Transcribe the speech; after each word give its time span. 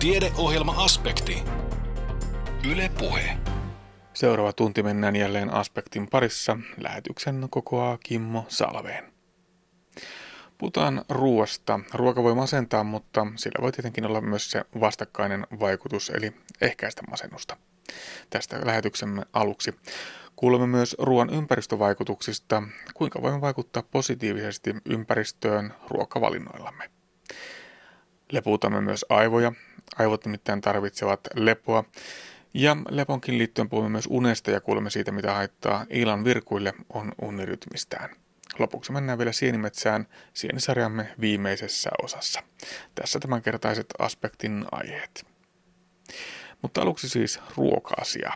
Tiedeohjelma-aspekti. 0.00 1.42
Yle 2.70 2.90
Puhe. 2.98 3.36
Seuraava 4.14 4.52
tunti 4.52 4.82
mennään 4.82 5.16
jälleen 5.16 5.54
aspektin 5.54 6.08
parissa. 6.10 6.58
Lähetyksen 6.76 7.46
kokoaa 7.50 7.98
Kimmo 7.98 8.44
Salveen. 8.48 9.12
Puhutaan 10.58 11.04
ruoasta. 11.08 11.80
Ruoka 11.94 12.22
voi 12.22 12.34
masentaa, 12.34 12.84
mutta 12.84 13.26
sillä 13.36 13.62
voi 13.62 13.72
tietenkin 13.72 14.06
olla 14.06 14.20
myös 14.20 14.50
se 14.50 14.64
vastakkainen 14.80 15.46
vaikutus, 15.60 16.10
eli 16.10 16.32
ehkäistä 16.60 17.02
masennusta. 17.10 17.56
Tästä 18.30 18.60
lähetyksemme 18.64 19.22
aluksi. 19.32 19.74
Kuulemme 20.36 20.66
myös 20.66 20.96
ruoan 20.98 21.30
ympäristövaikutuksista, 21.30 22.62
kuinka 22.94 23.22
voimme 23.22 23.40
vaikuttaa 23.40 23.82
positiivisesti 23.82 24.74
ympäristöön 24.84 25.74
ruokavalinnoillamme. 25.88 26.90
Lepuutamme 28.32 28.80
myös 28.80 29.06
aivoja. 29.08 29.52
Aivot 29.98 30.24
nimittäin 30.24 30.60
tarvitsevat 30.60 31.20
lepoa. 31.34 31.84
Ja 32.54 32.76
leponkin 32.88 33.38
liittyen 33.38 33.68
puhumme 33.68 33.90
myös 33.90 34.06
unesta 34.10 34.50
ja 34.50 34.60
kuulemme 34.60 34.90
siitä, 34.90 35.12
mitä 35.12 35.34
haittaa 35.34 35.86
illan 35.90 36.24
virkuille 36.24 36.72
on 36.88 37.12
unirytmistään. 37.22 38.10
Lopuksi 38.58 38.92
mennään 38.92 39.18
vielä 39.18 39.32
Sienimetsään 39.32 40.06
sienisarjamme 40.34 41.08
viimeisessä 41.20 41.90
osassa. 42.02 42.42
Tässä 42.94 43.18
tämänkertaiset 43.20 43.86
aspektin 43.98 44.64
aiheet. 44.72 45.26
Mutta 46.62 46.82
aluksi 46.82 47.08
siis 47.08 47.40
ruoka-asia. 47.56 48.32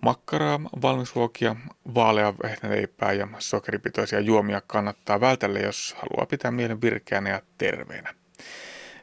Makkaraa, 0.00 0.60
valmisruokia, 0.82 1.56
vaalea 1.94 2.34
vehnäleipää 2.42 3.12
ja 3.12 3.28
sokeripitoisia 3.38 4.20
juomia 4.20 4.60
kannattaa 4.66 5.20
vältellä, 5.20 5.58
jos 5.58 5.96
haluaa 5.98 6.26
pitää 6.26 6.50
mielen 6.50 6.80
virkeänä 6.80 7.30
ja 7.30 7.42
terveenä. 7.58 8.14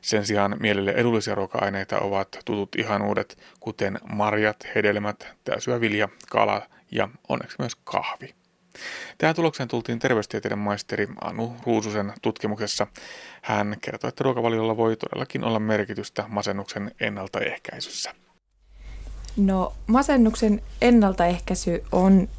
Sen 0.08 0.26
sijaan 0.26 0.58
mielelle 0.60 0.92
edullisia 0.92 1.36
ruoka-aineita 1.36 2.00
ovat 2.00 2.28
tutut 2.46 2.76
ihanuudet, 2.78 3.38
kuten 3.60 4.00
marjat, 4.14 4.68
hedelmät, 4.76 5.28
täysyä 5.44 5.82
vilja, 5.82 6.10
kala 6.30 6.62
ja 6.92 7.10
onneksi 7.30 7.56
myös 7.60 7.76
kahvi. 7.76 8.36
Tähän 9.18 9.36
tulokseen 9.36 9.70
tultiin 9.70 10.00
terveystieteiden 10.00 10.60
maisteri 10.60 11.08
Anu 11.22 11.56
Ruususen 11.66 12.14
tutkimuksessa. 12.22 12.88
Hän 13.42 13.78
kertoi, 13.82 14.08
että 14.08 14.24
ruokavaliolla 14.24 14.78
voi 14.78 14.98
todellakin 14.98 15.44
olla 15.44 15.60
merkitystä 15.60 16.24
masennuksen 16.28 16.92
ennaltaehkäisyssä. 17.00 18.14
No 19.38 19.74
masennuksen 19.88 20.62
ennaltaehkäisy 20.82 21.84
on 21.92 22.30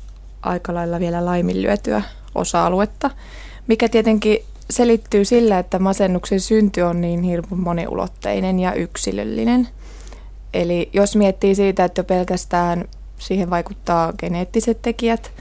aika 0.42 0.74
lailla 0.74 1.00
vielä 1.00 1.24
laiminlyötyä 1.24 2.02
osa-aluetta, 2.34 3.10
mikä 3.66 3.88
tietenkin 3.88 4.44
selittyy 4.70 5.24
sillä, 5.24 5.58
että 5.58 5.78
masennuksen 5.78 6.40
synty 6.40 6.80
on 6.80 7.00
niin 7.00 7.22
hirveän 7.22 7.60
moniulotteinen 7.60 8.60
ja 8.60 8.74
yksilöllinen. 8.74 9.68
Eli 10.54 10.90
jos 10.92 11.16
miettii 11.16 11.54
siitä, 11.54 11.84
että 11.84 12.04
pelkästään 12.04 12.84
siihen 13.18 13.50
vaikuttaa 13.50 14.12
geneettiset 14.12 14.82
tekijät, 14.82 15.32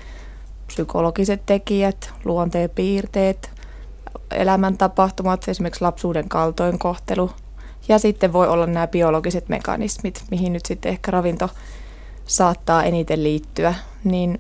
psykologiset 0.67 1.45
tekijät, 1.45 2.13
luonteen 2.25 2.69
piirteet, 2.69 3.51
elämäntapahtumat, 4.31 5.47
esimerkiksi 5.47 5.81
lapsuuden 5.81 6.29
kaltoinkohtelu, 6.29 7.31
ja 7.87 7.99
sitten 7.99 8.33
voi 8.33 8.47
olla 8.47 8.65
nämä 8.65 8.87
biologiset 8.87 9.49
mekanismit, 9.49 10.23
mihin 10.31 10.53
nyt 10.53 10.65
sitten 10.65 10.89
ehkä 10.89 11.11
ravinto 11.11 11.49
saattaa 12.25 12.83
eniten 12.83 13.23
liittyä, 13.23 13.75
niin 14.03 14.39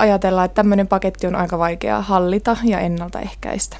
ajatellaan, 0.00 0.44
että 0.44 0.54
tämmöinen 0.54 0.88
paketti 0.88 1.26
on 1.26 1.36
aika 1.36 1.58
vaikea 1.58 2.00
hallita 2.00 2.56
ja 2.64 2.80
ennaltaehkäistä. 2.80 3.76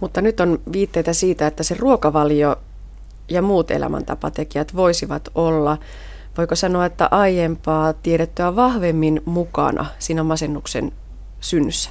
Mutta 0.00 0.20
nyt 0.20 0.40
on 0.40 0.60
viitteitä 0.72 1.12
siitä, 1.12 1.46
että 1.46 1.62
se 1.62 1.76
ruokavalio 1.78 2.56
ja 3.28 3.42
muut 3.42 3.70
elämäntapatekijät 3.70 4.76
voisivat 4.76 5.28
olla, 5.34 5.78
voiko 6.38 6.56
sanoa, 6.56 6.86
että 6.86 7.08
aiempaa 7.10 7.92
tiedettyä 7.92 8.56
vahvemmin 8.56 9.22
mukana 9.24 9.86
siinä 9.98 10.22
masennuksen 10.22 10.92
synnyssä? 11.40 11.90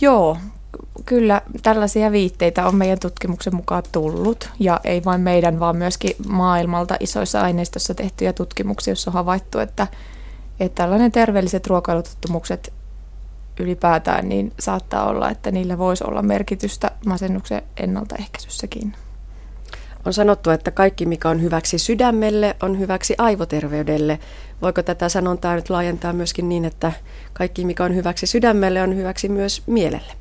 Joo, 0.00 0.36
kyllä 1.04 1.42
tällaisia 1.62 2.12
viitteitä 2.12 2.66
on 2.66 2.76
meidän 2.76 2.98
tutkimuksen 2.98 3.56
mukaan 3.56 3.82
tullut. 3.92 4.50
Ja 4.60 4.80
ei 4.84 5.04
vain 5.04 5.20
meidän, 5.20 5.60
vaan 5.60 5.76
myöskin 5.76 6.16
maailmalta 6.28 6.96
isoissa 7.00 7.40
aineistossa 7.40 7.94
tehtyjä 7.94 8.32
tutkimuksia, 8.32 8.90
joissa 8.90 9.10
on 9.10 9.14
havaittu, 9.14 9.58
että, 9.58 9.86
että 10.60 10.82
tällainen 10.82 11.12
terveelliset 11.12 11.66
ruokailutottumukset 11.66 12.72
ylipäätään, 13.60 14.28
niin 14.28 14.52
saattaa 14.60 15.08
olla, 15.08 15.30
että 15.30 15.50
niillä 15.50 15.78
voisi 15.78 16.04
olla 16.04 16.22
merkitystä 16.22 16.90
masennuksen 17.06 17.62
ennaltaehkäisyssäkin. 17.76 18.92
On 20.06 20.12
sanottu, 20.12 20.50
että 20.50 20.70
kaikki 20.70 21.06
mikä 21.06 21.28
on 21.28 21.42
hyväksi 21.42 21.78
sydämelle 21.78 22.56
on 22.62 22.78
hyväksi 22.78 23.14
aivoterveydelle. 23.18 24.18
Voiko 24.62 24.82
tätä 24.82 25.08
sanontaa 25.08 25.54
nyt 25.54 25.70
laajentaa 25.70 26.12
myöskin 26.12 26.48
niin, 26.48 26.64
että 26.64 26.92
kaikki 27.32 27.64
mikä 27.64 27.84
on 27.84 27.94
hyväksi 27.94 28.26
sydämelle 28.26 28.82
on 28.82 28.96
hyväksi 28.96 29.28
myös 29.28 29.62
mielelle? 29.66 30.12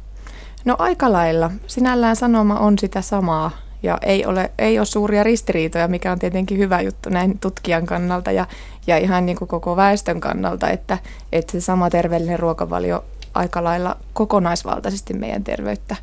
No 0.66 0.76
aika 0.80 1.12
lailla. 1.12 1.52
Sinällään 1.68 2.16
sanoma 2.16 2.60
on 2.60 2.80
sitä 2.80 3.02
samaa 3.02 3.52
ja 3.84 3.98
ei 4.02 4.26
ole, 4.26 4.52
ei 4.58 4.80
ole 4.80 4.86
suuria 4.86 5.24
ristiriitoja, 5.24 5.88
mikä 5.88 6.12
on 6.12 6.20
tietenkin 6.20 6.58
hyvä 6.58 6.82
juttu 6.82 7.10
näin 7.10 7.40
tutkijan 7.40 7.86
kannalta 7.86 8.32
ja, 8.32 8.46
ja 8.88 8.98
ihan 8.98 9.26
niin 9.26 9.38
kuin 9.38 9.48
koko 9.48 9.76
väestön 9.76 10.20
kannalta, 10.20 10.70
että, 10.70 10.98
että 11.32 11.52
se 11.52 11.62
sama 11.62 11.90
terveellinen 11.90 12.40
ruokavalio 12.40 13.04
aika 13.34 13.64
lailla 13.64 13.98
kokonaisvaltaisesti 14.14 15.14
meidän 15.14 15.44
terveyttä 15.44 15.96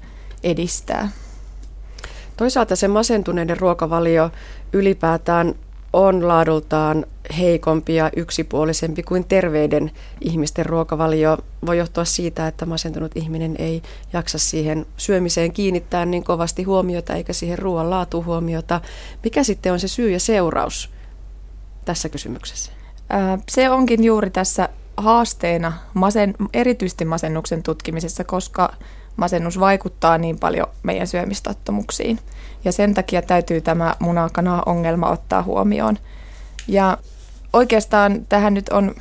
edistää. 0.43 1.09
Toisaalta 2.37 2.77
se 2.77 2.89
masentuneiden 2.89 3.61
ruokavalio 3.61 4.31
ylipäätään 4.73 5.55
on 5.93 6.29
laadultaan 6.29 7.07
heikompi 7.39 7.95
ja 7.95 8.11
yksipuolisempi 8.17 9.03
kuin 9.03 9.25
terveiden 9.25 9.91
ihmisten 10.21 10.67
ruokavalio. 10.67 11.39
Voi 11.67 11.79
johtua 11.79 12.05
siitä, 12.05 12.49
että 12.49 12.67
masentunut 12.67 13.13
ihminen 13.15 13.57
ei 13.59 13.83
jaksa 14.13 14.39
siihen 14.39 14.87
syömiseen 14.97 15.53
kiinnittää 15.53 16.05
niin 16.05 16.25
kovasti 16.25 16.63
huomiota 16.63 17.15
eikä 17.15 17.33
siihen 17.33 17.59
ruoan 17.59 17.91
laatu 17.91 18.25
huomiota. 18.25 18.81
Mikä 19.25 19.45
sitten 19.45 19.73
on 19.73 19.81
se 19.81 19.89
syy 19.89 20.11
ja 20.11 20.21
seuraus 20.21 20.91
tässä 21.85 22.09
kysymyksessä? 22.09 22.73
Se 23.49 23.71
onkin 23.71 24.05
juuri 24.05 24.31
tässä 24.31 24.69
haasteena 24.97 25.73
masen, 25.95 26.35
erityisesti 26.55 27.05
masennuksen 27.05 27.63
tutkimisessa, 27.63 28.25
koska 28.25 28.75
masennus 29.17 29.61
vaikuttaa 29.61 30.19
niin 30.19 30.39
paljon 30.39 30.67
meidän 30.83 31.07
syömistottumuksiin. 31.07 32.19
Ja 32.65 32.73
sen 32.73 32.95
takia 32.95 33.23
täytyy 33.23 33.61
tämä 33.61 33.95
munakana-ongelma 33.99 35.11
ottaa 35.11 35.43
huomioon. 35.43 35.99
Ja 36.69 36.99
oikeastaan 37.53 38.27
tähän 38.29 38.55
nyt 38.55 38.69
on 38.69 38.95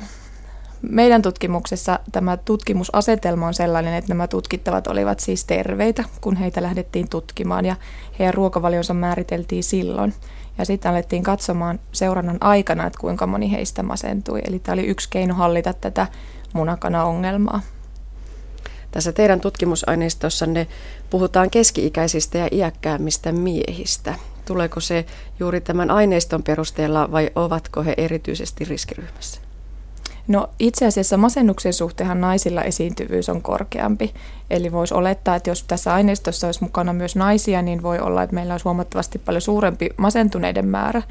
meidän 0.82 1.22
tutkimuksessa 1.22 1.98
tämä 2.12 2.36
tutkimusasetelma 2.36 3.46
on 3.46 3.54
sellainen, 3.54 3.94
että 3.94 4.08
nämä 4.08 4.28
tutkittavat 4.28 4.86
olivat 4.86 5.20
siis 5.20 5.44
terveitä, 5.44 6.04
kun 6.20 6.36
heitä 6.36 6.62
lähdettiin 6.62 7.08
tutkimaan 7.08 7.64
ja 7.64 7.76
heidän 8.18 8.34
ruokavalionsa 8.34 8.94
määriteltiin 8.94 9.64
silloin. 9.64 10.14
Ja 10.58 10.64
sitten 10.64 10.90
alettiin 10.90 11.22
katsomaan 11.22 11.80
seurannan 11.92 12.38
aikana, 12.40 12.86
että 12.86 12.98
kuinka 13.00 13.26
moni 13.26 13.52
heistä 13.52 13.82
masentui. 13.82 14.40
Eli 14.44 14.58
tämä 14.58 14.72
oli 14.72 14.86
yksi 14.86 15.08
keino 15.10 15.34
hallita 15.34 15.72
tätä 15.72 16.06
munakana-ongelmaa. 16.52 17.60
Tässä 18.90 19.12
teidän 19.12 19.40
tutkimusaineistossanne 19.40 20.66
puhutaan 21.10 21.50
keski-ikäisistä 21.50 22.38
ja 22.38 22.48
iäkkäämmistä 22.52 23.32
miehistä. 23.32 24.14
Tuleeko 24.44 24.80
se 24.80 25.04
juuri 25.40 25.60
tämän 25.60 25.90
aineiston 25.90 26.42
perusteella 26.42 27.12
vai 27.12 27.30
ovatko 27.34 27.82
he 27.82 27.94
erityisesti 27.96 28.64
riskiryhmässä? 28.64 29.40
No 30.28 30.50
itse 30.58 30.86
asiassa 30.86 31.16
masennuksen 31.16 31.72
suhteenhan 31.72 32.20
naisilla 32.20 32.62
esiintyvyys 32.62 33.28
on 33.28 33.42
korkeampi. 33.42 34.14
Eli 34.50 34.72
voisi 34.72 34.94
olettaa, 34.94 35.36
että 35.36 35.50
jos 35.50 35.64
tässä 35.64 35.94
aineistossa 35.94 36.48
olisi 36.48 36.62
mukana 36.62 36.92
myös 36.92 37.16
naisia, 37.16 37.62
niin 37.62 37.82
voi 37.82 37.98
olla, 37.98 38.22
että 38.22 38.34
meillä 38.34 38.54
olisi 38.54 38.64
huomattavasti 38.64 39.18
paljon 39.18 39.40
suurempi 39.40 39.88
masentuneiden 39.96 40.66
määrä. 40.66 41.02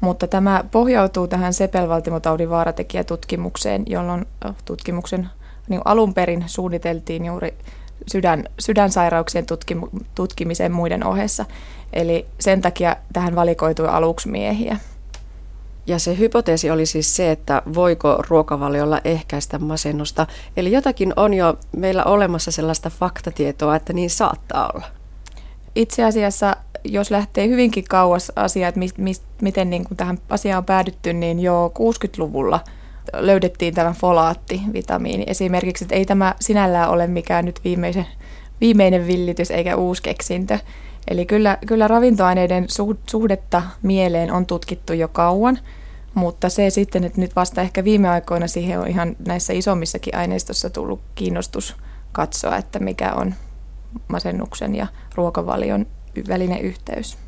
Mutta 0.00 0.26
tämä 0.26 0.64
pohjautuu 0.70 1.28
tähän 1.28 1.54
sepelvaltimotaudin 1.54 2.50
vaaratekijätutkimukseen, 2.50 3.82
jolloin 3.86 4.26
tutkimuksen 4.64 5.28
niin 5.72 5.82
alun 5.84 6.14
perin 6.14 6.44
suunniteltiin 6.46 7.24
juuri 7.24 7.54
sydän, 8.06 8.44
sydänsairauksien 8.60 9.46
tutkimu, 9.46 9.88
tutkimiseen 10.14 10.72
muiden 10.72 11.06
ohessa. 11.06 11.44
Eli 11.92 12.26
sen 12.38 12.60
takia 12.62 12.96
tähän 13.12 13.34
valikoitui 13.34 13.88
aluksi 13.88 14.28
miehiä. 14.28 14.76
Ja 15.86 15.98
se 15.98 16.18
hypoteesi 16.18 16.70
oli 16.70 16.86
siis 16.86 17.16
se, 17.16 17.30
että 17.30 17.62
voiko 17.74 18.22
ruokavaliolla 18.28 19.00
ehkäistä 19.04 19.58
masennusta. 19.58 20.26
Eli 20.56 20.72
jotakin 20.72 21.12
on 21.16 21.34
jo 21.34 21.58
meillä 21.76 22.04
olemassa 22.04 22.50
sellaista 22.50 22.90
faktatietoa, 22.90 23.76
että 23.76 23.92
niin 23.92 24.10
saattaa 24.10 24.70
olla. 24.74 24.86
Itse 25.74 26.04
asiassa, 26.04 26.56
jos 26.84 27.10
lähtee 27.10 27.48
hyvinkin 27.48 27.84
kauas 27.84 28.32
asiaa, 28.36 28.68
että 28.68 28.78
mi, 28.78 28.88
mi, 28.98 29.12
miten 29.42 29.70
niin 29.70 29.84
kuin 29.84 29.96
tähän 29.96 30.18
asiaan 30.30 30.58
on 30.58 30.64
päädytty, 30.64 31.12
niin 31.12 31.40
jo 31.40 31.72
60-luvulla 31.78 32.60
löydettiin 33.12 33.74
tämä 33.74 33.94
folaattivitamiini 34.00 35.24
esimerkiksi. 35.26 35.84
Että 35.84 35.94
ei 35.94 36.04
tämä 36.04 36.34
sinällään 36.40 36.90
ole 36.90 37.06
mikään 37.06 37.44
nyt 37.44 37.60
viimeisen, 37.64 38.06
viimeinen 38.60 39.06
villitys 39.06 39.50
eikä 39.50 39.76
uusi 39.76 40.02
keksintö. 40.02 40.58
Eli 41.08 41.26
kyllä, 41.26 41.58
kyllä 41.66 41.88
ravintoaineiden 41.88 42.66
suhdetta 43.10 43.62
mieleen 43.82 44.32
on 44.32 44.46
tutkittu 44.46 44.92
jo 44.92 45.08
kauan, 45.08 45.58
mutta 46.14 46.48
se 46.48 46.70
sitten, 46.70 47.04
että 47.04 47.20
nyt 47.20 47.36
vasta 47.36 47.60
ehkä 47.60 47.84
viime 47.84 48.08
aikoina 48.08 48.46
siihen 48.46 48.80
on 48.80 48.88
ihan 48.88 49.16
näissä 49.26 49.52
isommissakin 49.52 50.16
aineistossa 50.16 50.70
tullut 50.70 51.00
kiinnostus 51.14 51.76
katsoa, 52.12 52.56
että 52.56 52.78
mikä 52.78 53.12
on 53.12 53.34
masennuksen 54.08 54.74
ja 54.74 54.86
ruokavalion 55.14 55.86
välinen 56.28 56.60
yhteys. 56.60 57.18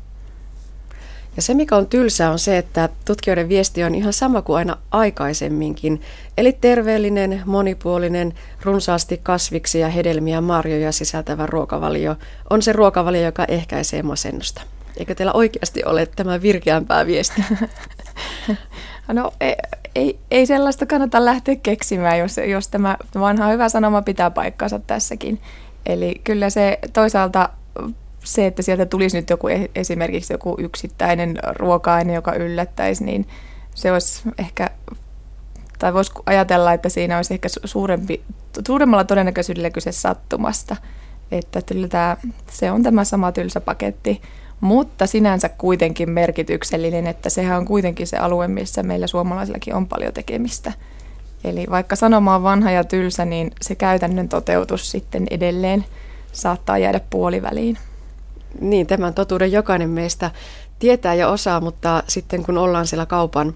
Ja 1.35 1.41
se, 1.41 1.53
mikä 1.53 1.75
on 1.75 1.87
tylsää, 1.87 2.31
on 2.31 2.39
se, 2.39 2.57
että 2.57 2.89
tutkijoiden 3.05 3.49
viesti 3.49 3.83
on 3.83 3.95
ihan 3.95 4.13
sama 4.13 4.41
kuin 4.41 4.57
aina 4.57 4.77
aikaisemminkin. 4.91 6.01
Eli 6.37 6.53
terveellinen, 6.53 7.41
monipuolinen, 7.45 8.33
runsaasti 8.61 9.19
kasviksi 9.23 9.79
ja 9.79 9.89
hedelmiä 9.89 10.41
marjoja 10.41 10.91
sisältävä 10.91 11.45
ruokavalio 11.45 12.15
on 12.49 12.61
se 12.61 12.73
ruokavalio, 12.73 13.21
joka 13.21 13.45
ehkäisee 13.47 14.03
masennusta. 14.03 14.61
Eikö 14.97 15.15
teillä 15.15 15.33
oikeasti 15.33 15.85
ole 15.85 16.05
tämä 16.05 16.41
virkeämpää 16.41 17.05
viesti? 17.05 17.41
No 19.13 19.33
ei, 19.41 19.55
ei, 19.95 20.19
ei 20.31 20.45
sellaista 20.45 20.85
kannata 20.85 21.25
lähteä 21.25 21.55
keksimään, 21.55 22.19
jos, 22.19 22.37
jos 22.47 22.67
tämä 22.67 22.97
vanha 23.19 23.47
hyvä 23.47 23.69
sanoma 23.69 24.01
pitää 24.01 24.31
paikkansa 24.31 24.79
tässäkin. 24.79 25.41
Eli 25.85 26.21
kyllä 26.23 26.49
se 26.49 26.79
toisaalta 26.93 27.49
se, 28.25 28.45
että 28.45 28.61
sieltä 28.61 28.85
tulisi 28.85 29.17
nyt 29.17 29.29
joku 29.29 29.47
esimerkiksi 29.75 30.33
joku 30.33 30.55
yksittäinen 30.59 31.39
ruoka-aine, 31.55 32.13
joka 32.13 32.33
yllättäisi, 32.33 33.03
niin 33.03 33.27
se 33.75 33.91
olisi 33.91 34.21
ehkä, 34.37 34.69
tai 35.79 35.93
voisi 35.93 36.11
ajatella, 36.25 36.73
että 36.73 36.89
siinä 36.89 37.17
olisi 37.17 37.33
ehkä 37.33 37.49
suurempi, 37.65 38.21
suuremmalla 38.67 39.03
todennäköisyydellä 39.03 39.69
kyse 39.69 39.91
sattumasta. 39.91 40.75
Että 41.31 41.61
tämä, 41.89 42.17
se 42.51 42.71
on 42.71 42.83
tämä 42.83 43.03
sama 43.03 43.31
tylsä 43.31 43.61
paketti, 43.61 44.21
mutta 44.61 45.07
sinänsä 45.07 45.49
kuitenkin 45.49 46.09
merkityksellinen, 46.09 47.07
että 47.07 47.29
sehän 47.29 47.57
on 47.57 47.65
kuitenkin 47.65 48.07
se 48.07 48.17
alue, 48.17 48.47
missä 48.47 48.83
meillä 48.83 49.07
suomalaisillakin 49.07 49.75
on 49.75 49.87
paljon 49.87 50.13
tekemistä. 50.13 50.73
Eli 51.43 51.65
vaikka 51.69 51.95
sanoma 51.95 52.35
on 52.35 52.43
vanha 52.43 52.71
ja 52.71 52.83
tylsä, 52.83 53.25
niin 53.25 53.51
se 53.61 53.75
käytännön 53.75 54.29
toteutus 54.29 54.91
sitten 54.91 55.27
edelleen 55.31 55.85
saattaa 56.31 56.77
jäädä 56.77 56.99
puoliväliin. 57.09 57.77
Niin, 58.59 58.87
tämän 58.87 59.13
totuuden 59.13 59.51
jokainen 59.51 59.89
meistä 59.89 60.31
tietää 60.79 61.13
ja 61.13 61.29
osaa, 61.29 61.61
mutta 61.61 62.03
sitten 62.07 62.43
kun 62.43 62.57
ollaan 62.57 62.87
siellä 62.87 63.05
kaupan 63.05 63.53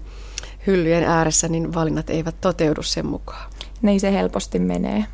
hyllyjen 0.66 1.04
ääressä, 1.04 1.48
niin 1.48 1.74
valinnat 1.74 2.10
eivät 2.10 2.34
toteudu 2.40 2.82
sen 2.82 3.06
mukaan. 3.06 3.50
Niin 3.82 4.00
se 4.00 4.12
helposti 4.12 4.58
menee. 4.58 5.04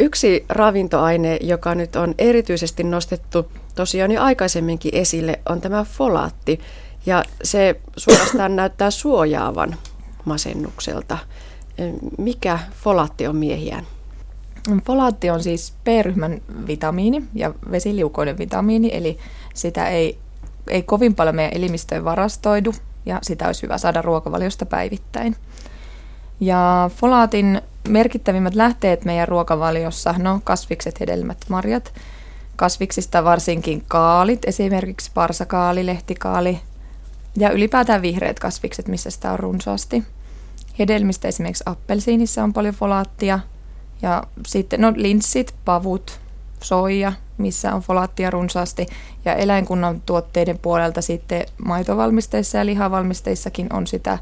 Yksi 0.00 0.44
ravintoaine, 0.48 1.38
joka 1.40 1.74
nyt 1.74 1.96
on 1.96 2.14
erityisesti 2.18 2.84
nostettu 2.84 3.52
tosiaan 3.74 4.10
jo 4.10 4.22
aikaisemminkin 4.22 4.94
esille, 4.94 5.40
on 5.48 5.60
tämä 5.60 5.84
folaatti. 5.84 6.60
Ja 7.06 7.24
se 7.42 7.80
suorastaan 7.96 8.56
näyttää 8.56 8.90
suojaavan 8.90 9.76
masennukselta. 10.24 11.18
Mikä 12.18 12.58
folaatti 12.82 13.26
on 13.26 13.36
miehiään? 13.36 13.86
Folaatti 14.84 15.30
on 15.30 15.42
siis 15.42 15.74
B-ryhmän 15.84 16.40
vitamiini 16.66 17.24
ja 17.34 17.54
vesiliukoinen 17.70 18.38
vitamiini, 18.38 18.90
eli 18.92 19.18
sitä 19.54 19.88
ei, 19.88 20.18
ei 20.68 20.82
kovin 20.82 21.14
paljon 21.14 21.36
meidän 21.36 21.56
elimistöön 21.56 22.04
varastoidu 22.04 22.74
ja 23.06 23.18
sitä 23.22 23.46
olisi 23.46 23.62
hyvä 23.62 23.78
saada 23.78 24.02
ruokavaliosta 24.02 24.66
päivittäin. 24.66 25.36
Ja 26.40 26.90
folaatin 26.96 27.62
merkittävimmät 27.88 28.54
lähteet 28.54 29.04
meidän 29.04 29.28
ruokavaliossa, 29.28 30.14
no 30.18 30.40
kasvikset, 30.44 31.00
hedelmät, 31.00 31.38
marjat. 31.48 31.94
Kasviksista 32.56 33.24
varsinkin 33.24 33.84
kaalit, 33.88 34.44
esimerkiksi 34.44 35.10
parsakaali, 35.14 35.86
lehtikaali 35.86 36.60
ja 37.36 37.50
ylipäätään 37.50 38.02
vihreät 38.02 38.38
kasvikset, 38.38 38.88
missä 38.88 39.10
sitä 39.10 39.32
on 39.32 39.38
runsaasti. 39.38 40.04
Hedelmistä 40.78 41.28
esimerkiksi 41.28 41.64
appelsiinissa 41.66 42.44
on 42.44 42.52
paljon 42.52 42.74
folaattia– 42.74 43.38
ja 44.02 44.22
sitten 44.46 44.80
no 44.80 44.92
linssit, 44.96 45.54
pavut, 45.64 46.20
soija, 46.62 47.12
missä 47.38 47.74
on 47.74 47.80
folaattia 47.80 48.30
runsaasti. 48.30 48.86
Ja 49.24 49.34
eläinkunnan 49.34 50.00
tuotteiden 50.06 50.58
puolelta 50.58 51.02
sitten 51.02 51.46
maitovalmisteissa 51.64 52.58
ja 52.58 52.66
lihavalmisteissakin 52.66 53.72
on 53.72 53.86
sitä 53.86 54.18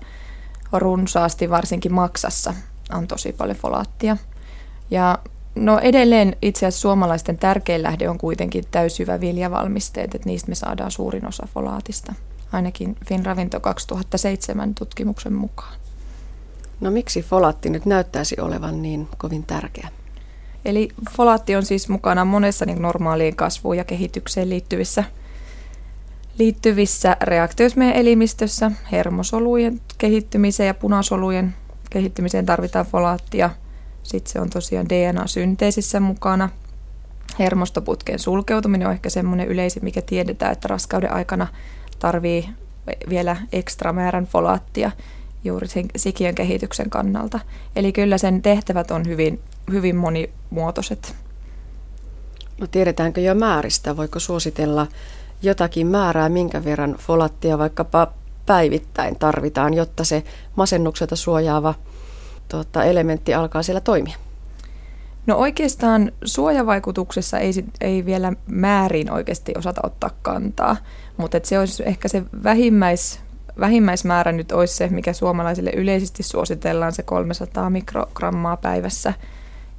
runsaasti, 0.73 1.51
varsinkin 1.51 1.95
maksassa 1.95 2.55
on 2.93 3.07
tosi 3.07 3.33
paljon 3.33 3.57
folaattia. 3.57 4.17
Ja 4.91 5.19
no 5.55 5.79
edelleen 5.79 6.37
itse 6.43 6.67
asiassa 6.67 6.81
suomalaisten 6.81 7.39
tärkein 7.39 7.83
lähde 7.83 8.09
on 8.09 8.19
kuitenkin 8.19 8.65
täysjyvä 8.71 9.21
viljavalmisteet, 9.21 10.15
että 10.15 10.29
niistä 10.29 10.49
me 10.49 10.55
saadaan 10.55 10.91
suurin 10.91 11.27
osa 11.27 11.49
folaatista, 11.55 12.15
ainakin 12.53 12.97
Finravinto 13.07 13.61
2007 13.61 14.75
tutkimuksen 14.75 15.33
mukaan. 15.33 15.75
No 16.81 16.91
miksi 16.91 17.23
folaatti 17.23 17.71
nyt 17.71 17.87
näyttäisi 17.87 18.37
olevan 18.41 18.83
niin 18.83 19.09
kovin 19.19 19.47
tärkeä? 19.47 19.89
Eli 20.65 20.89
folaatti 21.17 21.57
on 21.57 21.65
siis 21.65 21.89
mukana 21.89 22.25
monessa 22.25 22.67
niin 22.67 22.83
normaaliin 22.83 23.37
kasvuun 23.37 23.77
ja 23.77 23.85
kehitykseen 23.85 24.51
liittyvissä, 24.51 25.05
liittyvissä 26.39 27.17
reaktioissa 27.21 27.79
meidän 27.79 27.97
elimistössä. 27.97 28.71
Hermosolujen 28.93 29.81
kehittymiseen 29.99 30.67
ja 30.67 30.75
punasolujen 30.75 31.55
kehittymiseen 31.91 32.47
tarvitaan 32.47 32.87
folaattia. 32.87 33.51
Sitten 34.03 34.33
se 34.33 34.41
on 34.41 34.51
tosiaan 34.51 34.89
DNA-synteesissä 34.89 36.01
mukana. 36.01 36.49
Hermostoputken 37.39 38.19
sulkeutuminen 38.19 38.89
on 38.89 38.95
ehkä 38.95 39.11
semmoinen 39.11 39.49
yleisin, 39.49 39.85
mikä 39.85 40.03
tiedetään, 40.03 40.53
että 40.53 40.69
raskauden 40.69 41.13
aikana 41.13 41.47
tarvii 41.99 42.49
vielä 43.09 43.37
ekstra 43.53 43.93
määrän 43.93 44.25
folaattia 44.25 44.91
juuri 45.45 45.69
sen 45.69 45.87
sikiön 45.97 46.35
kehityksen 46.35 46.91
kannalta. 46.91 47.41
Eli 47.77 47.93
kyllä 47.93 48.19
sen 48.19 48.43
tehtävät 48.43 48.91
on 48.91 49.07
hyvin, 49.07 49.41
hyvin 49.73 49.97
monimuotoiset. 49.97 51.15
No 52.61 52.67
tiedetäänkö 52.67 53.21
jo 53.21 53.35
määristä? 53.35 53.97
Voiko 53.97 54.19
suositella 54.19 54.87
jotakin 55.43 55.87
määrää, 55.87 56.29
minkä 56.29 56.65
verran 56.65 56.97
folattia 56.99 57.59
vaikkapa 57.59 58.13
päivittäin 58.47 59.19
tarvitaan, 59.19 59.75
jotta 59.75 60.05
se 60.05 60.25
masennukselta 60.57 61.17
suojaava 61.17 61.75
tuota, 62.49 62.85
elementti 62.85 63.35
alkaa 63.35 63.63
siellä 63.63 63.81
toimia? 63.81 64.17
No 65.27 65.37
oikeastaan 65.37 66.13
suojavaikutuksessa 66.25 67.39
ei, 67.39 67.53
ei 67.81 68.05
vielä 68.07 68.33
määrin 68.47 69.11
oikeasti 69.11 69.53
osata 69.59 69.81
ottaa 69.85 70.11
kantaa, 70.23 70.77
mutta 71.17 71.41
se 71.43 71.59
olisi 71.59 71.83
ehkä 71.87 72.09
se 72.09 72.23
vähimmäis, 72.45 73.21
vähimmäismäärä 73.61 74.33
nyt 74.33 74.53
olisi 74.53 74.75
se, 74.75 74.89
mikä 74.89 75.13
suomalaisille 75.13 75.71
yleisesti 75.77 76.23
suositellaan, 76.23 76.93
se 76.93 77.03
300 77.03 77.71
mikrogrammaa 77.71 78.57
päivässä, 78.57 79.13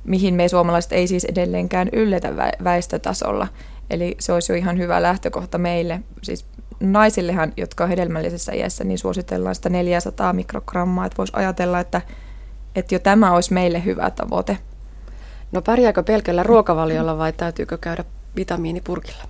mihin 0.03 0.33
me 0.33 0.47
suomalaiset 0.47 0.91
ei 0.91 1.07
siis 1.07 1.25
edelleenkään 1.25 1.89
ylletä 1.93 2.33
väestötasolla. 2.63 3.47
Eli 3.89 4.15
se 4.19 4.33
olisi 4.33 4.51
jo 4.51 4.55
ihan 4.55 4.77
hyvä 4.77 5.01
lähtökohta 5.01 5.57
meille. 5.57 5.99
Siis 6.23 6.45
naisillehan, 6.79 7.53
jotka 7.57 7.83
on 7.83 7.89
hedelmällisessä 7.89 8.51
iässä, 8.53 8.83
niin 8.83 8.97
suositellaan 8.97 9.55
sitä 9.55 9.69
400 9.69 10.33
mikrogrammaa. 10.33 11.05
Että 11.05 11.17
voisi 11.17 11.33
ajatella, 11.35 11.79
että, 11.79 12.01
että 12.75 12.95
jo 12.95 12.99
tämä 12.99 13.33
olisi 13.33 13.53
meille 13.53 13.85
hyvä 13.85 14.09
tavoite. 14.09 14.57
No 15.51 15.61
pärjääkö 15.61 16.03
pelkällä 16.03 16.43
ruokavaliolla 16.43 17.17
vai 17.17 17.33
täytyykö 17.33 17.77
käydä 17.77 18.03
vitamiinipurkilla? 18.35 19.23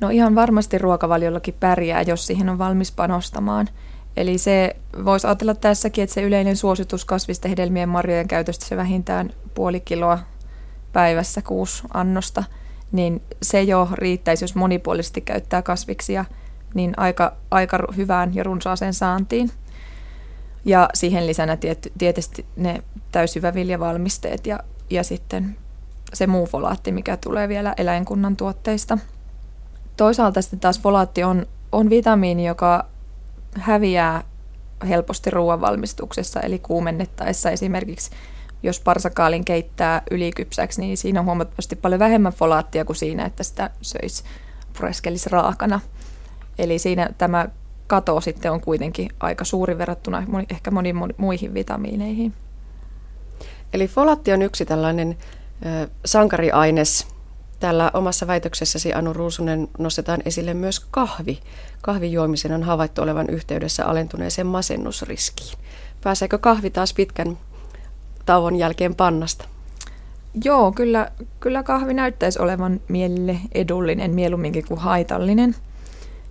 No 0.00 0.08
ihan 0.10 0.34
varmasti 0.34 0.78
ruokavaliollakin 0.78 1.54
pärjää, 1.60 2.02
jos 2.02 2.26
siihen 2.26 2.48
on 2.48 2.58
valmis 2.58 2.92
panostamaan. 2.92 3.68
Eli 4.16 4.38
se 4.38 4.76
voisi 5.04 5.26
ajatella 5.26 5.54
tässäkin, 5.54 6.04
että 6.04 6.14
se 6.14 6.22
yleinen 6.22 6.56
suositus 6.56 7.04
kasvista 7.04 7.48
hedelmien 7.48 7.88
marjojen 7.88 8.28
käytöstä 8.28 8.66
se 8.66 8.76
vähintään 8.76 9.30
puoli 9.54 9.80
kiloa 9.80 10.18
päivässä 10.92 11.42
kuusi 11.42 11.82
annosta, 11.94 12.44
niin 12.92 13.22
se 13.42 13.62
jo 13.62 13.88
riittäisi, 13.92 14.44
jos 14.44 14.54
monipuolisesti 14.54 15.20
käyttää 15.20 15.62
kasviksia, 15.62 16.24
niin 16.74 16.94
aika, 16.96 17.32
aika 17.50 17.78
hyvään 17.96 18.34
ja 18.34 18.44
runsaaseen 18.44 18.94
saantiin. 18.94 19.50
Ja 20.64 20.88
siihen 20.94 21.26
lisänä 21.26 21.56
tiet, 21.56 21.92
tietysti 21.98 22.46
ne 22.56 22.82
täysjyväviljavalmisteet 23.12 24.46
ja, 24.46 24.60
ja 24.90 25.04
sitten 25.04 25.56
se 26.14 26.26
muu 26.26 26.46
folaatti, 26.46 26.92
mikä 26.92 27.16
tulee 27.16 27.48
vielä 27.48 27.74
eläinkunnan 27.76 28.36
tuotteista– 28.36 28.98
Toisaalta 29.96 30.42
sitten 30.42 30.60
taas 30.60 30.80
folaatti 30.80 31.24
on, 31.24 31.46
on 31.72 31.90
vitamiini, 31.90 32.46
joka 32.46 32.86
häviää 33.54 34.24
helposti 34.88 35.30
ruoanvalmistuksessa, 35.30 36.40
eli 36.40 36.58
kuumennettaessa 36.58 37.50
esimerkiksi 37.50 38.10
jos 38.62 38.80
parsakaalin 38.80 39.44
keittää 39.44 40.02
ylikypsäksi, 40.10 40.80
niin 40.80 40.96
siinä 40.96 41.20
on 41.20 41.26
huomattavasti 41.26 41.76
paljon 41.76 41.98
vähemmän 41.98 42.32
folaattia 42.32 42.84
kuin 42.84 42.96
siinä, 42.96 43.24
että 43.24 43.42
sitä 43.42 43.70
söisi 43.82 44.24
pureskelisi 44.78 45.30
raakana. 45.30 45.80
Eli 46.58 46.78
siinä 46.78 47.08
tämä 47.18 47.48
kato 47.86 48.20
sitten 48.20 48.52
on 48.52 48.60
kuitenkin 48.60 49.08
aika 49.20 49.44
suuri 49.44 49.78
verrattuna 49.78 50.22
ehkä 50.50 50.70
moniin 50.70 50.96
muihin 51.16 51.54
vitamiineihin. 51.54 52.32
Eli 53.72 53.88
folaatti 53.88 54.32
on 54.32 54.42
yksi 54.42 54.64
tällainen 54.64 55.18
sankariaines 56.04 57.15
Täällä 57.60 57.90
omassa 57.94 58.26
väitöksessäsi 58.26 58.94
Anu 58.94 59.12
Ruusunen 59.12 59.68
nostetaan 59.78 60.22
esille 60.24 60.54
myös 60.54 60.80
kahvi. 60.80 61.40
Kahvijuomisen 61.82 62.52
on 62.52 62.62
havaittu 62.62 63.02
olevan 63.02 63.30
yhteydessä 63.30 63.86
alentuneeseen 63.86 64.46
masennusriskiin. 64.46 65.58
Pääseekö 66.04 66.38
kahvi 66.38 66.70
taas 66.70 66.94
pitkän 66.94 67.38
tauon 68.26 68.56
jälkeen 68.56 68.94
pannasta? 68.94 69.44
Joo, 70.44 70.72
kyllä, 70.72 71.10
kyllä 71.40 71.62
kahvi 71.62 71.94
näyttäisi 71.94 72.38
olevan 72.42 72.80
mielelle 72.88 73.38
edullinen 73.54 74.14
mieluumminkin 74.14 74.64
kuin 74.68 74.80
haitallinen. 74.80 75.54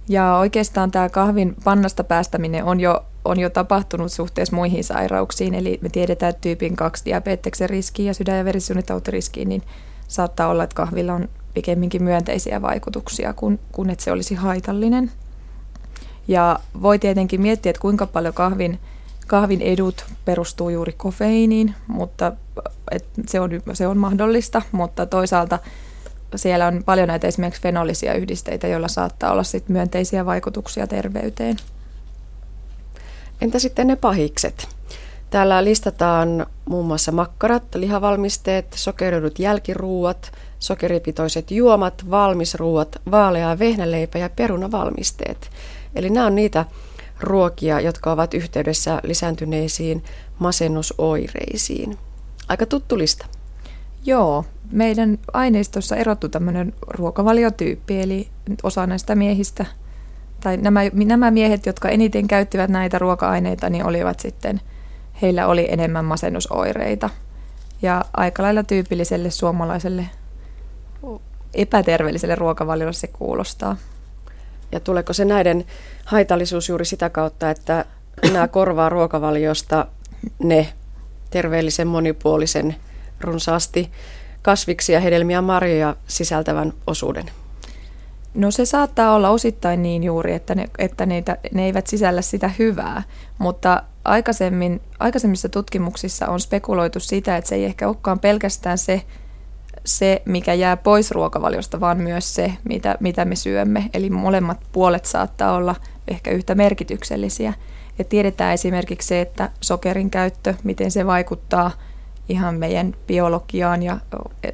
Ja 0.10 0.38
oikeastaan 0.38 0.92
tämä 0.92 1.10
kahvin 1.10 1.56
pannasta 1.64 2.04
päästäminen 2.04 2.64
on 2.64 2.80
jo, 2.80 3.06
on 3.26 3.40
jo 3.40 3.50
tapahtunut 3.50 4.12
suhteessa 4.12 4.56
muihin 4.56 4.84
sairauksiin. 4.84 5.54
Eli 5.54 5.80
me 5.82 5.90
tiedetään, 5.90 6.30
että 6.30 6.42
tyypin 6.42 6.76
2 6.76 7.06
diabeteksen 7.06 7.70
riskiin 7.70 8.08
ja 8.08 8.14
sydän- 8.14 8.38
ja 8.38 8.46
verisuonitautiriskiin, 8.46 9.50
niin 9.50 9.62
saattaa 10.08 10.48
olla, 10.48 10.64
että 10.64 10.76
kahvilla 10.76 11.14
on 11.14 11.30
pikemminkin 11.54 12.04
myönteisiä 12.04 12.62
vaikutuksia 12.62 13.34
kuin, 13.34 13.60
kuin 13.72 13.90
että 13.90 14.04
se 14.04 14.12
olisi 14.12 14.36
haitallinen. 14.36 15.12
Ja 16.28 16.60
voi 16.82 17.00
tietenkin 17.00 17.42
miettiä, 17.42 17.70
että 17.70 17.82
kuinka 17.82 18.08
paljon 18.08 18.34
kahvin, 18.34 18.80
kahvin 19.28 19.62
edut 19.62 20.06
perustuu 20.26 20.70
juuri 20.70 20.94
kofeiiniin, 20.98 21.76
mutta 21.88 22.32
et 22.92 23.06
se, 23.28 23.40
on, 23.40 23.50
se 23.74 23.88
on 23.88 23.98
mahdollista, 23.98 24.62
mutta 24.72 25.06
toisaalta 25.06 25.60
siellä 26.36 26.68
on 26.68 26.84
paljon 26.86 27.08
näitä 27.08 27.28
esimerkiksi 27.28 27.62
fenolisia 27.62 28.14
yhdisteitä, 28.14 28.68
joilla 28.68 28.88
saattaa 28.88 29.32
olla 29.32 29.44
sit 29.44 29.70
myönteisiä 29.70 30.26
vaikutuksia 30.26 30.88
terveyteen. 30.88 31.58
Entä 33.42 33.60
sitten 33.60 33.88
ne 33.88 33.96
pahikset? 33.96 34.75
Täällä 35.36 35.64
listataan 35.64 36.46
muun 36.70 36.86
muassa 36.86 37.12
makkarat, 37.12 37.76
lihavalmisteet, 37.76 38.66
sokeroidut 38.76 39.40
jälkiruuat, 39.40 40.32
sokeripitoiset 40.60 41.52
juomat, 41.52 42.06
valmisruuat, 42.10 43.02
vaalea 43.12 43.60
vehnäleipä 43.60 44.20
ja 44.20 44.30
perunavalmisteet. 44.30 45.50
Eli 45.96 46.10
nämä 46.10 46.26
on 46.26 46.36
niitä 46.36 46.66
ruokia, 47.20 47.80
jotka 47.80 48.12
ovat 48.12 48.34
yhteydessä 48.34 49.00
lisääntyneisiin 49.04 50.04
masennusoireisiin. 50.40 51.98
Aika 52.48 52.66
tuttu 52.66 52.98
lista. 52.98 53.26
Joo, 54.06 54.46
meidän 54.72 55.18
aineistossa 55.34 55.96
erottu 55.96 56.30
tämmöinen 56.30 56.74
ruokavaliotyyppi, 56.88 58.02
eli 58.02 58.28
osa 58.64 58.88
näistä 58.88 59.16
miehistä, 59.16 59.66
tai 60.40 60.58
nämä, 60.58 60.82
nämä 60.94 61.32
miehet, 61.32 61.66
jotka 61.66 61.90
eniten 61.90 62.28
käyttivät 62.28 62.70
näitä 62.70 63.00
ruoka-aineita, 63.00 63.70
niin 63.70 63.86
olivat 63.86 64.20
sitten, 64.20 64.62
heillä 65.22 65.48
oli 65.48 65.68
enemmän 65.70 66.06
masennusoireita. 66.06 67.10
Ja 67.82 68.06
aika 68.14 68.44
lailla 68.44 68.64
tyypilliselle 68.64 69.32
suomalaiselle 69.32 70.10
epäterveelliselle 71.54 72.36
ruokavaliolle 72.36 72.94
se 72.94 73.08
kuulostaa. 73.08 73.78
Ja 74.72 74.80
tuleeko 74.80 75.14
se 75.14 75.26
näiden 75.26 75.66
haitallisuus 76.06 76.70
juuri 76.70 76.86
sitä 76.86 77.10
kautta, 77.10 77.50
että 77.50 77.86
nämä 78.34 78.48
korvaa 78.48 78.90
ruokavaliosta 78.90 79.88
ne 80.40 80.74
terveellisen 81.30 81.88
monipuolisen 81.88 82.76
runsaasti 83.22 83.92
kasviksia, 84.42 85.00
hedelmiä 85.00 85.38
ja 85.38 85.42
marjoja 85.42 85.96
sisältävän 86.08 86.74
osuuden? 86.88 87.26
No 88.36 88.52
se 88.52 88.66
saattaa 88.66 89.16
olla 89.16 89.30
osittain 89.30 89.82
niin 89.82 90.04
juuri, 90.04 90.34
että 90.34 90.56
ne, 90.56 90.66
että 90.78 91.06
neitä, 91.06 91.38
ne 91.54 91.66
eivät 91.66 91.88
sisällä 91.88 92.22
sitä 92.22 92.52
hyvää, 92.60 93.04
mutta 93.38 93.84
aikaisemmin, 94.06 94.82
aikaisemmissa 95.00 95.50
tutkimuksissa 95.50 96.28
on 96.28 96.40
spekuloitu 96.40 97.00
sitä, 97.00 97.38
että 97.38 97.50
se 97.50 97.56
ei 97.56 97.66
ehkä 97.66 97.88
olekaan 97.88 98.20
pelkästään 98.20 98.78
se, 98.78 99.02
se, 99.86 100.22
mikä 100.26 100.54
jää 100.54 100.78
pois 100.78 101.12
ruokavaliosta, 101.12 101.80
vaan 101.80 101.98
myös 101.98 102.36
se, 102.36 102.54
mitä, 102.64 102.98
mitä 103.00 103.26
me 103.26 103.36
syömme. 103.36 103.90
Eli 103.94 104.10
molemmat 104.10 104.60
puolet 104.72 105.06
saattaa 105.06 105.54
olla 105.54 105.76
ehkä 106.08 106.32
yhtä 106.32 106.56
merkityksellisiä. 106.56 107.54
Ja 108.00 108.06
tiedetään 108.06 108.54
esimerkiksi 108.54 109.08
se, 109.08 109.22
että 109.22 109.50
sokerin 109.62 110.10
käyttö, 110.10 110.54
miten 110.64 110.92
se 110.92 111.06
vaikuttaa 111.06 111.72
ihan 112.30 112.56
meidän 112.56 112.94
biologiaan 113.08 113.84
ja 113.84 113.98
e, 114.44 114.50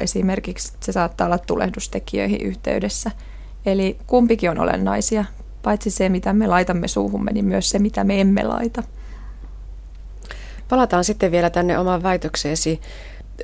esimerkiksi 0.00 0.72
se 0.80 0.92
saattaa 0.92 1.26
olla 1.26 1.38
tulehdustekijöihin 1.38 2.40
yhteydessä. 2.40 3.10
Eli 3.66 3.98
kumpikin 4.06 4.50
on 4.50 4.58
olennaisia, 4.58 5.24
paitsi 5.62 5.90
se 5.90 6.08
mitä 6.08 6.32
me 6.32 6.46
laitamme 6.46 6.88
suuhumme, 6.88 7.32
niin 7.32 7.44
myös 7.44 7.70
se 7.70 7.78
mitä 7.78 8.04
me 8.04 8.20
emme 8.20 8.42
laita. 8.42 8.82
Palataan 10.68 11.04
sitten 11.04 11.30
vielä 11.32 11.50
tänne 11.50 11.78
omaan 11.78 12.02
väitökseesi. 12.02 12.80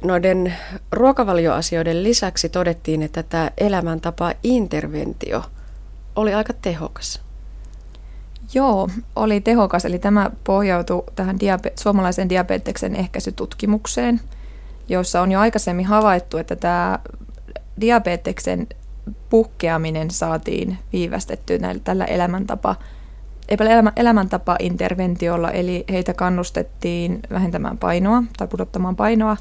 Noiden 0.02 0.54
ruokavalioasioiden 0.92 2.02
lisäksi 2.02 2.48
todettiin, 2.48 3.02
että 3.02 3.22
tämä 3.22 3.50
elämäntapa 3.58 4.32
interventio 4.42 5.42
oli 6.16 6.34
aika 6.34 6.52
tehokas. 6.52 7.29
Joo, 8.54 8.88
oli 9.16 9.40
tehokas. 9.40 9.84
Eli 9.84 9.98
tämä 9.98 10.30
pohjautui 10.44 11.04
tähän 11.14 11.36
diabe- 11.36 11.72
suomalaisen 11.76 12.28
diabeteksen 12.28 12.96
ehkäisytutkimukseen, 12.96 14.20
jossa 14.88 15.20
on 15.20 15.32
jo 15.32 15.40
aikaisemmin 15.40 15.86
havaittu, 15.86 16.38
että 16.38 16.56
tämä 16.56 16.98
diabeteksen 17.80 18.66
puhkeaminen 19.30 20.10
saatiin 20.10 20.78
viivästettyä 20.92 21.58
näillä, 21.58 21.80
tällä 21.84 22.04
elämäntapa, 22.04 22.76
elämäntapa-interventiolla, 23.96 25.50
eli 25.50 25.84
heitä 25.90 26.14
kannustettiin 26.14 27.20
vähentämään 27.30 27.78
painoa 27.78 28.22
tai 28.38 28.48
pudottamaan 28.48 28.96
painoa 28.96 29.36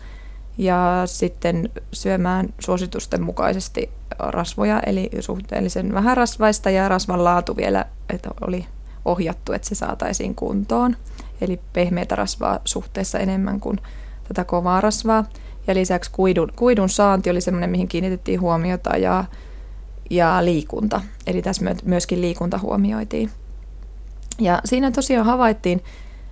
ja 0.58 1.02
sitten 1.06 1.70
syömään 1.94 2.50
suositusten 2.60 3.22
mukaisesti 3.22 3.90
rasvoja, 4.20 4.80
eli 4.86 5.10
suhteellisen 5.20 5.94
vähän 5.94 6.18
rasvaista 6.18 6.70
ja 6.70 6.90
rasvan 6.90 7.24
laatu 7.24 7.58
vielä, 7.58 7.86
että 8.10 8.30
oli 8.48 8.66
ohjattu, 9.06 9.54
että 9.54 9.70
se 9.70 9.76
saataisiin 9.76 10.36
kuntoon. 10.36 10.96
Eli 11.42 11.60
pehmeätä 11.74 12.16
rasvaa 12.16 12.60
suhteessa 12.66 13.20
enemmän 13.20 13.60
kuin 13.60 13.80
tätä 14.28 14.44
kovaa 14.44 14.82
rasvaa. 14.82 15.26
Ja 15.68 15.76
lisäksi 15.76 16.12
kuidun, 16.12 16.52
kuidun 16.56 16.90
saanti 16.90 17.30
oli 17.30 17.42
sellainen, 17.42 17.70
mihin 17.70 17.88
kiinnitettiin 17.88 18.42
huomiota 18.42 18.98
ja, 18.98 19.24
ja 20.10 20.46
liikunta. 20.46 21.02
Eli 21.28 21.42
tässä 21.42 21.76
myöskin 21.84 22.22
liikunta 22.22 22.58
huomioitiin. 22.58 23.30
Ja 24.40 24.62
siinä 24.66 24.92
tosiaan 24.92 25.26
havaittiin, 25.26 25.84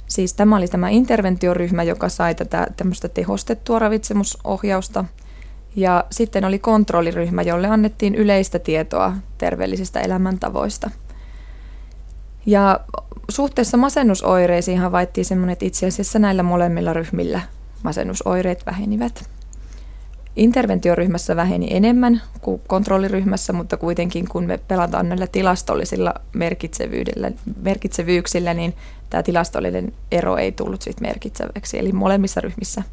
siis 0.07 0.33
tämä 0.33 0.55
oli 0.57 0.67
tämä 0.67 0.89
interventioryhmä, 0.89 1.83
joka 1.83 2.09
sai 2.09 2.35
tätä 2.35 2.67
tämmöistä 2.77 3.09
tehostettua 3.09 3.79
ravitsemusohjausta. 3.79 5.05
Ja 5.75 6.05
sitten 6.11 6.45
oli 6.45 6.59
kontrolliryhmä, 6.59 7.41
jolle 7.41 7.67
annettiin 7.67 8.15
yleistä 8.15 8.59
tietoa 8.59 9.13
terveellisistä 9.37 10.01
elämäntavoista– 10.01 10.91
ja 12.47 12.79
suhteessa 13.29 13.77
masennusoireisiin 13.77 14.79
havaittiin 14.79 15.25
semmoinen, 15.25 15.53
että 15.53 15.65
itse 15.65 15.87
asiassa 15.87 16.19
näillä 16.19 16.43
molemmilla 16.43 16.93
ryhmillä 16.93 17.41
masennusoireet 17.83 18.65
vähenivät. 18.65 19.29
Interventioryhmässä 20.35 21.35
väheni 21.35 21.67
enemmän 21.71 22.21
kuin 22.41 22.61
kontrolliryhmässä, 22.67 23.53
mutta 23.53 23.77
kuitenkin 23.77 24.27
kun 24.27 24.43
me 24.43 24.57
pelataan 24.57 25.09
näillä 25.09 25.27
tilastollisilla 25.27 26.13
merkitsevyydellä, 26.33 27.31
merkitsevyyksillä, 27.61 28.53
niin 28.53 28.73
tämä 29.09 29.23
tilastollinen 29.23 29.93
ero 30.11 30.37
ei 30.37 30.51
tullut 30.51 30.81
sit 30.81 31.01
merkitseväksi. 31.01 31.79
Eli 31.79 31.91
molemmissa 31.91 32.41
ryhmissä 32.41 32.83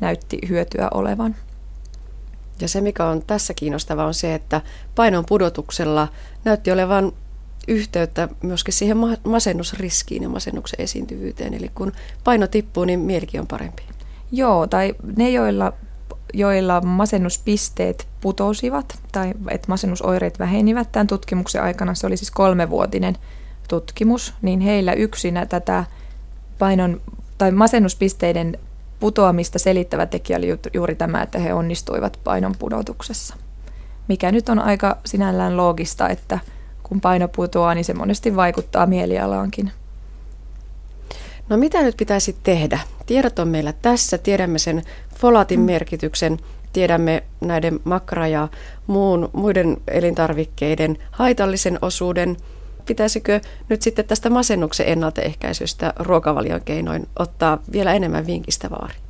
näytti 0.00 0.38
hyötyä 0.48 0.88
olevan. 0.94 1.36
Ja 2.60 2.68
se, 2.68 2.80
mikä 2.80 3.06
on 3.06 3.22
tässä 3.26 3.54
kiinnostavaa, 3.54 4.06
on 4.06 4.14
se, 4.14 4.34
että 4.34 4.60
painon 4.94 5.24
pudotuksella 5.26 6.08
näytti 6.44 6.72
olevan 6.72 7.12
yhteyttä 7.70 8.28
myöskin 8.42 8.74
siihen 8.74 8.96
masennusriskiin 9.24 10.22
ja 10.22 10.28
masennuksen 10.28 10.80
esiintyvyyteen. 10.80 11.54
Eli 11.54 11.70
kun 11.74 11.92
paino 12.24 12.46
tippuu, 12.46 12.84
niin 12.84 13.00
mielikin 13.00 13.40
on 13.40 13.46
parempi. 13.46 13.82
Joo, 14.32 14.66
tai 14.66 14.94
ne, 15.16 15.30
joilla, 15.30 15.72
joilla 16.34 16.80
masennuspisteet 16.80 18.08
putosivat 18.20 18.98
tai 19.12 19.34
että 19.48 19.68
masennusoireet 19.68 20.38
vähenivät 20.38 20.92
tämän 20.92 21.06
tutkimuksen 21.06 21.62
aikana, 21.62 21.94
se 21.94 22.06
oli 22.06 22.16
siis 22.16 22.30
kolmevuotinen 22.30 23.16
tutkimus, 23.68 24.34
niin 24.42 24.60
heillä 24.60 24.92
yksinä 24.92 25.46
tätä 25.46 25.84
painon 26.58 27.00
tai 27.38 27.50
masennuspisteiden 27.50 28.58
putoamista 29.00 29.58
selittävä 29.58 30.06
tekijä 30.06 30.38
oli 30.38 30.58
juuri 30.74 30.94
tämä, 30.94 31.22
että 31.22 31.38
he 31.38 31.54
onnistuivat 31.54 32.20
painon 32.24 32.54
pudotuksessa. 32.58 33.36
Mikä 34.08 34.32
nyt 34.32 34.48
on 34.48 34.58
aika 34.58 34.98
sinällään 35.04 35.56
loogista, 35.56 36.08
että– 36.08 36.38
kun 36.90 37.00
paino 37.00 37.28
putoaa, 37.28 37.74
niin 37.74 37.84
se 37.84 37.94
monesti 37.94 38.36
vaikuttaa 38.36 38.86
mielialaankin. 38.86 39.70
No 41.48 41.56
mitä 41.56 41.82
nyt 41.82 41.96
pitäisi 41.96 42.36
tehdä? 42.42 42.80
Tiedot 43.06 43.38
on 43.38 43.48
meillä 43.48 43.72
tässä, 43.72 44.18
tiedämme 44.18 44.58
sen 44.58 44.82
folaatin 45.14 45.60
merkityksen, 45.60 46.38
tiedämme 46.72 47.22
näiden 47.40 47.80
makra- 47.84 48.26
ja 48.26 48.48
muun, 48.86 49.30
muiden 49.32 49.76
elintarvikkeiden 49.88 50.98
haitallisen 51.10 51.78
osuuden. 51.82 52.36
Pitäisikö 52.86 53.40
nyt 53.68 53.82
sitten 53.82 54.04
tästä 54.04 54.30
masennuksen 54.30 54.88
ennaltaehkäisystä 54.88 55.92
ruokavalion 55.98 56.60
keinoin 56.64 57.08
ottaa 57.18 57.58
vielä 57.72 57.92
enemmän 57.94 58.26
vinkistä 58.26 58.70
vaari? 58.70 59.09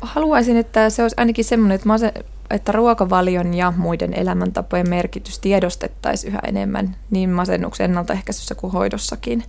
Haluaisin, 0.00 0.56
että 0.56 0.90
se 0.90 1.02
olisi 1.02 1.16
ainakin 1.18 1.44
semmoinen, 1.44 1.74
että, 1.74 1.88
mase, 1.88 2.12
että 2.50 2.72
ruokavalion 2.72 3.54
ja 3.54 3.72
muiden 3.76 4.14
elämäntapojen 4.14 4.88
merkitys 4.88 5.38
tiedostettaisiin 5.38 6.32
yhä 6.32 6.40
enemmän 6.46 6.96
niin 7.10 7.30
masennuksen 7.30 7.84
ennaltaehkäisyssä 7.84 8.54
kuin 8.54 8.72
hoidossakin. 8.72 9.44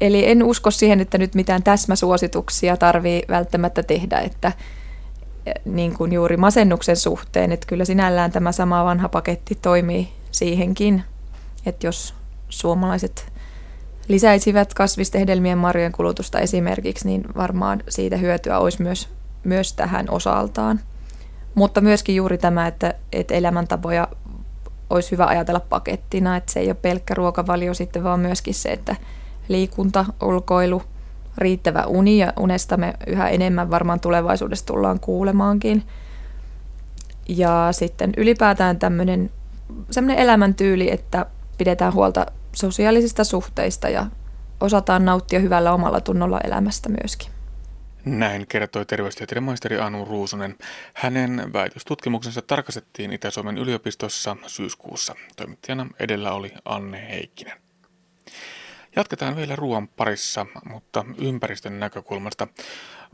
Eli 0.00 0.30
en 0.30 0.42
usko 0.42 0.70
siihen, 0.70 1.00
että 1.00 1.18
nyt 1.18 1.34
mitään 1.34 1.62
täsmäsuosituksia 1.62 2.76
tarvii 2.76 3.22
välttämättä 3.28 3.82
tehdä, 3.82 4.18
että 4.18 4.52
eh, 5.46 5.54
niin 5.64 5.94
kuin 5.94 6.12
juuri 6.12 6.36
masennuksen 6.36 6.96
suhteen, 6.96 7.52
että 7.52 7.66
kyllä 7.66 7.84
sinällään 7.84 8.32
tämä 8.32 8.52
sama 8.52 8.84
vanha 8.84 9.08
paketti 9.08 9.58
toimii 9.62 10.08
siihenkin, 10.30 11.02
että 11.66 11.86
jos 11.86 12.14
suomalaiset 12.48 13.32
lisäisivät 14.08 14.74
kasvistehedelmien 14.74 15.58
marjojen 15.58 15.92
kulutusta 15.92 16.40
esimerkiksi, 16.40 17.08
niin 17.08 17.24
varmaan 17.36 17.82
siitä 17.88 18.16
hyötyä 18.16 18.58
olisi 18.58 18.82
myös, 18.82 19.08
myös 19.48 19.72
tähän 19.72 20.06
osaltaan. 20.10 20.80
Mutta 21.54 21.80
myöskin 21.80 22.16
juuri 22.16 22.38
tämä, 22.38 22.66
että, 22.66 22.94
että 23.12 23.34
elämäntapoja 23.34 24.08
olisi 24.90 25.10
hyvä 25.10 25.26
ajatella 25.26 25.60
pakettina, 25.60 26.36
että 26.36 26.52
se 26.52 26.60
ei 26.60 26.66
ole 26.66 26.74
pelkkä 26.74 27.14
ruokavalio 27.14 27.74
sitten, 27.74 28.04
vaan 28.04 28.20
myöskin 28.20 28.54
se, 28.54 28.68
että 28.68 28.96
liikunta, 29.48 30.04
ulkoilu, 30.22 30.82
riittävä 31.38 31.84
uni 31.86 32.18
ja 32.18 32.32
unesta 32.38 32.76
me 32.76 32.94
yhä 33.06 33.28
enemmän 33.28 33.70
varmaan 33.70 34.00
tulevaisuudessa 34.00 34.66
tullaan 34.66 35.00
kuulemaankin. 35.00 35.82
Ja 37.28 37.68
sitten 37.72 38.12
ylipäätään 38.16 38.78
tämmöinen 38.78 39.30
semmoinen 39.90 40.22
elämäntyyli, 40.22 40.90
että 40.90 41.26
pidetään 41.58 41.94
huolta 41.94 42.26
sosiaalisista 42.52 43.24
suhteista 43.24 43.88
ja 43.88 44.06
osataan 44.60 45.04
nauttia 45.04 45.40
hyvällä 45.40 45.72
omalla 45.72 46.00
tunnolla 46.00 46.40
elämästä 46.40 46.88
myöskin. 46.88 47.37
Näin 48.08 48.46
kertoi 48.46 48.86
terveystieteiden 48.86 49.42
maisteri 49.42 49.78
Anu 49.78 50.04
Ruusunen. 50.04 50.56
Hänen 50.94 51.52
väitöstutkimuksensa 51.52 52.42
tarkastettiin 52.42 53.12
Itä-Suomen 53.12 53.58
yliopistossa 53.58 54.36
syyskuussa. 54.46 55.14
Toimittajana 55.36 55.86
edellä 56.00 56.32
oli 56.32 56.52
Anne 56.64 57.08
Heikkinen. 57.08 57.58
Jatketaan 58.96 59.36
vielä 59.36 59.56
ruoan 59.56 59.88
parissa, 59.88 60.46
mutta 60.64 61.04
ympäristön 61.18 61.80
näkökulmasta. 61.80 62.48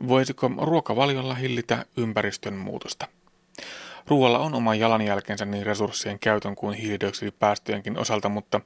Voisiko 0.09 0.51
ruokavaliolla 0.61 1.35
hillitä 1.35 1.85
ympäristön 1.97 2.55
muutosta? 2.55 3.09
Ruoalla 4.09 4.39
on 4.39 4.55
oma 4.55 4.75
jalanjälkensä 4.75 5.45
niin 5.45 5.67
resurssien 5.67 6.19
käytön 6.19 6.55
kuin 6.55 6.79
hiilidioksidipäästöjenkin 6.79 7.99
osalta, 7.99 8.29
mutta 8.29 8.61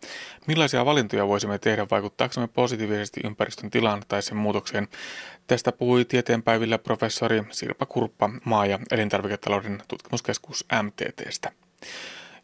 millaisia 0.46 0.84
valintoja 0.84 1.28
voisimme 1.28 1.58
tehdä 1.58 1.86
vaikuttaaksemme 1.90 2.48
positiivisesti 2.48 3.20
ympäristön 3.24 3.70
tilaan 3.70 4.02
tai 4.08 4.22
sen 4.22 4.36
muutokseen? 4.36 4.88
Tästä 5.48 5.72
puhui 5.72 6.04
tieteenpäivillä 6.04 6.78
professori 6.78 7.42
Sirpa 7.50 7.86
Kurppa 7.86 8.30
maa- 8.44 8.66
ja 8.66 8.78
elintarviketalouden 8.90 9.82
tutkimuskeskus 9.88 10.66
MTTstä. 10.82 11.52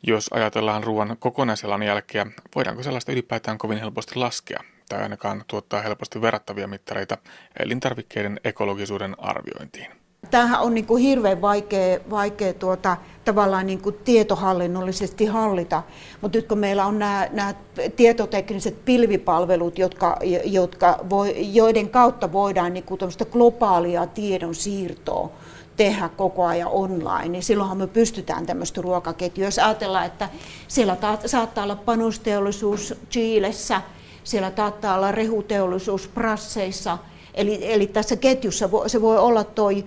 Jos 0.03 0.31
ajatellaan 0.33 0.85
ruoan 0.85 1.17
kokonaisjalanjälkeä, 1.19 2.27
voidaanko 2.55 2.83
sellaista 2.83 3.13
ylipäätään 3.13 3.59
kovin 3.59 3.79
helposti 3.79 4.15
laskea 4.17 4.61
tai 4.89 5.03
ainakaan 5.03 5.45
tuottaa 5.47 5.83
helposti 5.83 6.21
verrattavia 6.21 6.69
mittareita 6.69 7.19
elintarvikkeiden 7.59 8.41
ekologisuuden 8.45 9.15
arviointiin? 9.19 10.04
Tämähän 10.31 10.61
on 10.61 10.75
niin 10.75 10.87
kuin 10.87 11.03
hirveän 11.03 11.41
vaikea, 11.41 11.99
vaikea 12.11 12.55
tuota, 12.55 12.97
tavallaan 13.25 13.67
niin 13.67 13.81
kuin 13.81 13.97
tietohallinnollisesti 14.05 15.27
hallita, 15.27 15.83
mutta 16.21 16.39
nyt 16.39 16.49
kun 16.49 16.59
meillä 16.59 16.87
on 16.87 16.99
nämä, 16.99 17.29
nämä 17.33 17.55
tietotekniset 17.97 18.85
pilvipalvelut, 18.85 19.79
jotka, 19.79 20.19
jotka 20.45 20.99
voi, 21.11 21.35
joiden 21.55 21.89
kautta 21.89 22.33
voidaan 22.33 22.75
niin 22.75 22.85
kuin 22.85 23.01
globaalia 23.33 24.07
tiedon 24.07 24.55
siirtoa 24.55 25.31
tehdä 25.77 26.09
koko 26.09 26.45
ajan 26.45 26.69
online, 26.69 27.29
niin 27.29 27.43
silloinhan 27.43 27.79
me 27.79 27.87
pystytään 27.87 28.47
tämmöistä 28.47 28.81
ruokaketjua. 28.81 29.47
Jos 29.47 29.59
ajatellaan, 29.59 30.07
että 30.07 30.29
siellä 30.69 30.97
ta- 30.97 31.19
saattaa 31.27 31.65
olla 31.65 31.77
panusteollisuus 31.77 32.95
Chiilessä, 33.11 33.83
siellä 34.25 34.53
saattaa 34.57 34.97
olla 34.97 35.13
rehuteollisuus 35.13 36.09
Prasseissa, 36.09 36.99
eli, 37.35 37.73
eli 37.73 37.87
tässä 37.87 38.17
ketjussa 38.17 38.71
vo, 38.71 38.89
se 38.89 39.01
voi 39.01 39.19
olla 39.19 39.45
toi, 39.45 39.85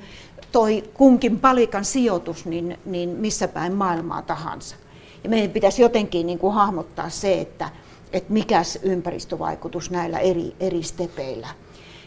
toi 0.51 0.83
kunkin 0.93 1.39
palikan 1.39 1.85
sijoitus 1.85 2.45
niin, 2.45 2.79
niin 2.85 3.09
missä 3.09 3.47
päin 3.47 3.73
maailmaa 3.73 4.21
tahansa. 4.21 4.75
Ja 5.23 5.29
meidän 5.29 5.49
pitäisi 5.49 5.81
jotenkin 5.81 6.25
niin 6.27 6.39
kuin 6.39 6.53
hahmottaa 6.53 7.09
se, 7.09 7.41
että, 7.41 7.69
että 8.13 8.33
mikä 8.33 8.61
ympäristövaikutus 8.83 9.91
näillä 9.91 10.19
eri, 10.19 10.55
eri 10.59 10.83
stepeillä, 10.83 11.47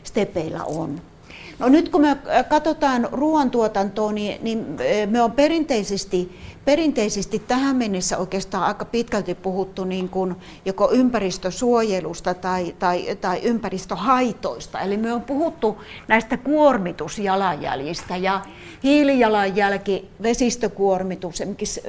stepeillä 0.03 0.65
on. 0.65 1.01
No 1.59 1.69
nyt 1.69 1.89
kun 1.89 2.01
me 2.01 2.17
katsotaan 2.49 3.09
ruoantuotantoa, 3.13 4.13
niin, 4.13 4.39
niin 4.43 4.67
me 5.07 5.23
on 5.23 5.33
perinteisesti, 5.33 6.39
perinteisesti 6.65 7.39
tähän 7.39 7.77
mennessä 7.77 8.19
oikeastaan 8.19 8.65
aika 8.65 8.85
pitkälti 8.85 9.35
puhuttu 9.35 9.85
niin 9.85 10.09
kuin 10.09 10.37
joko 10.65 10.91
ympäristösuojelusta 10.93 12.35
tai, 12.35 12.75
tai, 12.79 13.17
tai 13.21 13.41
ympäristöhaitoista. 13.43 14.81
Eli 14.81 14.97
me 14.97 15.13
on 15.13 15.23
puhuttu 15.23 15.79
näistä 16.09 16.37
kuormitusjalanjäljistä 16.37 18.17
ja 18.17 18.41
hiilijalanjälki, 18.83 20.11
vesistökuormitus, 20.23 21.43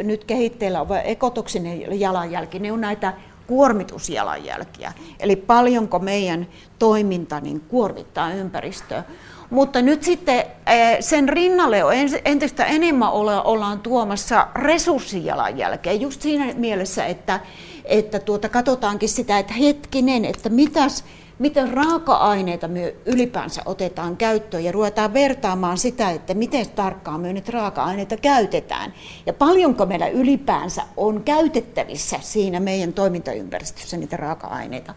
nyt 0.03 0.23
kehitteillä 0.23 0.81
on 0.81 0.88
ekotoksinen 1.03 1.99
jalanjälki, 1.99 2.60
ne 2.60 2.71
on 2.71 2.81
näitä 2.81 3.13
kuormitusjalanjälkiä. 3.47 4.93
Eli 5.19 5.36
paljonko 5.36 5.99
meidän 5.99 6.47
toiminta 6.79 7.39
niin 7.39 7.60
kuormittaa 7.60 8.34
ympäristöä. 8.34 9.03
Mutta 9.51 9.81
nyt 9.81 10.03
sitten 10.03 10.39
eh, 10.39 10.97
sen 10.99 11.29
rinnalle 11.29 11.83
on 11.83 11.93
entistä 12.25 12.65
enemmän 12.65 13.11
ollaan 13.11 13.79
tuomassa 13.79 14.47
resurssijalanjälkeä 14.55 15.93
just 15.93 16.21
siinä 16.21 16.53
mielessä, 16.55 17.05
että, 17.05 17.39
että 17.85 18.19
tuota, 18.19 18.49
katsotaankin 18.49 19.09
sitä, 19.09 19.39
että 19.39 19.53
hetkinen, 19.53 20.25
että 20.25 20.49
mitäs, 20.49 21.03
miten 21.39 21.73
raaka-aineita 21.73 22.67
me 22.67 22.95
ylipäänsä 23.05 23.61
otetaan 23.65 24.17
käyttöön 24.17 24.63
ja 24.63 24.71
ruvetaan 24.71 25.13
vertaamaan 25.13 25.77
sitä, 25.77 26.09
että 26.11 26.33
miten 26.33 26.69
tarkkaan 26.69 27.21
me 27.21 27.33
nyt 27.33 27.49
raaka-aineita 27.49 28.17
käytetään 28.17 28.93
ja 29.25 29.33
paljonko 29.33 29.85
meillä 29.85 30.07
ylipäänsä 30.07 30.83
on 30.97 31.23
käytettävissä 31.23 32.17
siinä 32.21 32.59
meidän 32.59 32.93
toimintaympäristössä 32.93 33.97
niitä 33.97 34.17
raaka-aineita. 34.17 34.93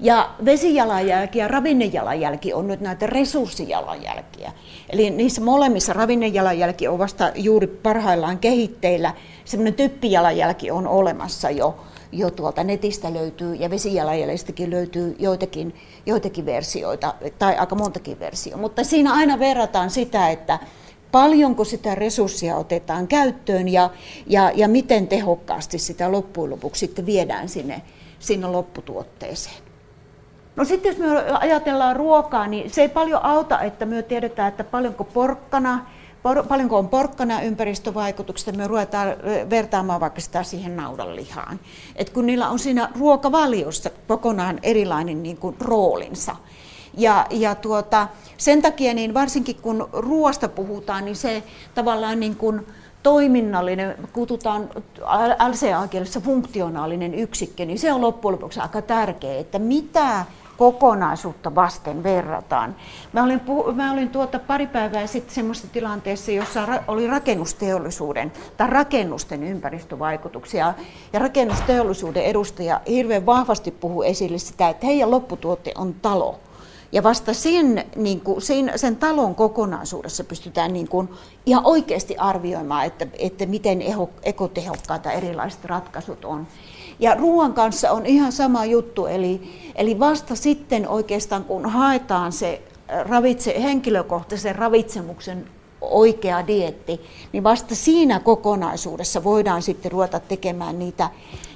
Ja 0.00 0.30
vesijalanjälki 0.44 1.38
ja 1.38 1.48
ravinnejalanjälki 1.48 2.54
on 2.54 2.66
nyt 2.66 2.80
näitä 2.80 3.06
resurssijalanjälkiä. 3.06 4.52
Eli 4.90 5.10
niissä 5.10 5.40
molemmissa 5.40 5.92
ravinnejalanjälki 5.92 6.88
on 6.88 6.98
vasta 6.98 7.32
juuri 7.34 7.66
parhaillaan 7.66 8.38
kehitteillä. 8.38 9.14
Semmoinen 9.44 9.74
typpijalanjälki 9.74 10.70
on 10.70 10.86
olemassa 10.86 11.50
jo, 11.50 11.76
jo 12.12 12.30
tuolta 12.30 12.64
netistä 12.64 13.14
löytyy 13.14 13.54
ja 13.54 13.70
vesijalanjäljestäkin 13.70 14.70
löytyy 14.70 15.16
joitakin, 15.18 15.74
joitakin 16.06 16.46
versioita 16.46 17.14
tai 17.38 17.56
aika 17.56 17.74
montakin 17.74 18.20
versioita. 18.20 18.60
Mutta 18.60 18.84
siinä 18.84 19.12
aina 19.12 19.38
verrataan 19.38 19.90
sitä, 19.90 20.28
että 20.28 20.58
paljonko 21.12 21.64
sitä 21.64 21.94
resurssia 21.94 22.56
otetaan 22.56 23.08
käyttöön 23.08 23.68
ja, 23.68 23.90
ja, 24.26 24.52
ja 24.54 24.68
miten 24.68 25.08
tehokkaasti 25.08 25.78
sitä 25.78 26.12
loppujen 26.12 26.50
lopuksi 26.50 26.78
sitten 26.78 27.06
viedään 27.06 27.48
sinne, 27.48 27.82
sinne 28.18 28.46
lopputuotteeseen. 28.46 29.66
No 30.56 30.64
sitten 30.64 30.90
jos 30.90 30.98
me 30.98 31.32
ajatellaan 31.40 31.96
ruokaa, 31.96 32.46
niin 32.46 32.70
se 32.70 32.82
ei 32.82 32.88
paljon 32.88 33.24
auta, 33.24 33.60
että 33.60 33.86
me 33.86 34.02
tiedetään, 34.02 34.48
että 34.48 34.64
paljonko 34.64 35.04
porkkana, 35.04 35.86
por, 36.22 36.46
paljonko 36.46 36.78
on 36.78 36.88
porkkana 36.88 37.42
ympäristövaikutuksista, 37.42 38.52
me 38.52 38.66
ruvetaan 38.66 39.08
vertaamaan 39.50 40.00
vaikka 40.00 40.20
sitä 40.20 40.42
siihen 40.42 40.76
naudanlihaan. 40.76 41.60
Et 41.96 42.10
kun 42.10 42.26
niillä 42.26 42.48
on 42.48 42.58
siinä 42.58 42.88
ruokavaliossa 42.98 43.90
kokonaan 44.08 44.58
erilainen 44.62 45.22
niin 45.22 45.36
kuin 45.36 45.56
roolinsa. 45.60 46.36
Ja, 46.96 47.26
ja 47.30 47.54
tuota, 47.54 48.08
sen 48.36 48.62
takia 48.62 48.94
niin 48.94 49.14
varsinkin 49.14 49.56
kun 49.56 49.88
ruoasta 49.92 50.48
puhutaan, 50.48 51.04
niin 51.04 51.16
se 51.16 51.42
tavallaan 51.74 52.20
niin 52.20 52.36
kuin, 52.36 52.66
toiminnallinen, 53.06 53.96
kutsutaan 54.12 54.70
LCA-kielessä 55.48 56.20
funktionaalinen 56.20 57.14
yksikkö, 57.14 57.64
niin 57.64 57.78
se 57.78 57.92
on 57.92 58.00
loppujen 58.00 58.32
lopuksi 58.32 58.60
aika 58.60 58.82
tärkeä, 58.82 59.38
että 59.38 59.58
mitä 59.58 60.24
kokonaisuutta 60.56 61.54
vasten 61.54 62.02
verrataan. 62.02 62.76
Mä 63.12 63.24
olin, 63.24 63.40
puhu, 63.40 63.72
mä 63.72 63.92
olin 63.92 64.10
tuota 64.10 64.38
pari 64.38 64.66
päivää 64.66 65.06
sitten 65.06 65.34
semmoisessa 65.34 65.68
tilanteessa, 65.72 66.30
jossa 66.30 66.66
ra, 66.66 66.82
oli 66.88 67.06
rakennusteollisuuden 67.06 68.32
tai 68.56 68.70
rakennusten 68.70 69.42
ympäristövaikutuksia. 69.42 70.74
Ja 71.12 71.18
rakennusteollisuuden 71.18 72.24
edustaja 72.24 72.80
hirveän 72.88 73.26
vahvasti 73.26 73.70
puhuu 73.70 74.02
esille 74.02 74.38
sitä, 74.38 74.68
että 74.68 74.86
heidän 74.86 75.10
lopputuote 75.10 75.72
on 75.74 75.94
talo. 75.94 76.40
Ja 76.92 77.02
vasta 77.02 77.34
sen, 77.34 77.84
niin 77.96 78.20
kuin, 78.20 78.42
sen, 78.42 78.72
sen 78.76 78.96
talon 78.96 79.34
kokonaisuudessa 79.34 80.24
pystytään 80.24 80.72
niin 80.72 80.88
kuin, 80.88 81.08
ihan 81.46 81.66
oikeasti 81.66 82.16
arvioimaan, 82.16 82.86
että, 82.86 83.06
että 83.18 83.46
miten 83.46 83.82
ekotehokkaita 84.22 85.12
erilaiset 85.12 85.64
ratkaisut 85.64 86.24
on. 86.24 86.46
Ja 86.98 87.14
ruoan 87.14 87.52
kanssa 87.52 87.90
on 87.90 88.06
ihan 88.06 88.32
sama 88.32 88.64
juttu, 88.64 89.06
eli, 89.06 89.40
eli 89.74 89.98
vasta 89.98 90.36
sitten 90.36 90.88
oikeastaan 90.88 91.44
kun 91.44 91.70
haetaan 91.70 92.32
se 92.32 92.62
ravitse, 92.88 93.62
henkilökohtaisen 93.62 94.56
ravitsemuksen 94.56 95.48
oikea 95.80 96.46
dietti, 96.46 97.00
niin 97.32 97.44
vasta 97.44 97.74
siinä 97.74 98.20
kokonaisuudessa 98.20 99.24
voidaan 99.24 99.62
sitten 99.62 99.92
ruveta 99.92 100.20
tekemään 100.20 100.78
niitä, 100.78 101.10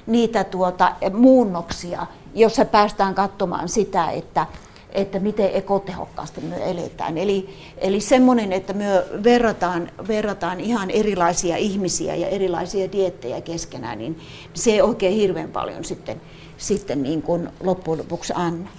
niitä 0.07 0.43
tuota, 0.43 0.95
muunnoksia, 1.13 2.07
jossa 2.33 2.65
päästään 2.65 3.15
katsomaan 3.15 3.69
sitä, 3.69 4.11
että, 4.11 4.47
että 4.91 5.19
miten 5.19 5.49
ekotehokkaasti 5.53 6.41
me 6.41 6.71
eletään. 6.71 7.17
Eli, 7.17 7.49
eli 7.77 8.01
semmoinen, 8.01 8.53
että 8.53 8.73
me 8.73 8.85
verrataan, 9.23 9.91
verrataan 10.07 10.59
ihan 10.59 10.89
erilaisia 10.89 11.57
ihmisiä 11.57 12.15
ja 12.15 12.27
erilaisia 12.27 12.91
diettejä 12.91 13.41
keskenään, 13.41 13.97
niin 13.97 14.19
se 14.53 14.71
ei 14.71 14.81
oikein 14.81 15.15
hirveän 15.15 15.49
paljon 15.49 15.83
sitten, 15.83 16.21
sitten 16.57 17.03
niin 17.03 17.21
kuin 17.21 17.49
loppujen 17.63 17.99
lopuksi 17.99 18.33
anna. 18.35 18.69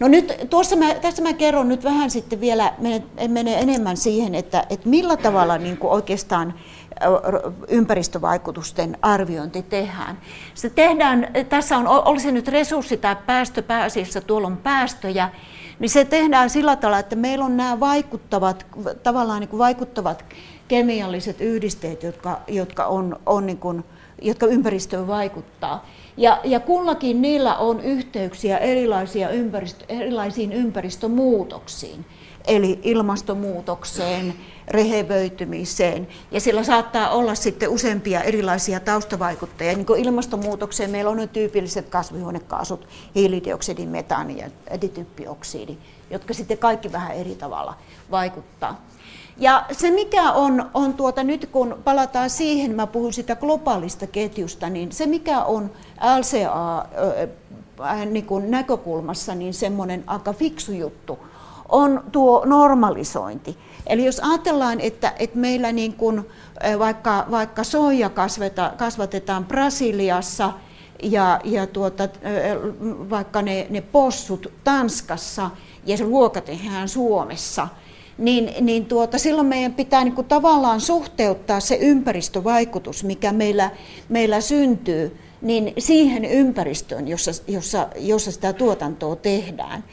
No 0.00 0.08
nyt 0.08 0.46
tuossa 0.50 0.76
mä, 0.76 0.94
tässä 0.94 1.22
mä 1.22 1.32
kerron 1.32 1.68
nyt 1.68 1.84
vähän 1.84 2.10
sitten 2.10 2.40
vielä, 2.40 2.74
en 3.16 3.30
mene 3.30 3.60
enemmän 3.60 3.96
siihen, 3.96 4.34
että, 4.34 4.66
että 4.70 4.88
millä 4.88 5.16
tavalla 5.16 5.58
niin 5.58 5.76
kuin 5.76 5.90
oikeastaan 5.90 6.54
ympäristövaikutusten 7.68 8.98
arviointi 9.02 9.62
tehdään. 9.62 10.18
Se 10.54 10.70
tehdään, 10.70 11.28
tässä 11.48 11.76
on, 11.76 11.88
olisi 11.88 12.32
nyt 12.32 12.48
resurssi 12.48 12.96
tai 12.96 13.16
päästö 13.26 13.62
pääasiassa, 13.62 14.20
tuolla 14.20 14.46
on 14.46 14.56
päästöjä, 14.56 15.30
niin 15.78 15.90
se 15.90 16.04
tehdään 16.04 16.50
sillä 16.50 16.76
tavalla, 16.76 16.98
että 16.98 17.16
meillä 17.16 17.44
on 17.44 17.56
nämä 17.56 17.80
vaikuttavat, 17.80 18.66
tavallaan 19.02 19.40
niin 19.40 19.48
kuin 19.48 19.58
vaikuttavat 19.58 20.24
kemialliset 20.68 21.40
yhdisteet, 21.40 22.02
jotka, 22.02 22.40
jotka, 22.48 22.84
on, 22.84 23.16
on 23.26 23.46
niin 23.46 23.58
kuin, 23.58 23.84
jotka 24.22 24.46
ympäristöön 24.46 25.06
vaikuttaa. 25.06 25.86
Ja, 26.16 26.40
ja 26.44 26.60
kullakin 26.60 27.22
niillä 27.22 27.56
on 27.56 27.80
yhteyksiä 27.80 28.58
erilaisia 28.58 29.28
ympäristö, 29.28 29.84
erilaisiin 29.88 30.52
ympäristömuutoksiin, 30.52 32.04
eli 32.46 32.80
ilmastonmuutokseen, 32.82 34.34
rehevöitymiseen. 34.68 36.08
Ja 36.30 36.40
sillä 36.40 36.64
saattaa 36.64 37.10
olla 37.10 37.34
sitten 37.34 37.68
useampia 37.68 38.22
erilaisia 38.22 38.80
taustavaikuttajia. 38.80 39.74
Niin 39.74 39.86
kuin 39.86 40.04
ilmastonmuutokseen 40.04 40.90
meillä 40.90 41.10
on 41.10 41.16
ne 41.16 41.26
tyypilliset 41.26 41.88
kasvihuonekaasut, 41.88 42.88
hiilidioksidi, 43.14 43.86
metaani 43.86 44.38
ja 44.38 44.50
dityppioksidi, 44.80 45.76
jotka 46.10 46.34
sitten 46.34 46.58
kaikki 46.58 46.92
vähän 46.92 47.16
eri 47.16 47.34
tavalla 47.34 47.74
vaikuttaa. 48.10 48.80
Ja 49.36 49.64
se 49.72 49.90
mikä 49.90 50.32
on, 50.32 50.70
on 50.74 50.94
tuota, 50.94 51.24
nyt 51.24 51.48
kun 51.52 51.78
palataan 51.84 52.30
siihen, 52.30 52.74
mä 52.74 52.86
puhun 52.86 53.12
sitä 53.12 53.36
globaalista 53.36 54.06
ketjusta, 54.06 54.70
niin 54.70 54.92
se 54.92 55.06
mikä 55.06 55.44
on 55.44 55.70
LCA 56.18 56.86
niin 58.10 58.26
kuin 58.26 58.50
näkökulmassa 58.50 59.34
niin 59.34 59.54
semmoinen 59.54 60.04
aika 60.06 60.32
fiksu 60.32 60.72
juttu, 60.72 61.18
on 61.74 62.04
tuo 62.12 62.44
normalisointi. 62.44 63.56
Eli 63.86 64.04
jos 64.04 64.20
ajatellaan, 64.20 64.80
että, 64.80 65.12
että 65.18 65.38
meillä 65.38 65.72
niin 65.72 65.92
kuin, 65.92 66.24
vaikka, 66.78 67.26
vaikka 67.30 67.64
soija 67.64 68.10
kasveta, 68.10 68.72
kasvatetaan 68.76 69.44
Brasiliassa 69.44 70.52
ja, 71.02 71.40
ja 71.44 71.66
tuota, 71.66 72.08
vaikka 73.10 73.42
ne, 73.42 73.66
ne 73.70 73.80
possut 73.80 74.52
Tanskassa 74.64 75.50
ja 75.86 75.96
se 75.96 76.04
ruoka 76.04 76.40
tehdään 76.40 76.88
Suomessa, 76.88 77.68
niin, 78.18 78.54
niin 78.60 78.86
tuota, 78.86 79.18
silloin 79.18 79.46
meidän 79.46 79.74
pitää 79.74 80.04
niin 80.04 80.14
kuin 80.14 80.26
tavallaan 80.26 80.80
suhteuttaa 80.80 81.60
se 81.60 81.78
ympäristövaikutus, 81.80 83.04
mikä 83.04 83.32
meillä, 83.32 83.70
meillä 84.08 84.40
syntyy, 84.40 85.18
niin 85.42 85.72
siihen 85.78 86.24
ympäristöön, 86.24 87.08
jossa, 87.08 87.30
jossa, 87.48 87.88
jossa 87.96 88.32
sitä 88.32 88.52
tuotantoa 88.52 89.16
tehdään. 89.16 89.84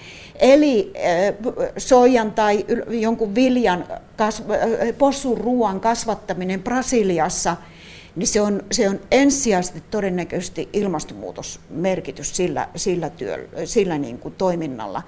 Eli 0.41 0.93
äh, 0.95 1.34
soijan 1.77 2.32
tai 2.32 2.65
jonkun 2.89 3.36
viljan, 3.36 3.86
äh, 4.21 4.97
possun 4.97 5.38
ruoan 5.38 5.80
kasvattaminen 5.80 6.63
Brasiliassa– 6.63 7.58
niin 8.15 8.28
se 8.28 8.41
on, 8.41 8.63
se 8.71 8.89
on 8.89 9.00
ensisijaisesti 9.12 9.84
todennäköisesti 9.91 10.69
ilmastonmuutosmerkitys 10.74 12.36
sillä, 12.36 12.69
sillä, 12.76 13.10
työllä, 13.10 13.65
sillä 13.65 13.97
niin 13.97 14.19
kuin 14.19 14.34
toiminnalla. 14.38 15.02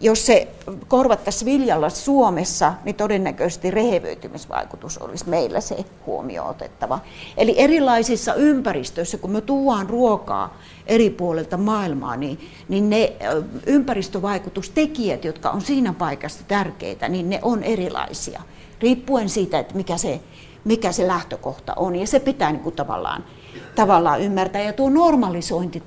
Jos 0.00 0.26
se 0.26 0.48
korvattaisiin 0.88 1.46
viljalla 1.52 1.90
Suomessa, 1.90 2.74
niin 2.84 2.94
todennäköisesti 2.94 3.70
rehevöitymisvaikutus 3.70 4.98
olisi 4.98 5.28
meillä 5.28 5.60
se 5.60 5.76
huomio 6.06 6.48
otettava. 6.48 6.98
Eli 7.36 7.54
erilaisissa 7.58 8.34
ympäristöissä, 8.34 9.18
kun 9.18 9.30
me 9.30 9.40
tuodaan 9.40 9.88
ruokaa 9.88 10.58
eri 10.86 11.10
puolilta 11.10 11.56
maailmaa, 11.56 12.16
niin, 12.16 12.38
niin 12.68 12.90
ne 12.90 13.12
ympäristövaikutustekijät, 13.66 15.24
jotka 15.24 15.50
on 15.50 15.62
siinä 15.62 15.92
paikassa 15.92 16.44
tärkeitä, 16.48 17.08
niin 17.08 17.30
ne 17.30 17.38
on 17.42 17.62
erilaisia, 17.62 18.42
riippuen 18.80 19.28
siitä, 19.28 19.58
että 19.58 19.74
mikä 19.74 19.96
se 19.96 20.20
mikä 20.64 20.92
se 20.92 21.06
lähtökohta 21.06 21.72
on. 21.76 21.96
Ja 21.96 22.06
se 22.06 22.20
pitää 22.20 22.52
niin 22.52 22.62
kuin 22.62 22.76
tavallaan, 22.76 23.24
tavallaan 23.74 24.20
ymmärtää. 24.20 24.62
Ja 24.62 24.72
tuo 24.72 24.90
normalisointi, 24.90 25.82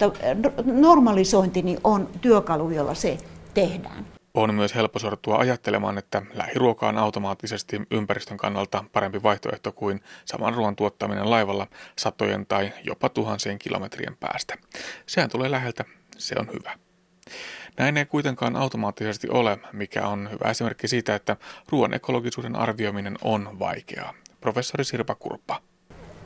normalisointi 0.63 1.61
niin 1.61 1.79
on 1.83 2.09
työkalu, 2.21 2.69
jolla 2.69 2.93
se 2.93 3.17
tehdään. 3.53 4.05
On 4.33 4.55
myös 4.55 4.75
helppo 4.75 4.99
sortua 4.99 5.37
ajattelemaan, 5.37 5.97
että 5.97 6.21
lähiruoka 6.33 6.87
on 6.87 6.97
automaattisesti 6.97 7.81
ympäristön 7.91 8.37
kannalta 8.37 8.83
parempi 8.93 9.23
vaihtoehto 9.23 9.71
kuin 9.71 10.01
saman 10.25 10.53
ruoan 10.53 10.75
tuottaminen 10.75 11.29
laivalla 11.29 11.67
satojen 11.97 12.45
tai 12.45 12.73
jopa 12.83 13.09
tuhansien 13.09 13.59
kilometrien 13.59 14.17
päästä. 14.19 14.57
Sehän 15.05 15.29
tulee 15.29 15.51
läheltä, 15.51 15.85
se 16.17 16.35
on 16.39 16.47
hyvä. 16.53 16.77
Näin 17.77 17.97
ei 17.97 18.05
kuitenkaan 18.05 18.55
automaattisesti 18.55 19.29
ole, 19.29 19.59
mikä 19.73 20.07
on 20.07 20.29
hyvä 20.31 20.49
esimerkki 20.49 20.87
siitä, 20.87 21.15
että 21.15 21.37
ruoan 21.69 21.93
ekologisuuden 21.93 22.55
arvioiminen 22.55 23.17
on 23.21 23.59
vaikeaa 23.59 24.13
professori 24.41 24.83
Sirpa 24.83 25.15
Kurppa. 25.15 25.59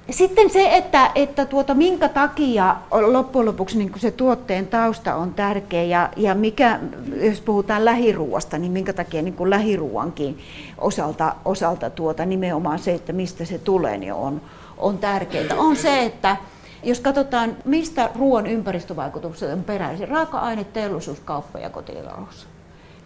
Sitten 0.09 0.49
se, 0.49 0.75
että, 0.75 1.11
että 1.15 1.45
tuota, 1.45 1.73
minkä 1.73 2.09
takia 2.09 2.75
loppujen 2.91 3.45
lopuksi 3.45 3.77
niin 3.77 3.91
se 3.97 4.11
tuotteen 4.11 4.67
tausta 4.67 5.15
on 5.15 5.33
tärkeä 5.33 5.83
ja, 5.83 6.09
ja 6.15 6.35
mikä, 6.35 6.79
jos 7.21 7.41
puhutaan 7.41 7.85
lähiruuasta, 7.85 8.57
niin 8.57 8.71
minkä 8.71 8.93
takia 8.93 9.21
niin 9.21 9.33
kuin 9.33 9.49
lähiruuankin 9.49 10.37
osalta, 10.77 11.35
osalta 11.45 11.89
tuota, 11.89 12.25
nimenomaan 12.25 12.79
se, 12.79 12.93
että 12.93 13.13
mistä 13.13 13.45
se 13.45 13.57
tulee, 13.59 13.97
niin 13.97 14.13
on, 14.13 14.41
on 14.77 14.97
tärkeää. 14.97 15.55
On 15.57 15.75
se, 15.75 16.03
että 16.03 16.37
jos 16.83 16.99
katsotaan, 16.99 17.57
mistä 17.65 18.09
ruoan 18.15 18.47
ympäristövaikutukset 18.47 19.53
on 19.53 19.63
peräisin, 19.63 20.07
raaka-aine, 20.07 20.63
teollisuus, 20.63 21.19
kauppa 21.19 21.59
ja 21.59 21.69
kotitalous 21.69 22.54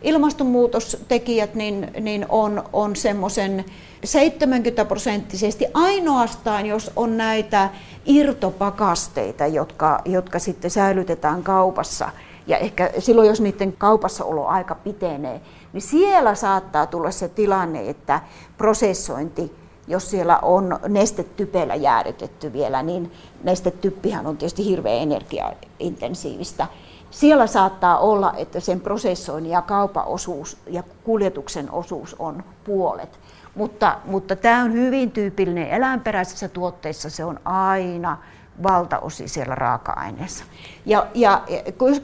ilmastonmuutostekijät 0.01 1.55
niin, 1.55 1.91
niin 1.99 2.25
on, 2.29 2.63
on 2.73 2.95
semmoisen 2.95 3.65
70 4.03 4.85
prosenttisesti 4.85 5.65
ainoastaan, 5.73 6.65
jos 6.65 6.91
on 6.95 7.17
näitä 7.17 7.69
irtopakasteita, 8.05 9.47
jotka, 9.47 10.01
jotka 10.05 10.39
sitten 10.39 10.71
säilytetään 10.71 11.43
kaupassa. 11.43 12.09
Ja 12.47 12.57
ehkä 12.57 12.91
silloin, 12.99 13.27
jos 13.27 13.41
niiden 13.41 13.73
kaupassaolo 13.73 14.45
aika 14.45 14.75
pitenee, 14.75 15.41
niin 15.73 15.81
siellä 15.81 16.35
saattaa 16.35 16.87
tulla 16.87 17.11
se 17.11 17.27
tilanne, 17.27 17.89
että 17.89 18.21
prosessointi, 18.57 19.51
jos 19.87 20.09
siellä 20.09 20.39
on 20.39 20.79
nestetypellä 20.87 21.75
jäädytetty 21.75 22.53
vielä, 22.53 22.83
niin 22.83 23.11
nestetyppihän 23.43 24.27
on 24.27 24.37
tietysti 24.37 24.65
hirveän 24.65 25.01
energiaintensiivistä 25.01 26.67
siellä 27.11 27.47
saattaa 27.47 27.97
olla, 27.97 28.33
että 28.37 28.59
sen 28.59 28.79
prosessoinnin 28.79 29.51
ja 29.51 29.61
kaupan 29.61 30.05
osuus 30.05 30.57
ja 30.67 30.83
kuljetuksen 31.03 31.71
osuus 31.71 32.15
on 32.19 32.43
puolet. 32.63 33.19
Mutta, 33.55 33.97
mutta 34.05 34.35
tämä 34.35 34.63
on 34.63 34.73
hyvin 34.73 35.11
tyypillinen 35.11 35.69
eläinperäisissä 35.69 36.49
tuotteissa, 36.49 37.09
se 37.09 37.25
on 37.25 37.39
aina 37.45 38.17
valtaosi 38.63 39.27
siellä 39.27 39.55
raaka-aineessa. 39.55 40.43
Ja, 40.85 41.07
ja 41.13 41.43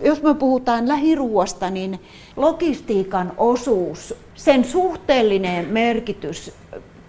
jos 0.02 0.24
me 0.24 0.34
puhutaan 0.34 0.88
lähiruuasta, 0.88 1.70
niin 1.70 2.00
logistiikan 2.36 3.32
osuus, 3.38 4.16
sen 4.36 4.66
suhteellinen 4.66 5.66
merkitys 5.66 6.54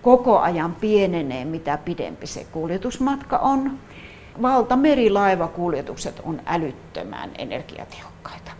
koko 0.02 0.38
ajan 0.38 0.74
pienenee, 0.74 1.44
mitä 1.44 1.78
pidempi 1.84 2.26
se 2.26 2.46
kuljetusmatka 2.52 3.38
on 3.38 3.78
valtamerilaivakuljetukset 4.42 6.20
on 6.24 6.40
älyttömän 6.46 7.30
energiatehokkaita. 7.38 8.50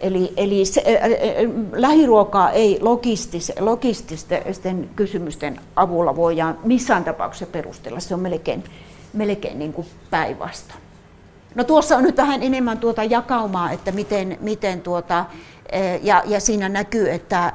Eli, 0.00 0.32
eli 0.36 0.64
se, 0.64 0.82
ä, 0.86 1.04
ä, 1.04 1.08
lähiruokaa 1.72 2.50
ei 2.50 2.78
logistis, 2.80 3.52
logististen 3.60 4.90
kysymysten 4.96 5.60
avulla 5.76 6.16
voidaan 6.16 6.58
missään 6.64 7.04
tapauksessa 7.04 7.46
perustella. 7.52 8.00
Se 8.00 8.14
on 8.14 8.20
melkein, 8.20 8.64
melkein 9.12 9.58
niin 9.58 9.74
päinvastoin. 10.10 10.80
No 11.54 11.64
tuossa 11.64 11.96
on 11.96 12.02
nyt 12.02 12.16
vähän 12.16 12.42
enemmän 12.42 12.78
tuota 12.78 13.04
jakaumaa, 13.04 13.70
että 13.70 13.92
miten, 13.92 14.38
miten 14.40 14.80
tuota, 14.80 15.24
ja, 16.02 16.22
ja 16.26 16.40
siinä 16.40 16.68
näkyy, 16.68 17.10
että 17.10 17.52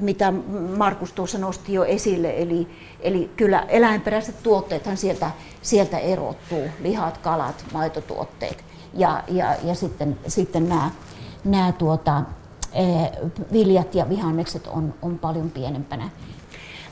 mitä 0.00 0.32
Markus 0.76 1.12
tuossa 1.12 1.38
nosti 1.38 1.72
jo 1.72 1.84
esille, 1.84 2.34
eli, 2.36 2.68
eli 3.00 3.30
kyllä 3.36 3.66
eläinperäiset 3.68 4.42
tuotteethan 4.42 4.96
sieltä, 4.96 5.30
sieltä 5.62 5.98
erottuu, 5.98 6.62
lihat, 6.80 7.18
kalat, 7.18 7.64
maitotuotteet 7.72 8.64
ja, 8.94 9.24
ja, 9.28 9.54
ja 9.64 9.74
sitten, 9.74 10.18
sitten 10.26 10.68
nämä, 10.68 10.90
nämä 11.44 11.72
tuota, 11.72 12.22
viljat 13.52 13.94
ja 13.94 14.08
vihannekset 14.08 14.66
on, 14.66 14.94
on 15.02 15.18
paljon 15.18 15.50
pienempänä. 15.50 16.10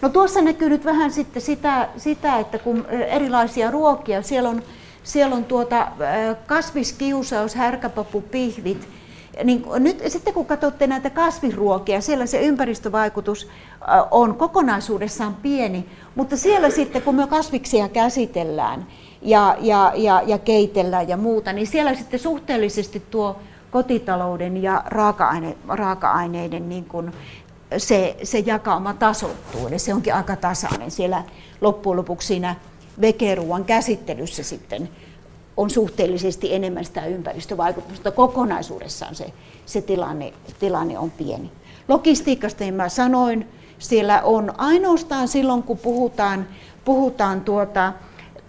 No 0.02 0.08
tuossa 0.08 0.42
näkyy 0.42 0.68
nyt 0.68 0.84
vähän 0.84 1.12
sitten 1.12 1.42
sitä, 1.42 1.88
sitä 1.96 2.38
että 2.38 2.58
kun 2.58 2.86
erilaisia 2.90 3.70
ruokia, 3.70 4.22
siellä 4.22 4.48
on, 4.48 4.62
siellä 5.02 5.36
on 5.36 5.44
tuota 5.44 5.88
kasviskiusaus, 6.46 7.54
härkäpapu, 7.54 8.20
pihvit, 8.20 8.88
niin 9.44 9.64
nyt 9.78 10.02
sitten 10.08 10.34
kun 10.34 10.46
katsotte 10.46 10.86
näitä 10.86 11.10
kasviruokia, 11.10 12.00
siellä 12.00 12.26
se 12.26 12.40
ympäristövaikutus 12.40 13.48
on 14.10 14.36
kokonaisuudessaan 14.36 15.34
pieni, 15.34 15.88
mutta 16.14 16.36
siellä 16.36 16.70
sitten 16.70 17.02
kun 17.02 17.14
me 17.14 17.26
kasviksia 17.26 17.88
käsitellään 17.88 18.86
ja, 19.22 19.56
ja, 19.60 19.92
ja, 19.94 20.22
ja 20.26 20.38
keitellään 20.38 21.08
ja 21.08 21.16
muuta, 21.16 21.52
niin 21.52 21.66
siellä 21.66 21.94
sitten 21.94 22.20
suhteellisesti 22.20 23.02
tuo 23.10 23.36
kotitalouden 23.70 24.62
ja 24.62 24.82
raaka-aine, 24.86 25.56
raaka-aineiden 25.68 26.68
niin 26.68 26.84
kuin 26.84 27.12
se, 27.78 28.16
se 28.22 28.38
jakauma 28.38 28.94
tasoittuu, 28.94 29.66
eli 29.66 29.78
se 29.78 29.94
onkin 29.94 30.14
aika 30.14 30.36
tasainen. 30.36 30.90
Siellä 30.90 31.22
loppujen 31.60 31.96
lopuksi 31.96 32.28
siinä 32.28 32.56
vekeruuan 33.00 33.64
käsittelyssä 33.64 34.42
sitten 34.42 34.88
on 35.56 35.70
suhteellisesti 35.70 36.54
enemmän 36.54 36.84
sitä 36.84 37.06
ympäristövaikutusta, 37.06 37.94
mutta 37.94 38.10
kokonaisuudessaan 38.10 39.14
se, 39.14 39.32
se 39.66 39.82
tilanne, 39.82 40.32
tilanne 40.60 40.98
on 40.98 41.10
pieni. 41.10 41.50
Logistiikasta 41.88 42.64
niin 42.64 42.74
mä 42.74 42.88
sanoin, 42.88 43.48
siellä 43.78 44.22
on 44.22 44.52
ainoastaan 44.58 45.28
silloin, 45.28 45.62
kun 45.62 45.78
puhutaan, 45.78 46.46
puhutaan 46.84 47.40
tuota, 47.40 47.92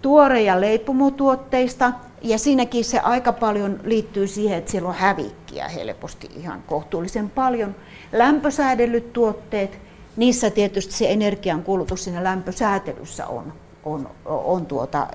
tuore- 0.02 0.40
ja 0.40 0.60
leipomotuotteista, 0.60 1.92
ja 2.22 2.38
siinäkin 2.38 2.84
se 2.84 3.00
aika 3.00 3.32
paljon 3.32 3.80
liittyy 3.84 4.26
siihen, 4.26 4.58
että 4.58 4.70
siellä 4.70 4.88
on 4.88 4.94
hävikkiä 4.94 5.68
helposti 5.68 6.30
ihan 6.36 6.62
kohtuullisen 6.66 7.30
paljon. 7.30 7.74
Lämpösäädellyt 8.12 9.12
tuotteet, 9.12 9.78
niissä 10.16 10.50
tietysti 10.50 10.92
se 10.92 11.12
energian 11.12 11.62
kulutus 11.62 12.04
siinä 12.04 12.24
lämpösäätelyssä 12.24 13.26
on 13.26 13.52
on, 13.86 14.10
on, 14.24 14.66
tuota, 14.66 15.06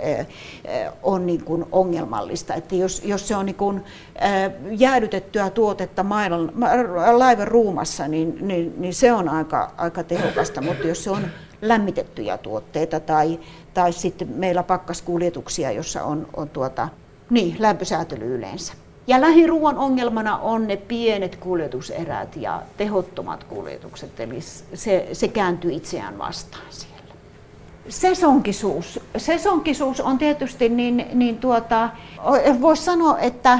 on 1.03 1.25
niin 1.25 1.43
kuin 1.43 1.65
ongelmallista. 1.71 2.53
Että 2.53 2.75
jos, 2.75 3.01
jos 3.05 3.27
se 3.27 3.35
on 3.35 3.45
niin 3.45 3.55
kuin 3.55 3.83
jäädytettyä 4.71 5.49
tuotetta 5.49 6.03
maailman, 6.03 6.51
laivan 7.11 7.47
ruumassa, 7.47 8.07
niin, 8.07 8.37
niin, 8.41 8.73
niin 8.77 8.93
se 8.93 9.13
on 9.13 9.29
aika, 9.29 9.71
aika 9.77 10.03
tehokasta, 10.03 10.61
mutta 10.61 10.87
jos 10.87 11.03
se 11.03 11.11
on 11.11 11.27
lämmitettyjä 11.61 12.37
tuotteita 12.37 12.99
tai, 12.99 13.39
tai 13.73 13.93
sitten 13.93 14.27
meillä 14.27 14.63
pakkaskuljetuksia, 14.63 15.71
jossa 15.71 16.03
on, 16.03 16.27
on 16.37 16.49
tuota, 16.49 16.89
niin, 17.29 17.55
lämpösäätely 17.59 18.35
yleensä. 18.35 18.73
Ja 19.07 19.21
lähiruuan 19.21 19.77
ongelmana 19.77 20.37
on 20.37 20.67
ne 20.67 20.77
pienet 20.77 21.35
kuljetuserät 21.35 22.35
ja 22.35 22.61
tehottomat 22.77 23.43
kuljetukset, 23.43 24.19
eli 24.19 24.41
se, 24.73 25.07
se 25.13 25.27
kääntyy 25.27 25.71
itseään 25.71 26.17
vastaan. 26.17 26.63
Sesonkisuus. 27.91 28.99
Sesonkisuus 29.17 30.01
on 30.01 30.17
tietysti 30.17 30.69
niin, 30.69 31.07
niin 31.13 31.37
tuota, 31.37 31.89
voisi 32.61 32.83
sanoa, 32.83 33.19
että 33.19 33.59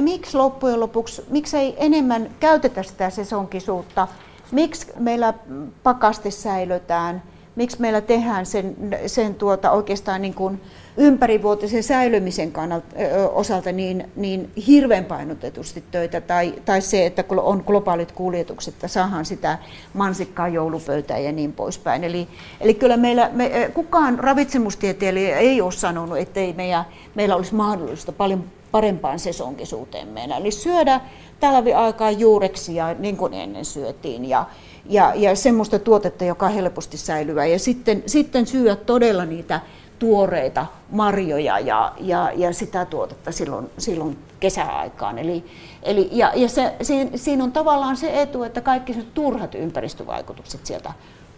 miksi 0.00 0.36
loppujen 0.36 0.80
lopuksi, 0.80 1.24
miksi 1.30 1.56
ei 1.56 1.74
enemmän 1.78 2.30
käytetä 2.40 2.82
sitä 2.82 3.10
sesonkisuutta, 3.10 4.08
miksi 4.52 4.86
meillä 4.98 5.34
pakaste 5.82 6.30
säilötään, 6.30 7.22
miksi 7.56 7.80
meillä 7.80 8.00
tehdään 8.00 8.46
sen, 8.46 8.76
sen 9.06 9.34
tuota 9.34 9.70
oikeastaan 9.70 10.22
niin 10.22 10.34
kuin 10.34 10.60
ympärivuotisen 10.96 11.82
säilymisen 11.82 12.52
kannalta, 12.52 12.86
osalta 13.32 13.72
niin, 13.72 14.10
niin 14.16 14.50
hirveän 14.66 15.04
painotetusti 15.04 15.84
töitä, 15.90 16.20
tai, 16.20 16.54
tai 16.64 16.80
se, 16.80 17.06
että 17.06 17.22
kun 17.22 17.38
on 17.38 17.62
globaalit 17.66 18.12
kuljetukset, 18.12 18.74
että 18.74 18.88
saadaan 18.88 19.24
sitä 19.24 19.58
mansikkaa 19.94 20.48
joulupöytään 20.48 21.24
ja 21.24 21.32
niin 21.32 21.52
poispäin. 21.52 22.04
Eli, 22.04 22.28
eli 22.60 22.74
kyllä 22.74 22.96
meillä, 22.96 23.30
me, 23.32 23.70
kukaan 23.74 24.18
ravitsemustieteilijä 24.18 25.38
ei 25.38 25.60
ole 25.60 25.72
sanonut, 25.72 26.18
että 26.18 26.40
meillä, 26.56 26.84
meillä 27.14 27.36
olisi 27.36 27.54
mahdollista 27.54 28.12
paljon 28.12 28.44
parempaan 28.70 29.18
sesonkisuuteen 29.18 30.08
meillä. 30.08 30.36
Eli 30.36 30.50
syödä 30.50 31.00
talviaikaan 31.40 32.20
juureksia 32.20 32.94
niin 32.98 33.16
kuin 33.16 33.34
ennen 33.34 33.64
syötiin 33.64 34.24
ja, 34.24 34.46
ja, 34.84 35.12
ja 35.14 35.36
semmoista 35.36 35.78
tuotetta, 35.78 36.24
joka 36.24 36.46
on 36.46 36.52
helposti 36.52 36.96
säilyvää. 36.96 37.46
Ja 37.46 37.58
sitten, 37.58 38.02
sitten 38.06 38.46
syödä 38.46 38.76
todella 38.76 39.24
niitä 39.24 39.60
tuoreita 39.98 40.66
marjoja 40.90 41.58
ja, 41.58 41.92
ja, 42.00 42.32
ja 42.36 42.52
sitä 42.52 42.84
tuotetta 42.84 43.32
silloin, 43.32 43.70
silloin 43.78 44.18
kesäaikaan. 44.40 45.18
Eli, 45.18 45.44
eli, 45.82 46.08
ja 46.12 46.32
ja 46.34 46.48
se, 46.48 46.74
siinä, 46.82 47.10
siinä 47.14 47.44
on 47.44 47.52
tavallaan 47.52 47.96
se 47.96 48.22
etu, 48.22 48.42
että 48.42 48.60
kaikki 48.60 48.94
se 48.94 49.02
turhat 49.14 49.54
ympäristövaikutukset 49.54 50.66
sieltä 50.66 50.92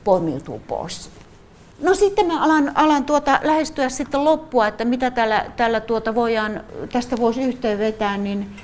poimiutuu 0.04 0.62
pois. 0.68 1.10
No 1.80 1.94
sitten 1.94 2.26
mä 2.26 2.44
alan, 2.44 2.72
alan 2.74 3.04
tuota, 3.04 3.40
lähestyä 3.42 3.88
sitten 3.88 4.24
loppua, 4.24 4.66
että 4.66 4.84
mitä 4.84 5.10
tällä, 5.10 5.46
tällä 5.56 5.80
tuota 5.80 6.14
voidaan, 6.14 6.60
tästä 6.92 7.16
voisi 7.16 7.42
yhteen 7.42 7.78
vetää, 7.78 8.16
niin 8.16 8.56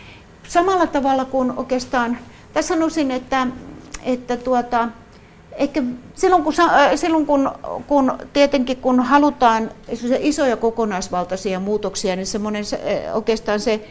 samalla 0.48 0.86
tavalla 0.86 1.24
kuin 1.24 1.52
oikeastaan, 1.58 2.18
tässä 2.52 2.74
sanoisin, 2.74 3.10
että, 3.10 3.46
että 4.04 4.36
tuota, 4.36 4.88
Ehkä 5.58 5.82
silloin, 6.14 6.44
kun, 6.44 6.54
silloin 6.96 7.26
kun, 7.26 7.50
kun 7.86 8.12
tietenkin 8.32 8.76
kun 8.76 9.00
halutaan 9.00 9.70
isoja 10.18 10.56
kokonaisvaltaisia 10.56 11.60
muutoksia, 11.60 12.16
niin 12.16 12.26
semmoinen 12.26 12.64
oikeastaan 13.14 13.60
se 13.60 13.88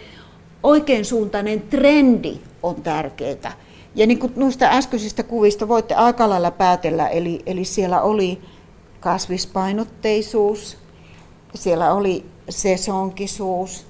oikein 0.63 1.05
suuntainen 1.05 1.61
trendi 1.61 2.39
on 2.63 2.75
tärkeää. 2.75 3.53
Ja 3.95 4.07
niin 4.07 4.19
kuin 4.19 4.33
noista 4.35 4.65
äskeisistä 4.65 5.23
kuvista 5.23 5.67
voitte 5.67 5.95
aika 5.95 6.29
lailla 6.29 6.51
päätellä, 6.51 7.07
eli, 7.07 7.41
eli 7.45 7.65
siellä 7.65 8.01
oli 8.01 8.41
kasvispainotteisuus, 8.99 10.77
siellä 11.55 11.93
oli 11.93 12.25
sesonkisuus, 12.49 13.86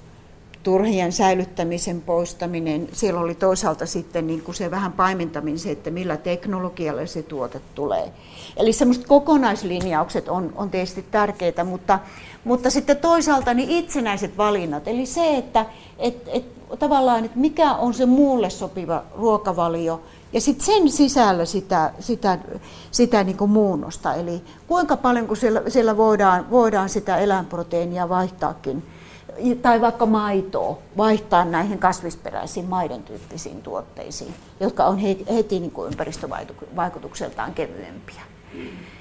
turhien 0.62 1.12
säilyttämisen 1.12 2.00
poistaminen. 2.00 2.88
Siellä 2.92 3.20
oli 3.20 3.34
toisaalta 3.34 3.86
sitten 3.86 4.26
niin 4.26 4.42
kuin 4.42 4.54
se 4.54 4.70
vähän 4.70 4.92
paimentaminen 4.92 5.58
se, 5.58 5.70
että 5.70 5.90
millä 5.90 6.16
teknologialla 6.16 7.06
se 7.06 7.22
tuote 7.22 7.60
tulee. 7.74 8.12
Eli 8.56 8.72
semmoiset 8.72 9.06
kokonaislinjaukset 9.06 10.28
on, 10.28 10.52
on 10.56 10.70
tietysti 10.70 11.04
tärkeitä, 11.10 11.64
mutta, 11.64 11.98
mutta 12.44 12.70
sitten 12.70 12.96
toisaalta 12.96 13.54
niin 13.54 13.70
itsenäiset 13.70 14.38
valinnat. 14.38 14.88
Eli 14.88 15.06
se, 15.06 15.36
että 15.36 15.66
et, 15.98 16.28
et, 16.32 16.44
tavallaan, 16.78 17.24
että 17.24 17.38
mikä 17.38 17.74
on 17.74 17.94
se 17.94 18.06
muulle 18.06 18.50
sopiva 18.50 19.04
ruokavalio, 19.16 20.02
ja 20.32 20.40
sitten 20.40 20.66
sen 20.66 20.90
sisällä 20.90 21.44
sitä, 21.44 21.92
sitä, 22.00 22.38
sitä 22.90 23.24
niin 23.24 23.36
kuin 23.36 23.50
muunnosta, 23.50 24.14
eli 24.14 24.42
kuinka 24.66 24.96
paljon 24.96 25.26
kun 25.26 25.36
siellä, 25.36 25.62
siellä 25.68 25.96
voidaan, 25.96 26.50
voidaan 26.50 26.88
sitä 26.88 27.16
eläinproteiinia 27.16 28.08
vaihtaakin 28.08 28.82
tai 29.62 29.80
vaikka 29.80 30.06
maitoa 30.06 30.78
vaihtaa 30.96 31.44
näihin 31.44 31.78
kasvisperäisiin 31.78 32.66
maidon 32.66 33.02
tyyppisiin 33.02 33.62
tuotteisiin, 33.62 34.34
jotka 34.60 34.84
on 34.84 34.98
heti 35.34 35.60
niin 35.60 35.70
kuin 35.70 35.86
ympäristövaikutukseltaan 35.86 37.54
kevyempiä. 37.54 38.22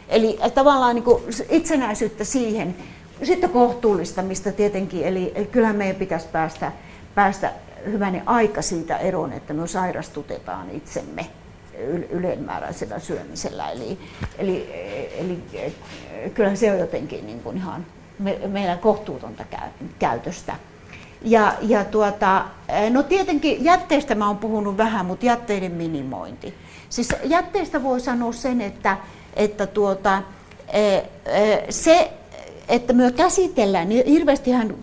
Eli 0.09 0.39
tavallaan 0.53 0.95
niin 0.95 1.03
kuin 1.03 1.23
itsenäisyyttä 1.49 2.23
siihen, 2.23 2.75
sitten 3.23 3.49
kohtuullistamista 3.49 4.51
tietenkin, 4.51 5.03
eli, 5.03 5.31
eli 5.35 5.45
kyllä 5.45 5.73
meidän 5.73 5.95
pitäisi 5.95 6.27
päästä, 6.27 6.71
päästä 7.15 7.53
hyvänen 7.85 8.23
aika 8.25 8.61
siitä 8.61 8.97
eroon, 8.97 9.33
että 9.33 9.53
me 9.53 9.67
sairastutetaan 9.67 10.71
itsemme 10.71 11.25
ylenmääräisellä 12.09 12.99
syömisellä. 12.99 13.71
Eli, 13.71 13.97
eli, 14.37 14.69
eli 15.19 15.39
kyllä 16.33 16.55
se 16.55 16.71
on 16.71 16.79
jotenkin 16.79 17.25
niin 17.25 17.39
kuin 17.39 17.57
ihan 17.57 17.85
me, 18.19 18.39
meidän 18.47 18.79
kohtuutonta 18.79 19.45
käytöstä. 19.99 20.55
Ja, 21.21 21.53
ja 21.61 21.85
tuota, 21.85 22.45
no 22.89 23.03
tietenkin 23.03 23.63
jätteistä 23.63 24.15
mä 24.15 24.27
oon 24.27 24.37
puhunut 24.37 24.77
vähän, 24.77 25.05
mutta 25.05 25.25
jätteiden 25.25 25.71
minimointi. 25.71 26.53
Siis 26.89 27.09
jätteistä 27.23 27.83
voi 27.83 27.99
sanoa 27.99 28.33
sen, 28.33 28.61
että, 28.61 28.97
että 29.35 29.67
tuota, 29.67 30.21
e, 30.67 30.95
e, 30.97 31.03
se, 31.69 32.11
että 32.69 32.93
me 32.93 33.11
käsitellään, 33.11 33.89
niin 33.89 34.05
hirveästihän 34.05 34.75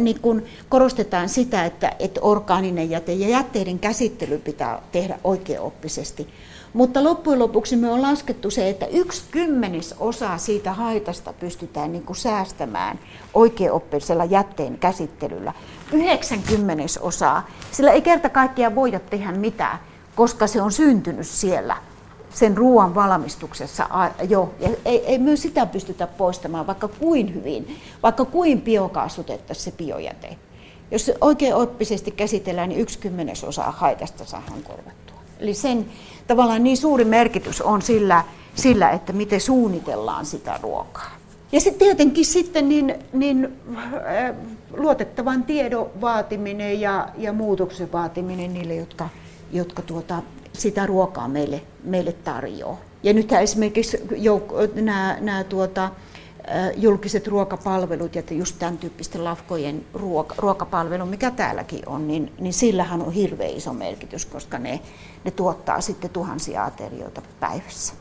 niin 0.00 0.20
kun 0.20 0.42
korostetaan 0.68 1.28
sitä, 1.28 1.64
että, 1.64 1.92
että 1.98 2.20
orgaaninen 2.20 2.90
jäte 2.90 3.12
ja 3.12 3.28
jätteiden 3.28 3.78
käsittely 3.78 4.38
pitää 4.38 4.82
tehdä 4.92 5.18
oikeaoppisesti. 5.24 6.28
Mutta 6.76 7.04
loppujen 7.04 7.38
lopuksi 7.38 7.76
me 7.76 7.90
on 7.90 8.02
laskettu 8.02 8.50
se, 8.50 8.68
että 8.68 8.86
yksi 8.86 9.24
kymmenis 9.30 9.94
osa 9.98 10.38
siitä 10.38 10.72
haitasta 10.72 11.32
pystytään 11.32 11.92
niin 11.92 12.02
kuin 12.02 12.16
säästämään 12.16 12.98
oikeaoppisella 13.34 14.24
jätteen 14.24 14.78
käsittelyllä. 14.78 15.52
90 15.92 16.84
osaa, 17.00 17.46
sillä 17.72 17.92
ei 17.92 18.02
kerta 18.02 18.28
kaikkiaan 18.28 18.74
voida 18.74 19.00
tehdä 19.00 19.32
mitään, 19.32 19.78
koska 20.16 20.46
se 20.46 20.62
on 20.62 20.72
syntynyt 20.72 21.26
siellä 21.26 21.76
sen 22.30 22.56
ruoan 22.56 22.94
valmistuksessa 22.94 24.10
jo. 24.28 24.54
Ja 24.60 24.68
ei, 24.84 25.06
ei 25.06 25.18
myös 25.18 25.42
sitä 25.42 25.66
pystytä 25.66 26.06
poistamaan, 26.06 26.66
vaikka 26.66 26.88
kuin 26.88 27.34
hyvin, 27.34 27.80
vaikka 28.02 28.24
kuin 28.24 28.60
biokaasutettaisiin 28.60 29.64
se 29.64 29.76
biojäte. 29.76 30.36
Jos 30.90 31.12
oikein 31.20 31.54
oppisesti 31.54 32.10
käsitellään, 32.10 32.68
niin 32.68 32.80
yksi 32.80 32.98
kymmenesosa 32.98 33.62
haitasta 33.62 34.24
saadaan 34.24 34.62
korvattua. 34.62 35.05
Eli 35.40 35.54
sen 35.54 35.86
tavallaan 36.26 36.64
niin 36.64 36.76
suuri 36.76 37.04
merkitys 37.04 37.60
on 37.62 37.82
sillä, 37.82 38.24
sillä, 38.54 38.90
että 38.90 39.12
miten 39.12 39.40
suunnitellaan 39.40 40.26
sitä 40.26 40.58
ruokaa. 40.62 41.16
Ja 41.52 41.60
sitten 41.60 41.78
tietenkin 41.78 42.24
sitten 42.24 42.68
niin, 42.68 42.94
niin 43.12 43.58
äh, 43.76 44.34
luotettavan 44.76 45.42
tiedon 45.42 45.90
vaatiminen 46.00 46.80
ja, 46.80 47.08
ja 47.18 47.32
muutoksen 47.32 47.92
vaatiminen 47.92 48.54
niille, 48.54 48.74
jotka, 48.74 49.08
jotka 49.52 49.82
tuota, 49.82 50.22
sitä 50.52 50.86
ruokaa 50.86 51.28
meille, 51.28 51.62
meille 51.84 52.12
tarjoaa. 52.12 52.80
Ja 53.02 53.12
nythän 53.12 53.42
esimerkiksi 53.42 53.98
nämä, 54.74 55.16
nämä 55.20 55.44
tuota, 55.44 55.90
julkiset 56.76 57.26
ruokapalvelut 57.26 58.14
ja 58.14 58.22
just 58.30 58.56
tämän 58.58 58.78
tyyppisten 58.78 59.24
lafkojen 59.24 59.86
ruoka, 59.94 60.34
ruokapalvelu, 60.38 61.06
mikä 61.06 61.30
täälläkin 61.30 61.88
on, 61.88 62.08
niin, 62.08 62.32
niin 62.38 62.52
sillähän 62.52 63.02
on 63.02 63.12
hirveän 63.12 63.50
iso 63.50 63.72
merkitys, 63.72 64.26
koska 64.26 64.58
ne, 64.58 64.80
ne 65.24 65.30
tuottaa 65.30 65.80
sitten 65.80 66.10
tuhansia 66.10 66.64
aterioita 66.64 67.22
päivässä. 67.40 67.94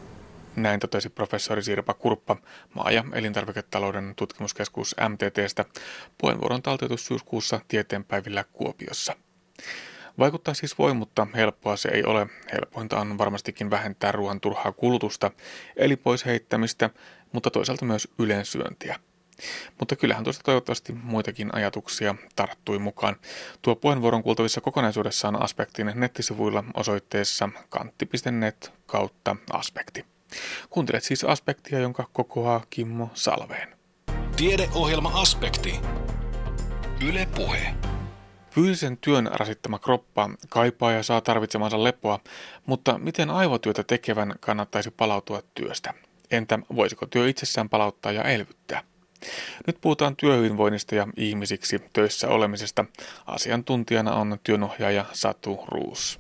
Näin 0.55 0.79
totesi 0.79 1.09
professori 1.09 1.63
Sirpa 1.63 1.93
Kurppa 1.93 2.37
maa- 2.73 2.91
ja 2.91 3.03
elintarviketalouden 3.13 4.13
tutkimuskeskus 4.15 4.95
MTTstä 5.09 5.65
puheenvuoron 6.17 6.61
taltioitus 6.61 7.05
syyskuussa 7.05 7.61
tieteenpäivillä 7.67 8.43
Kuopiossa. 8.53 9.15
Vaikuttaa 10.19 10.53
siis 10.53 10.77
voi, 10.77 10.93
mutta 10.93 11.27
helppoa 11.35 11.77
se 11.77 11.89
ei 11.89 12.03
ole. 12.03 12.27
Helpointa 12.53 12.99
on 12.99 13.17
varmastikin 13.17 13.69
vähentää 13.69 14.11
ruoan 14.11 14.41
turhaa 14.41 14.71
kulutusta, 14.71 15.31
eli 15.75 15.95
pois 15.95 16.25
heittämistä, 16.25 16.89
mutta 17.31 17.49
toisaalta 17.51 17.85
myös 17.85 18.07
yleensyöntiä. 18.19 18.99
Mutta 19.79 19.95
kyllähän 19.95 20.23
tuosta 20.23 20.43
toivottavasti 20.43 20.93
muitakin 20.93 21.55
ajatuksia 21.55 22.15
tarttui 22.35 22.79
mukaan. 22.79 23.15
Tuo 23.61 23.75
puheenvuoron 23.75 24.23
kuultavissa 24.23 24.61
kokonaisuudessaan 24.61 25.41
aspektin 25.41 25.91
nettisivuilla 25.95 26.63
osoitteessa 26.73 27.49
kantti.net 27.69 28.73
kautta 28.85 29.35
aspekti. 29.53 30.05
Kuuntelet 30.69 31.03
siis 31.03 31.23
aspektia, 31.23 31.79
jonka 31.79 32.09
kokoaa 32.13 32.65
Kimmo 32.69 33.09
Salveen. 33.13 33.75
Tiedeohjelma 34.35 35.21
Aspekti. 35.21 35.79
Yle 37.07 37.27
Puhe. 37.35 37.75
Fyysisen 38.51 38.97
työn 38.97 39.29
rasittama 39.33 39.79
kroppa 39.79 40.29
kaipaa 40.49 40.91
ja 40.91 41.03
saa 41.03 41.21
tarvitsemansa 41.21 41.83
lepoa, 41.83 42.19
mutta 42.65 42.97
miten 42.97 43.29
aivotyötä 43.29 43.83
tekevän 43.83 44.35
kannattaisi 44.39 44.91
palautua 44.91 45.41
työstä? 45.55 45.93
Entä 46.31 46.59
voisiko 46.75 47.05
työ 47.05 47.29
itsessään 47.29 47.69
palauttaa 47.69 48.11
ja 48.11 48.23
elvyttää? 48.23 48.83
Nyt 49.67 49.77
puhutaan 49.81 50.15
työhyvinvoinnista 50.15 50.95
ja 50.95 51.07
ihmisiksi 51.17 51.79
töissä 51.93 52.27
olemisesta. 52.27 52.85
Asiantuntijana 53.25 54.15
on 54.15 54.37
työnohjaaja 54.43 55.05
Satu 55.13 55.59
Ruus. 55.67 56.19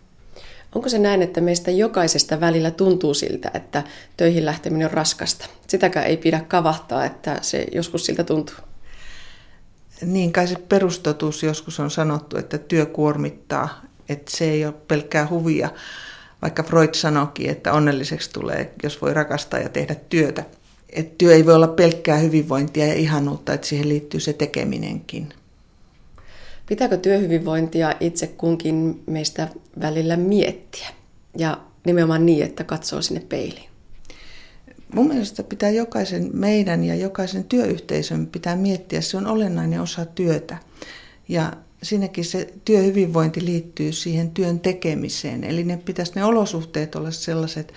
Onko 0.75 0.89
se 0.89 0.99
näin, 0.99 1.21
että 1.21 1.41
meistä 1.41 1.71
jokaisesta 1.71 2.39
välillä 2.39 2.71
tuntuu 2.71 3.13
siltä, 3.13 3.51
että 3.53 3.83
töihin 4.17 4.45
lähteminen 4.45 4.87
on 4.87 4.93
raskasta? 4.93 5.45
Sitäkään 5.67 6.05
ei 6.05 6.17
pidä 6.17 6.41
kavahtaa, 6.47 7.05
että 7.05 7.37
se 7.41 7.65
joskus 7.71 8.05
siltä 8.05 8.23
tuntuu. 8.23 8.55
Niin 10.01 10.33
kai 10.33 10.47
se 10.47 10.55
perustotuus 10.69 11.43
joskus 11.43 11.79
on 11.79 11.91
sanottu, 11.91 12.37
että 12.37 12.57
työ 12.57 12.85
kuormittaa, 12.85 13.81
että 14.09 14.31
se 14.37 14.51
ei 14.51 14.65
ole 14.65 14.73
pelkkää 14.87 15.27
huvia. 15.29 15.69
Vaikka 16.41 16.63
Freud 16.63 16.93
sanoikin, 16.93 17.49
että 17.49 17.73
onnelliseksi 17.73 18.29
tulee, 18.29 18.73
jos 18.83 19.01
voi 19.01 19.13
rakastaa 19.13 19.59
ja 19.59 19.69
tehdä 19.69 19.95
työtä. 19.95 20.43
Että 20.89 21.15
työ 21.17 21.33
ei 21.33 21.45
voi 21.45 21.53
olla 21.53 21.67
pelkkää 21.67 22.17
hyvinvointia 22.17 22.87
ja 22.87 22.93
ihanuutta, 22.93 23.53
että 23.53 23.67
siihen 23.67 23.89
liittyy 23.89 24.19
se 24.19 24.33
tekeminenkin. 24.33 25.29
Pitääkö 26.65 26.97
työhyvinvointia 26.97 27.93
itse 27.99 28.27
kunkin 28.27 29.03
meistä 29.07 29.47
välillä 29.81 30.17
miettiä? 30.17 30.87
Ja 31.37 31.61
nimenomaan 31.85 32.25
niin, 32.25 32.45
että 32.45 32.63
katsoo 32.63 33.01
sinne 33.01 33.19
peiliin. 33.29 33.69
Mun 34.93 35.07
mielestä 35.07 35.43
pitää 35.43 35.69
jokaisen 35.69 36.29
meidän 36.33 36.83
ja 36.83 36.95
jokaisen 36.95 37.43
työyhteisön 37.43 38.27
pitää 38.27 38.55
miettiä, 38.55 39.01
se 39.01 39.17
on 39.17 39.27
olennainen 39.27 39.81
osa 39.81 40.05
työtä. 40.05 40.57
Ja 41.29 41.53
siinäkin 41.83 42.25
se 42.25 42.53
työhyvinvointi 42.65 43.45
liittyy 43.45 43.91
siihen 43.91 44.31
työn 44.31 44.59
tekemiseen. 44.59 45.43
Eli 45.43 45.63
ne 45.63 45.77
pitäisi 45.77 46.11
ne 46.15 46.25
olosuhteet 46.25 46.95
olla 46.95 47.11
sellaiset, 47.11 47.73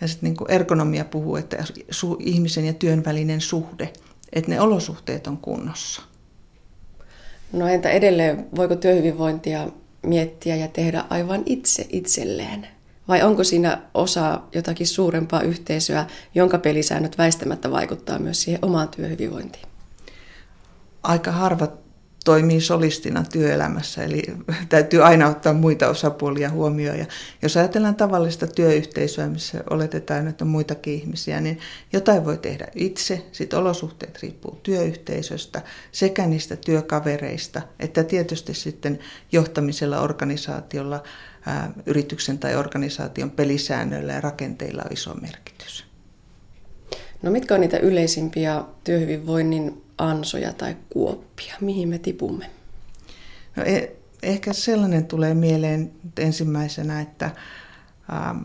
ja 0.00 0.08
sitten 0.08 0.26
niin 0.26 0.36
kuin 0.36 0.50
ergonomia 0.50 1.04
puhuu, 1.04 1.36
että 1.36 1.64
su, 1.90 2.16
ihmisen 2.20 2.64
ja 2.64 2.72
työn 2.72 3.04
välinen 3.04 3.40
suhde, 3.40 3.92
että 4.32 4.50
ne 4.50 4.60
olosuhteet 4.60 5.26
on 5.26 5.36
kunnossa. 5.36 6.02
No 7.52 7.68
entä 7.68 7.90
edelleen, 7.90 8.46
voiko 8.56 8.76
työhyvinvointia 8.76 9.68
miettiä 10.02 10.56
ja 10.56 10.68
tehdä 10.68 11.04
aivan 11.10 11.42
itse 11.46 11.86
itselleen? 11.88 12.66
Vai 13.08 13.22
onko 13.22 13.44
siinä 13.44 13.82
osa 13.94 14.40
jotakin 14.54 14.86
suurempaa 14.86 15.42
yhteisöä, 15.42 16.06
jonka 16.34 16.58
pelisäännöt 16.58 17.18
väistämättä 17.18 17.70
vaikuttaa 17.70 18.18
myös 18.18 18.42
siihen 18.42 18.64
omaan 18.64 18.88
työhyvinvointiin? 18.88 19.64
Aika 21.02 21.32
harvat 21.32 21.89
toimii 22.24 22.60
solistina 22.60 23.24
työelämässä, 23.32 24.04
eli 24.04 24.22
täytyy 24.68 25.04
aina 25.04 25.28
ottaa 25.28 25.52
muita 25.52 25.88
osapuolia 25.88 26.50
huomioon. 26.50 26.98
Ja 26.98 27.06
jos 27.42 27.56
ajatellaan 27.56 27.94
tavallista 27.94 28.46
työyhteisöä, 28.46 29.28
missä 29.28 29.64
oletetaan, 29.70 30.28
että 30.28 30.44
on 30.44 30.48
muitakin 30.48 30.94
ihmisiä, 30.94 31.40
niin 31.40 31.58
jotain 31.92 32.24
voi 32.24 32.38
tehdä 32.38 32.66
itse. 32.74 33.22
Sitten 33.32 33.58
olosuhteet 33.58 34.18
riippuu 34.22 34.60
työyhteisöstä 34.62 35.62
sekä 35.92 36.26
niistä 36.26 36.56
työkavereista, 36.56 37.62
että 37.78 38.04
tietysti 38.04 38.54
sitten 38.54 38.98
johtamisella 39.32 40.00
organisaatiolla, 40.00 41.02
ää, 41.46 41.72
yrityksen 41.86 42.38
tai 42.38 42.56
organisaation 42.56 43.30
pelisäännöillä 43.30 44.12
ja 44.12 44.20
rakenteilla 44.20 44.82
on 44.84 44.92
iso 44.92 45.14
merkitys. 45.14 45.84
No 47.22 47.30
mitkä 47.30 47.54
on 47.54 47.60
niitä 47.60 47.78
yleisimpiä 47.78 48.64
työhyvinvoinnin 48.84 49.82
ansoja 50.00 50.52
tai 50.52 50.76
kuoppia? 50.90 51.54
Mihin 51.60 51.88
me 51.88 51.98
tipumme? 51.98 52.50
No, 53.56 53.62
e- 53.66 53.92
ehkä 54.22 54.52
sellainen 54.52 55.06
tulee 55.06 55.34
mieleen 55.34 55.92
ensimmäisenä, 56.18 57.00
että 57.00 57.30
ähm, 58.12 58.38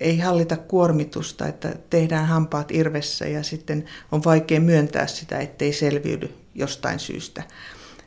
ei 0.00 0.18
hallita 0.18 0.56
kuormitusta, 0.56 1.46
että 1.46 1.74
tehdään 1.90 2.26
hampaat 2.26 2.70
irvessä 2.70 3.26
ja 3.26 3.42
sitten 3.42 3.84
on 4.12 4.24
vaikea 4.24 4.60
myöntää 4.60 5.06
sitä, 5.06 5.38
ettei 5.38 5.72
selviydy 5.72 6.34
jostain 6.54 6.98
syystä. 6.98 7.42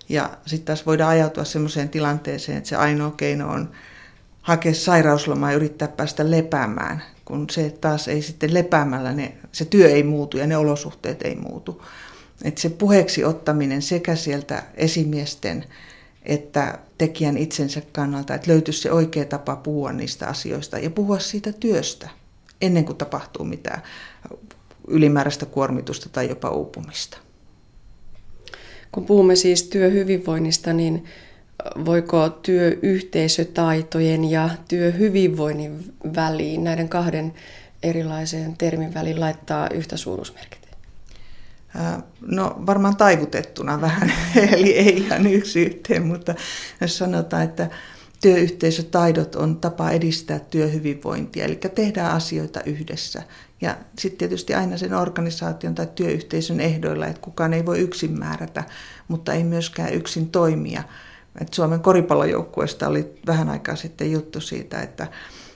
Ja 0.10 0.30
sitten 0.46 0.66
taas 0.66 0.86
voidaan 0.86 1.12
ajautua 1.12 1.44
sellaiseen 1.44 1.90
tilanteeseen, 1.90 2.58
että 2.58 2.70
se 2.70 2.76
ainoa 2.76 3.12
keino 3.12 3.50
on 3.50 3.72
hakea 4.42 4.74
sairauslomaa 4.74 5.52
ja 5.52 5.56
yrittää 5.56 5.88
päästä 5.88 6.32
lepäämään, 6.32 7.04
kun 7.26 7.50
se 7.50 7.78
taas 7.82 8.08
ei 8.08 8.22
sitten 8.22 8.54
lepäämällä, 8.54 9.12
ne, 9.12 9.34
se 9.52 9.66
työ 9.66 9.90
ei 9.90 10.04
muutu 10.04 10.38
ja 10.38 10.48
ne 10.48 10.58
olosuhteet 10.58 11.22
ei 11.22 11.36
muutu. 11.36 11.82
Että 12.44 12.62
se 12.62 12.70
puheeksi 12.70 13.26
ottaminen 13.26 13.82
sekä 13.82 14.16
sieltä 14.16 14.64
esimiesten 14.74 15.66
että 16.24 16.80
tekijän 16.98 17.38
itsensä 17.38 17.82
kannalta, 17.92 18.36
että 18.36 18.52
löytyisi 18.52 18.82
se 18.82 18.92
oikea 18.92 19.26
tapa 19.26 19.56
puhua 19.56 19.92
niistä 19.92 20.28
asioista 20.28 20.80
ja 20.80 20.90
puhua 20.90 21.20
siitä 21.20 21.52
työstä 21.52 22.10
ennen 22.62 22.86
kuin 22.86 22.98
tapahtuu 22.98 23.46
mitään 23.46 23.82
ylimääräistä 24.88 25.46
kuormitusta 25.46 26.10
tai 26.10 26.30
jopa 26.30 26.50
uupumista. 26.50 27.18
Kun 28.92 29.06
puhumme 29.06 29.36
siis 29.36 29.64
työhyvinvoinnista, 29.64 30.74
niin 30.74 31.06
voiko 31.86 32.30
työyhteisötaitojen 32.30 34.32
ja 34.32 34.50
työhyvinvoinnin 34.68 35.94
väliin, 36.16 36.64
näiden 36.64 36.90
kahden 36.90 37.34
erilaisen 37.84 38.58
termin 38.58 38.94
väliin 38.94 39.20
laittaa 39.20 39.70
yhtä 39.70 39.98
suuruusmerkit? 39.98 40.61
No 42.22 42.56
varmaan 42.66 42.98
taivutettuna 42.98 43.82
vähän, 43.82 44.14
eli 44.54 44.74
ei 44.78 44.98
ihan 44.98 45.28
yksi 45.28 45.62
yhteen, 45.62 46.06
mutta 46.06 46.36
jos 46.82 46.98
sanotaan, 46.98 47.44
että 47.44 47.70
työyhteisötaidot 48.22 49.36
on 49.36 49.58
tapa 49.58 49.92
edistää 49.92 50.40
työhyvinvointia, 50.40 51.46
eli 51.46 51.56
tehdään 51.56 52.12
asioita 52.12 52.62
yhdessä. 52.66 53.24
Ja 53.62 53.78
sitten 54.00 54.18
tietysti 54.18 54.54
aina 54.54 54.78
sen 54.78 54.94
organisaation 54.94 55.76
tai 55.76 55.88
työyhteisön 55.96 56.60
ehdoilla, 56.60 57.08
että 57.08 57.22
kukaan 57.22 57.54
ei 57.54 57.66
voi 57.66 57.80
yksin 57.80 58.20
määrätä, 58.20 58.64
mutta 59.08 59.34
ei 59.34 59.44
myöskään 59.44 59.94
yksin 59.94 60.30
toimia. 60.30 60.84
Et 61.42 61.54
Suomen 61.54 61.80
koripallojoukkueesta 61.80 62.88
oli 62.88 63.14
vähän 63.28 63.50
aikaa 63.50 63.76
sitten 63.76 64.12
juttu 64.12 64.42
siitä, 64.42 64.82
että, 64.82 65.08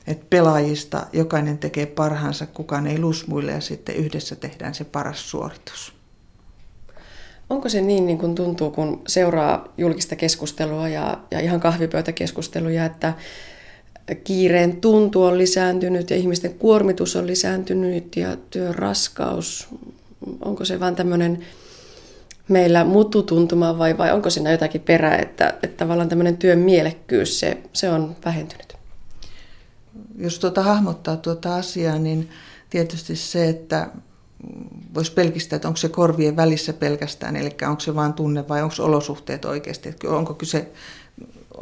että 0.07 0.25
pelaajista 0.29 1.07
jokainen 1.13 1.57
tekee 1.57 1.85
parhaansa, 1.85 2.45
kukaan 2.45 2.87
ei 2.87 2.99
lusmuille 2.99 3.51
ja 3.51 3.61
sitten 3.61 3.95
yhdessä 3.95 4.35
tehdään 4.35 4.75
se 4.75 4.83
paras 4.83 5.29
suoritus. 5.29 5.94
Onko 7.49 7.69
se 7.69 7.81
niin, 7.81 8.05
niin 8.05 8.17
kuin 8.17 8.35
tuntuu, 8.35 8.71
kun 8.71 9.01
seuraa 9.07 9.73
julkista 9.77 10.15
keskustelua 10.15 10.89
ja, 10.89 11.17
ja 11.31 11.39
ihan 11.39 11.59
kahvipöytäkeskusteluja, 11.59 12.85
että 12.85 13.13
kiireen 14.23 14.81
tuntu 14.81 15.23
on 15.23 15.37
lisääntynyt 15.37 16.09
ja 16.09 16.15
ihmisten 16.15 16.53
kuormitus 16.53 17.15
on 17.15 17.27
lisääntynyt 17.27 18.15
ja 18.15 18.37
työn 18.49 18.75
raskaus, 18.75 19.67
onko 20.41 20.65
se 20.65 20.79
vain 20.79 20.95
tämmöinen 20.95 21.45
meillä 22.47 22.83
mututuntuma 22.83 23.77
vai, 23.77 23.97
vai 23.97 24.11
onko 24.11 24.29
siinä 24.29 24.51
jotakin 24.51 24.81
perää, 24.81 25.17
että, 25.17 25.53
että 25.63 25.77
tavallaan 25.77 26.09
tämmöinen 26.09 26.37
työn 26.37 26.59
mielekkyys, 26.59 27.39
se, 27.39 27.57
se 27.73 27.89
on 27.89 28.15
vähentynyt? 28.25 28.77
Jos 30.17 30.39
tuota 30.39 30.63
hahmottaa 30.63 31.17
tuota 31.17 31.55
asiaa, 31.55 31.99
niin 31.99 32.29
tietysti 32.69 33.15
se, 33.15 33.49
että 33.49 33.89
voisi 34.93 35.11
pelkistää, 35.11 35.55
että 35.55 35.67
onko 35.67 35.77
se 35.77 35.89
korvien 35.89 36.35
välissä 36.35 36.73
pelkästään, 36.73 37.35
eli 37.35 37.55
onko 37.67 37.79
se 37.79 37.95
vain 37.95 38.13
tunne 38.13 38.47
vai 38.47 38.63
onko 38.63 38.75
olosuhteet 38.79 39.45
oikeasti, 39.45 39.89
että 39.89 40.09
onko 40.09 40.33
kyse 40.33 40.71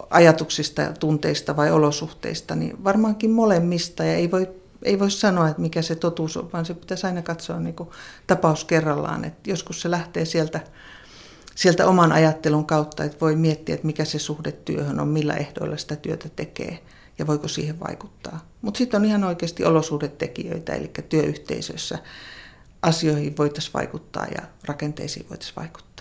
ajatuksista 0.09 0.81
ja 0.81 0.93
tunteista 0.93 1.55
vai 1.55 1.71
olosuhteista, 1.71 2.55
niin 2.55 2.83
varmaankin 2.83 3.31
molemmista. 3.31 4.03
Ja 4.03 4.13
ei 4.13 4.31
voi, 4.31 4.49
ei 4.83 4.99
voi 4.99 5.11
sanoa, 5.11 5.49
että 5.49 5.61
mikä 5.61 5.81
se 5.81 5.95
totuus 5.95 6.37
on, 6.37 6.49
vaan 6.53 6.65
se 6.65 6.73
pitäisi 6.73 7.07
aina 7.07 7.21
katsoa 7.21 7.59
niin 7.59 7.75
kuin 7.75 7.89
tapaus 8.27 8.65
kerrallaan, 8.65 9.25
että 9.25 9.49
joskus 9.49 9.81
se 9.81 9.91
lähtee 9.91 10.25
sieltä, 10.25 10.59
sieltä 11.55 11.87
oman 11.87 12.11
ajattelun 12.11 12.65
kautta, 12.65 13.03
että 13.03 13.17
voi 13.21 13.35
miettiä, 13.35 13.75
että 13.75 13.87
mikä 13.87 14.05
se 14.05 14.19
suhde 14.19 14.51
työhön 14.51 14.99
on, 14.99 15.07
millä 15.07 15.33
ehdoilla 15.33 15.77
sitä 15.77 15.95
työtä 15.95 16.29
tekee 16.35 16.79
ja 17.19 17.27
voiko 17.27 17.47
siihen 17.47 17.79
vaikuttaa. 17.79 18.45
Mutta 18.61 18.77
sitten 18.77 19.01
on 19.01 19.05
ihan 19.05 19.23
oikeasti 19.23 19.65
olosuhdetekijöitä, 19.65 20.73
eli 20.73 20.91
työyhteisössä 21.09 21.99
asioihin 22.83 23.37
voitaisiin 23.37 23.73
vaikuttaa 23.73 24.25
ja 24.25 24.41
rakenteisiin 24.65 25.25
voitaisiin 25.29 25.55
vaikuttaa. 25.55 25.93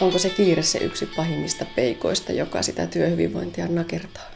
Onko 0.00 0.18
se 0.18 0.30
kiire 0.30 0.62
se 0.62 0.78
yksi 0.78 1.06
pahimmista 1.06 1.64
peikoista, 1.64 2.32
joka 2.32 2.62
sitä 2.62 2.86
työhyvinvointia 2.86 3.68
nakertaa? 3.68 4.30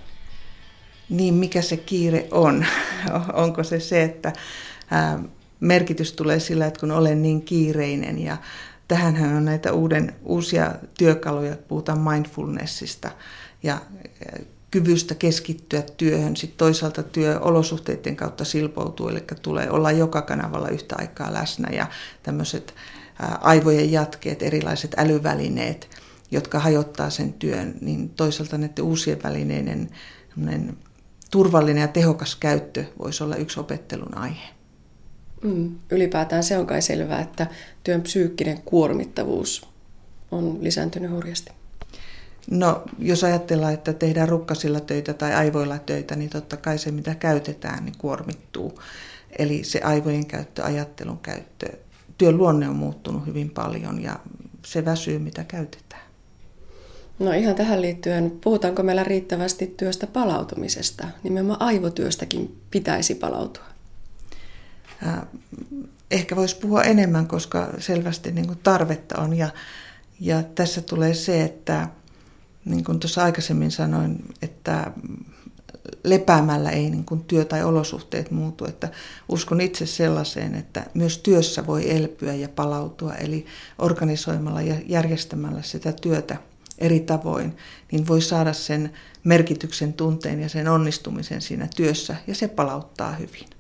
Niin, 1.09 1.35
mikä 1.35 1.63
se 1.63 1.77
kiire 1.77 2.29
on? 2.31 2.67
Onko 3.33 3.65
se 3.65 3.81
se, 3.81 4.03
että 4.03 4.33
merkitys 5.61 6.13
tulee 6.13 6.41
sillä, 6.41 6.67
että 6.67 6.81
kun 6.81 6.91
olen 6.91 7.23
niin 7.23 7.43
kiireinen 7.43 8.19
ja 8.19 8.37
tähänhän 8.89 9.37
on 9.37 9.45
näitä 9.45 9.73
uuden, 9.73 10.17
uusia 10.25 10.75
työkaluja, 10.99 11.57
puhutaan 11.69 12.01
mindfulnessista 12.01 13.11
ja 13.63 13.81
kyvystä 14.71 15.15
keskittyä 15.15 15.83
työhön. 15.97 16.37
Sitten 16.37 16.59
toisaalta 16.59 17.03
työolosuhteiden 17.03 18.17
kautta 18.17 18.45
silpoutuu, 18.45 19.09
eli 19.09 19.25
tulee 19.43 19.71
olla 19.71 19.93
joka 19.93 20.23
kanavalla 20.23 20.69
yhtä 20.69 20.97
aikaa 20.99 21.33
läsnä 21.33 21.69
ja 21.73 21.87
tämmöiset 22.23 22.75
aivojen 23.41 23.93
jatkeet, 23.93 24.43
erilaiset 24.43 24.95
älyvälineet, 24.99 25.89
jotka 26.31 26.59
hajottaa 26.59 27.11
sen 27.11 27.33
työn, 27.33 27.75
niin 27.81 28.09
toisaalta 28.09 28.59
näiden 28.59 28.85
uusien 28.85 29.23
välineiden 29.23 29.91
turvallinen 31.31 31.81
ja 31.81 31.89
tehokas 31.89 32.37
käyttö 32.37 32.85
voisi 32.99 33.25
olla 33.25 33.37
yksi 33.37 33.61
opettelun 33.61 34.19
aihe. 34.19 34.56
Mm, 35.47 35.75
ylipäätään 35.91 36.45
se 36.45 36.59
on 36.59 36.67
kai 36.67 36.83
selvää, 36.83 37.21
että 37.21 37.47
työn 37.85 38.03
psyykkinen 38.03 38.63
kuormittavuus 38.65 39.69
on 40.31 40.59
lisääntynyt 40.61 41.11
hurjasti. 41.11 41.53
No, 42.51 42.83
jos 42.99 43.25
ajatellaan, 43.25 43.75
että 43.75 43.93
tehdään 43.93 44.29
rukkasilla 44.29 44.81
töitä 44.81 45.15
tai 45.15 45.35
aivoilla 45.35 45.79
töitä, 45.79 46.17
niin 46.17 46.31
totta 46.31 46.57
kai 46.57 46.79
se, 46.79 46.91
mitä 46.91 47.15
käytetään, 47.15 47.85
niin 47.85 47.99
kuormittuu. 47.99 48.81
Eli 49.39 49.65
se 49.65 49.81
aivojen 49.81 50.27
käyttö, 50.27 50.65
ajattelun 50.65 51.19
käyttö, 51.19 51.67
työn 52.19 52.37
luonne 52.37 52.69
on 52.69 52.77
muuttunut 52.77 53.27
hyvin 53.27 53.51
paljon 53.51 54.03
ja 54.03 54.19
se 54.65 54.85
väsyy, 54.85 55.19
mitä 55.19 55.45
käytetään. 55.45 56.03
No 57.19 57.33
ihan 57.33 57.55
tähän 57.55 57.83
liittyen, 57.83 58.33
puhutaanko 58.41 58.83
meillä 58.83 59.05
riittävästi 59.05 59.75
työstä 59.77 60.07
palautumisesta? 60.07 61.09
Nimenomaan 61.23 61.63
aivotyöstäkin 61.63 62.61
pitäisi 62.71 63.15
palautua. 63.15 63.76
Ehkä 66.11 66.37
voisi 66.37 66.57
puhua 66.57 66.83
enemmän, 66.83 67.27
koska 67.27 67.69
selvästi 67.79 68.33
niin 68.33 68.47
kuin 68.47 68.59
tarvetta 68.63 69.21
on. 69.21 69.37
Ja, 69.37 69.49
ja 70.21 70.43
tässä 70.43 70.81
tulee 70.81 71.15
se, 71.15 71.43
että 71.43 71.89
niin 72.65 72.85
kuin 72.85 73.01
tuossa 73.01 73.25
aikaisemmin 73.25 73.71
sanoin, 73.71 74.25
että 74.43 74.93
lepäämällä 76.05 76.71
ei 76.71 76.91
niin 76.91 77.05
kuin 77.05 77.25
työ 77.25 77.45
tai 77.45 77.65
olosuhteet 77.65 78.31
muutu. 78.31 78.65
Että 78.65 78.89
uskon 79.29 79.61
itse 79.61 79.87
sellaiseen, 79.87 80.55
että 80.55 80.87
myös 80.95 81.19
työssä 81.19 81.67
voi 81.67 81.97
elpyä 81.97 82.35
ja 82.35 82.49
palautua, 82.49 83.15
eli 83.15 83.47
organisoimalla 83.79 84.63
ja 84.63 84.77
järjestämällä 84.87 85.63
sitä 85.63 85.93
työtä 85.93 86.37
eri 86.79 87.01
tavoin, 87.01 87.57
niin 87.93 88.09
voi 88.09 88.23
saada 88.23 88.53
sen 88.53 88.93
merkityksen 89.25 89.93
tunteen 89.93 90.41
ja 90.41 90.49
sen 90.49 90.69
onnistumisen 90.69 91.41
siinä 91.41 91.69
työssä, 91.77 92.17
ja 92.27 92.35
se 92.35 92.49
palauttaa 92.49 93.13
hyvin. 93.13 93.56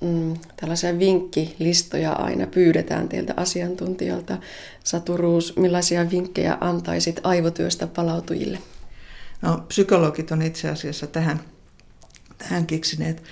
Mm, 0.00 0.34
tällaisia 0.56 0.98
vinkkilistoja 0.98 2.12
aina 2.12 2.46
pyydetään 2.46 3.08
teiltä 3.08 3.34
asiantuntijalta. 3.36 4.38
Satu 4.84 5.16
Ruus, 5.16 5.56
millaisia 5.56 6.10
vinkkejä 6.10 6.58
antaisit 6.60 7.20
aivotyöstä 7.22 7.86
palautujille? 7.86 8.58
No, 9.42 9.64
psykologit 9.68 10.30
on 10.30 10.42
itse 10.42 10.68
asiassa 10.68 11.06
tähän, 11.06 11.40
tähän 12.38 12.66
keksineet 12.66 13.22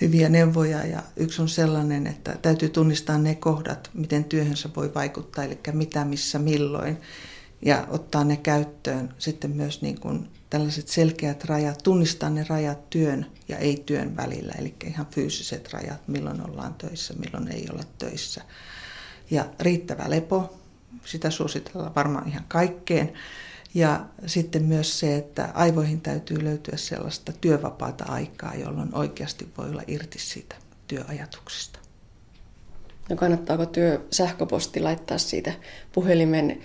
hyviä 0.00 0.28
neuvoja 0.28 0.86
ja 0.86 1.02
yksi 1.16 1.42
on 1.42 1.48
sellainen, 1.48 2.06
että 2.06 2.36
täytyy 2.42 2.68
tunnistaa 2.68 3.18
ne 3.18 3.34
kohdat, 3.34 3.90
miten 3.94 4.24
työhönsä 4.24 4.68
voi 4.76 4.94
vaikuttaa, 4.94 5.44
eli 5.44 5.58
mitä, 5.72 6.04
missä, 6.04 6.38
milloin 6.38 6.98
ja 7.62 7.86
ottaa 7.90 8.24
ne 8.24 8.36
käyttöön 8.36 9.14
sitten 9.18 9.50
myös 9.50 9.82
niin 9.82 10.00
kuin 10.00 10.28
tällaiset 10.50 10.88
selkeät 10.88 11.44
rajat, 11.44 11.78
tunnistaa 11.82 12.30
ne 12.30 12.46
rajat 12.48 12.90
työn 12.90 13.26
ja 13.48 13.58
ei-työn 13.58 14.16
välillä, 14.16 14.52
eli 14.58 14.74
ihan 14.84 15.06
fyysiset 15.10 15.72
rajat, 15.72 16.08
milloin 16.08 16.50
ollaan 16.50 16.74
töissä, 16.74 17.14
milloin 17.14 17.52
ei 17.52 17.66
olla 17.72 17.82
töissä. 17.98 18.42
Ja 19.30 19.46
riittävä 19.60 20.10
lepo, 20.10 20.60
sitä 21.04 21.30
suositellaan 21.30 21.94
varmaan 21.94 22.28
ihan 22.28 22.44
kaikkeen. 22.48 23.12
Ja 23.74 24.06
sitten 24.26 24.64
myös 24.64 25.00
se, 25.00 25.16
että 25.16 25.48
aivoihin 25.54 26.00
täytyy 26.00 26.44
löytyä 26.44 26.76
sellaista 26.76 27.32
työvapaata 27.32 28.04
aikaa, 28.04 28.54
jolloin 28.54 28.94
oikeasti 28.94 29.48
voi 29.58 29.70
olla 29.70 29.82
irti 29.86 30.18
siitä 30.18 30.56
työajatuksista. 30.86 31.78
No 33.08 33.16
kannattaako 33.16 33.66
työ 33.66 34.06
sähköposti 34.12 34.80
laittaa 34.80 35.18
siitä 35.18 35.52
puhelimen 35.92 36.60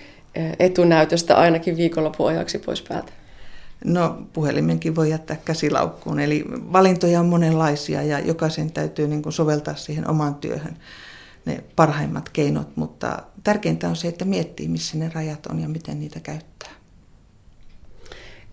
etunäytöstä 0.59 1.35
ainakin 1.35 1.77
viikonlopun 1.77 2.27
ajaksi 2.27 2.59
pois 2.59 2.81
päältä? 2.81 3.11
No 3.85 4.21
puhelimenkin 4.33 4.95
voi 4.95 5.09
jättää 5.09 5.37
käsilaukkuun, 5.45 6.19
eli 6.19 6.45
valintoja 6.49 7.19
on 7.19 7.25
monenlaisia 7.25 8.03
ja 8.03 8.19
jokaisen 8.19 8.71
täytyy 8.71 9.07
niin 9.07 9.21
kuin 9.21 9.33
soveltaa 9.33 9.75
siihen 9.75 10.09
omaan 10.09 10.35
työhön 10.35 10.77
ne 11.45 11.63
parhaimmat 11.75 12.29
keinot, 12.29 12.77
mutta 12.77 13.23
tärkeintä 13.43 13.89
on 13.89 13.95
se, 13.95 14.07
että 14.07 14.25
miettii, 14.25 14.67
missä 14.67 14.97
ne 14.97 15.11
rajat 15.13 15.45
on 15.45 15.59
ja 15.59 15.69
miten 15.69 15.99
niitä 15.99 16.19
käyttää. 16.19 16.69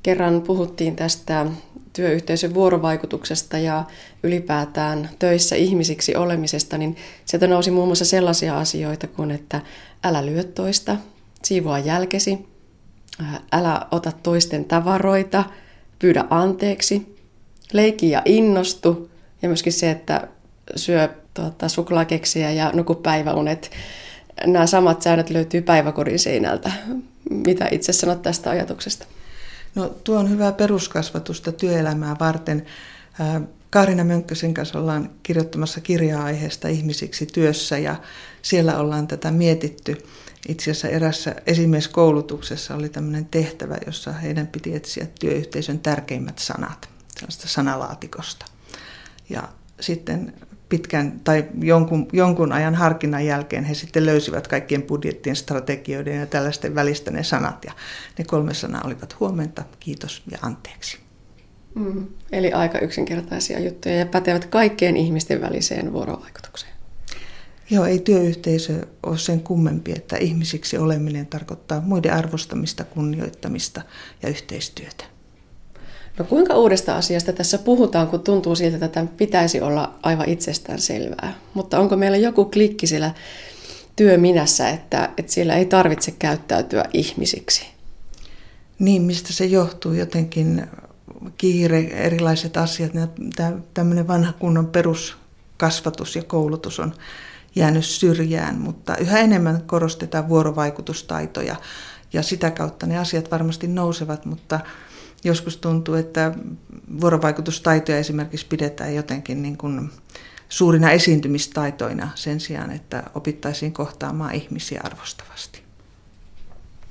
Kerran 0.02 0.42
puhuttiin 0.42 0.96
tästä 0.96 1.46
työyhteisön 1.92 2.54
vuorovaikutuksesta 2.54 3.58
ja 3.58 3.84
ylipäätään 4.22 5.10
töissä 5.18 5.56
ihmisiksi 5.56 6.16
olemisesta, 6.16 6.78
niin 6.78 6.96
sieltä 7.24 7.46
nousi 7.46 7.70
muun 7.70 7.88
muassa 7.88 8.04
sellaisia 8.04 8.58
asioita 8.58 9.06
kuin, 9.06 9.30
että 9.30 9.60
älä 10.04 10.26
lyö 10.26 10.44
toista, 10.44 10.96
siivoa 11.44 11.78
jälkesi, 11.78 12.46
älä 13.52 13.86
ota 13.90 14.12
toisten 14.22 14.64
tavaroita, 14.64 15.44
pyydä 15.98 16.24
anteeksi, 16.30 17.16
leiki 17.72 18.10
ja 18.10 18.22
innostu 18.24 19.10
ja 19.42 19.48
myöskin 19.48 19.72
se, 19.72 19.90
että 19.90 20.28
syö 20.76 21.08
tuota, 21.34 21.68
suklaakeksiä 21.68 22.50
ja 22.50 22.70
nuku 22.74 22.94
päiväunet. 22.94 23.70
Nämä 24.46 24.66
samat 24.66 25.02
säännöt 25.02 25.30
löytyy 25.30 25.62
päiväkodin 25.62 26.18
seinältä. 26.18 26.72
Mitä 27.30 27.68
itse 27.70 27.92
sanot 27.92 28.22
tästä 28.22 28.50
ajatuksesta? 28.50 29.06
No 29.74 29.88
tuo 29.88 30.18
on 30.18 30.30
hyvää 30.30 30.52
peruskasvatusta 30.52 31.52
työelämää 31.52 32.16
varten. 32.20 32.66
Kaarina 33.70 34.04
Mönkkösen 34.04 34.54
kanssa 34.54 34.78
ollaan 34.78 35.10
kirjoittamassa 35.22 35.80
kirjaa 35.80 36.24
aiheesta 36.24 36.68
ihmisiksi 36.68 37.26
työssä 37.26 37.78
ja 37.78 37.96
siellä 38.42 38.78
ollaan 38.78 39.06
tätä 39.06 39.30
mietitty. 39.30 39.96
Itse 40.48 40.70
asiassa 40.70 40.88
erässä 40.88 41.34
esimieskoulutuksessa 41.46 42.74
oli 42.74 42.88
tämmöinen 42.88 43.26
tehtävä, 43.26 43.76
jossa 43.86 44.12
heidän 44.12 44.46
piti 44.46 44.74
etsiä 44.74 45.06
työyhteisön 45.20 45.78
tärkeimmät 45.78 46.38
sanat 46.38 46.88
sellaista 47.16 47.48
sanalaatikosta. 47.48 48.46
Ja 49.28 49.48
sitten 49.80 50.32
pitkän 50.68 51.20
tai 51.24 51.44
jonkun, 51.60 52.08
jonkun 52.12 52.52
ajan 52.52 52.74
harkinnan 52.74 53.26
jälkeen 53.26 53.64
he 53.64 53.74
sitten 53.74 54.06
löysivät 54.06 54.48
kaikkien 54.48 54.82
budjettien, 54.82 55.36
strategioiden 55.36 56.20
ja 56.20 56.26
tällaisten 56.26 56.74
välistä 56.74 57.10
ne 57.10 57.22
sanat. 57.22 57.64
Ja 57.64 57.72
ne 58.18 58.24
kolme 58.24 58.54
sanaa 58.54 58.82
olivat 58.84 59.20
huomenta, 59.20 59.64
kiitos 59.80 60.22
ja 60.30 60.38
anteeksi. 60.42 60.98
Mm, 61.74 62.06
eli 62.32 62.52
aika 62.52 62.78
yksinkertaisia 62.78 63.60
juttuja 63.60 63.94
ja 63.94 64.06
pätevät 64.06 64.44
kaikkien 64.44 64.96
ihmisten 64.96 65.40
väliseen 65.40 65.92
vuorovaikutukseen. 65.92 66.72
Joo, 67.72 67.84
ei 67.84 67.98
työyhteisö 67.98 68.86
ole 69.02 69.18
sen 69.18 69.40
kummempi, 69.40 69.92
että 69.92 70.16
ihmisiksi 70.16 70.78
oleminen 70.78 71.26
tarkoittaa 71.26 71.80
muiden 71.80 72.12
arvostamista, 72.12 72.84
kunnioittamista 72.84 73.82
ja 74.22 74.28
yhteistyötä. 74.28 75.04
No 76.18 76.24
kuinka 76.24 76.54
uudesta 76.54 76.96
asiasta 76.96 77.32
tässä 77.32 77.58
puhutaan, 77.58 78.08
kun 78.08 78.20
tuntuu 78.20 78.54
siltä, 78.54 78.76
että 78.76 78.88
tämän 78.88 79.08
pitäisi 79.08 79.60
olla 79.60 79.94
aivan 80.02 80.28
itsestään 80.28 80.78
selvää. 80.78 81.34
Mutta 81.54 81.78
onko 81.78 81.96
meillä 81.96 82.16
joku 82.16 82.44
klikki 82.44 82.86
siellä 82.86 83.14
työminässä, 83.96 84.68
että, 84.68 85.10
että 85.16 85.32
siellä 85.32 85.54
ei 85.54 85.64
tarvitse 85.64 86.10
käyttäytyä 86.18 86.84
ihmisiksi? 86.92 87.66
Niin, 88.78 89.02
mistä 89.02 89.32
se 89.32 89.44
johtuu 89.44 89.92
jotenkin 89.92 90.66
kiire, 91.38 91.78
erilaiset 91.78 92.56
asiat, 92.56 92.92
tämmöinen 93.74 94.08
vanha 94.08 94.32
kunnon 94.32 94.66
peruskasvatus 94.66 96.16
ja 96.16 96.24
koulutus 96.24 96.80
on 96.80 96.94
jäänyt 97.54 97.84
syrjään, 97.84 98.58
mutta 98.58 98.96
yhä 98.96 99.18
enemmän 99.18 99.62
korostetaan 99.62 100.28
vuorovaikutustaitoja 100.28 101.56
ja 102.12 102.22
sitä 102.22 102.50
kautta 102.50 102.86
ne 102.86 102.98
asiat 102.98 103.30
varmasti 103.30 103.68
nousevat, 103.68 104.24
mutta 104.24 104.60
joskus 105.24 105.56
tuntuu, 105.56 105.94
että 105.94 106.34
vuorovaikutustaitoja 107.00 107.98
esimerkiksi 107.98 108.46
pidetään 108.46 108.94
jotenkin 108.94 109.42
niin 109.42 109.56
kuin 109.56 109.90
suurina 110.48 110.90
esiintymistaitoina 110.90 112.08
sen 112.14 112.40
sijaan, 112.40 112.70
että 112.70 113.02
opittaisiin 113.14 113.72
kohtaamaan 113.72 114.34
ihmisiä 114.34 114.80
arvostavasti. 114.84 115.62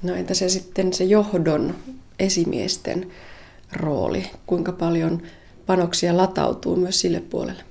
No 0.03 0.13
entä 0.13 0.33
se 0.33 0.49
sitten 0.49 0.93
se 0.93 1.03
johdon 1.03 1.75
esimiesten 2.19 3.11
rooli? 3.73 4.31
Kuinka 4.45 4.71
paljon 4.71 5.21
panoksia 5.65 6.17
latautuu 6.17 6.75
myös 6.75 6.99
sille 6.99 7.19
puolelle? 7.19 7.63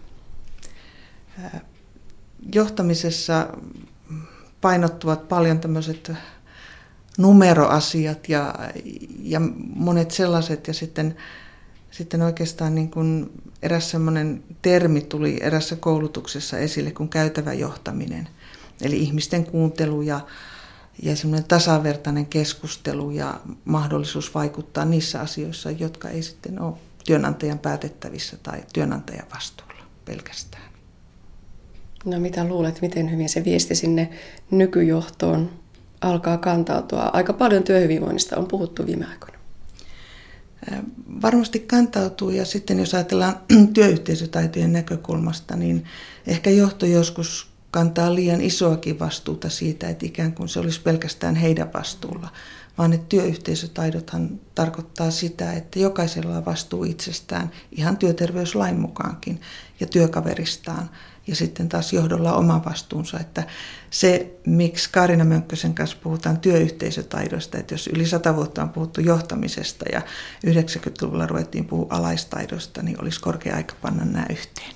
Johtamisessa 2.54 3.48
painottuvat 4.60 5.28
paljon 5.28 5.60
tämmöiset 5.60 6.12
numeroasiat 7.18 8.28
ja, 8.28 8.54
ja 9.22 9.40
monet 9.74 10.10
sellaiset 10.10 10.68
ja 10.68 10.74
sitten, 10.74 11.16
sitten 11.90 12.22
oikeastaan 12.22 12.74
niin 12.74 12.90
kuin 12.90 13.32
eräs 13.62 13.90
semmoinen 13.90 14.44
termi 14.62 15.00
tuli 15.00 15.38
erässä 15.40 15.76
koulutuksessa 15.76 16.58
esille 16.58 16.90
kuin 16.90 17.08
käytävä 17.08 17.52
johtaminen. 17.52 18.28
Eli 18.80 18.96
ihmisten 18.96 19.44
kuuntelu 19.44 20.02
ja, 20.02 20.20
ja 21.02 21.16
semmoinen 21.16 21.48
tasavertainen 21.48 22.26
keskustelu 22.26 23.10
ja 23.10 23.40
mahdollisuus 23.64 24.34
vaikuttaa 24.34 24.84
niissä 24.84 25.20
asioissa, 25.20 25.70
jotka 25.70 26.08
ei 26.08 26.22
sitten 26.22 26.60
ole 26.60 26.74
työnantajan 27.04 27.58
päätettävissä 27.58 28.36
tai 28.42 28.64
työnantajan 28.72 29.26
vastuulla 29.34 29.84
pelkästään. 30.04 30.49
No 32.04 32.20
mitä 32.20 32.44
luulet, 32.44 32.80
miten 32.80 33.10
hyvin 33.10 33.28
se 33.28 33.44
viesti 33.44 33.74
sinne 33.74 34.10
nykyjohtoon 34.50 35.50
alkaa 36.00 36.38
kantautua? 36.38 37.10
Aika 37.12 37.32
paljon 37.32 37.62
työhyvinvoinnista 37.62 38.36
on 38.36 38.48
puhuttu 38.48 38.86
viime 38.86 39.06
aikoina. 39.06 39.38
Varmasti 41.22 41.58
kantautuu 41.58 42.30
ja 42.30 42.44
sitten 42.44 42.78
jos 42.78 42.94
ajatellaan 42.94 43.40
työyhteisötaitojen 43.74 44.72
näkökulmasta, 44.72 45.56
niin 45.56 45.84
ehkä 46.26 46.50
johto 46.50 46.86
joskus 46.86 47.50
kantaa 47.70 48.14
liian 48.14 48.40
isoakin 48.40 48.98
vastuuta 48.98 49.48
siitä, 49.48 49.88
että 49.88 50.06
ikään 50.06 50.32
kuin 50.32 50.48
se 50.48 50.60
olisi 50.60 50.80
pelkästään 50.80 51.34
heidän 51.34 51.72
vastuulla, 51.74 52.28
vaan 52.78 52.92
että 52.92 53.06
työyhteisötaidothan 53.08 54.40
tarkoittaa 54.54 55.10
sitä, 55.10 55.52
että 55.52 55.78
jokaisella 55.78 56.36
on 56.36 56.44
vastuu 56.44 56.84
itsestään 56.84 57.50
ihan 57.72 57.96
työterveyslain 57.96 58.80
mukaankin 58.80 59.40
ja 59.80 59.86
työkaveristaan 59.86 60.90
ja 61.26 61.36
sitten 61.36 61.68
taas 61.68 61.92
johdolla 61.92 62.32
oma 62.32 62.62
vastuunsa. 62.64 63.20
Että 63.20 63.44
se, 63.90 64.30
miksi 64.46 64.88
Kaarina 64.92 65.24
Mönkkösen 65.24 65.74
kanssa 65.74 65.96
puhutaan 66.02 66.40
työyhteisötaidoista, 66.40 67.58
että 67.58 67.74
jos 67.74 67.86
yli 67.86 68.06
sata 68.06 68.36
vuotta 68.36 68.62
on 68.62 68.68
puhuttu 68.70 69.00
johtamisesta 69.00 69.84
ja 69.92 70.02
90-luvulla 70.46 71.26
ruvettiin 71.26 71.64
puhua 71.64 71.86
alaistaidoista, 71.90 72.82
niin 72.82 73.02
olisi 73.02 73.20
korkea 73.20 73.56
aika 73.56 73.74
panna 73.82 74.04
nämä 74.04 74.26
yhteen. 74.30 74.74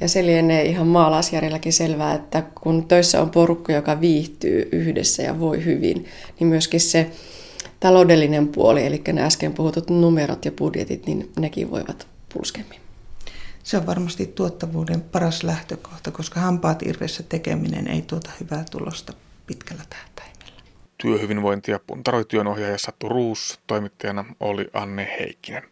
Ja 0.00 0.08
se 0.08 0.26
lienee 0.26 0.64
ihan 0.64 0.86
maalaisjärjelläkin 0.86 1.72
selvää, 1.72 2.14
että 2.14 2.42
kun 2.62 2.88
töissä 2.88 3.22
on 3.22 3.30
porukka, 3.30 3.72
joka 3.72 4.00
viihtyy 4.00 4.68
yhdessä 4.72 5.22
ja 5.22 5.40
voi 5.40 5.64
hyvin, 5.64 6.06
niin 6.40 6.48
myöskin 6.48 6.80
se 6.80 7.10
taloudellinen 7.80 8.48
puoli, 8.48 8.86
eli 8.86 9.02
nämä 9.06 9.26
äsken 9.26 9.52
puhutut 9.52 9.90
numerot 9.90 10.44
ja 10.44 10.52
budjetit, 10.52 11.06
niin 11.06 11.32
nekin 11.38 11.70
voivat 11.70 12.06
pulskemmin. 12.32 12.80
Se 13.70 13.76
on 13.76 13.86
varmasti 13.86 14.26
tuottavuuden 14.26 15.00
paras 15.00 15.42
lähtökohta, 15.42 16.10
koska 16.10 16.40
hampaat 16.40 16.82
irvessä 16.82 17.22
tekeminen 17.22 17.88
ei 17.88 18.02
tuota 18.02 18.30
hyvää 18.40 18.64
tulosta 18.70 19.12
pitkällä 19.46 19.82
tähtäimellä. 19.90 20.62
Työhyvinvointia 20.98 21.80
puntaroi 21.86 22.24
työnohjaaja 22.24 22.78
Sattu 22.78 23.08
Ruus, 23.08 23.60
toimittajana 23.66 24.24
oli 24.40 24.70
Anne 24.72 25.16
Heikkinen. 25.20 25.62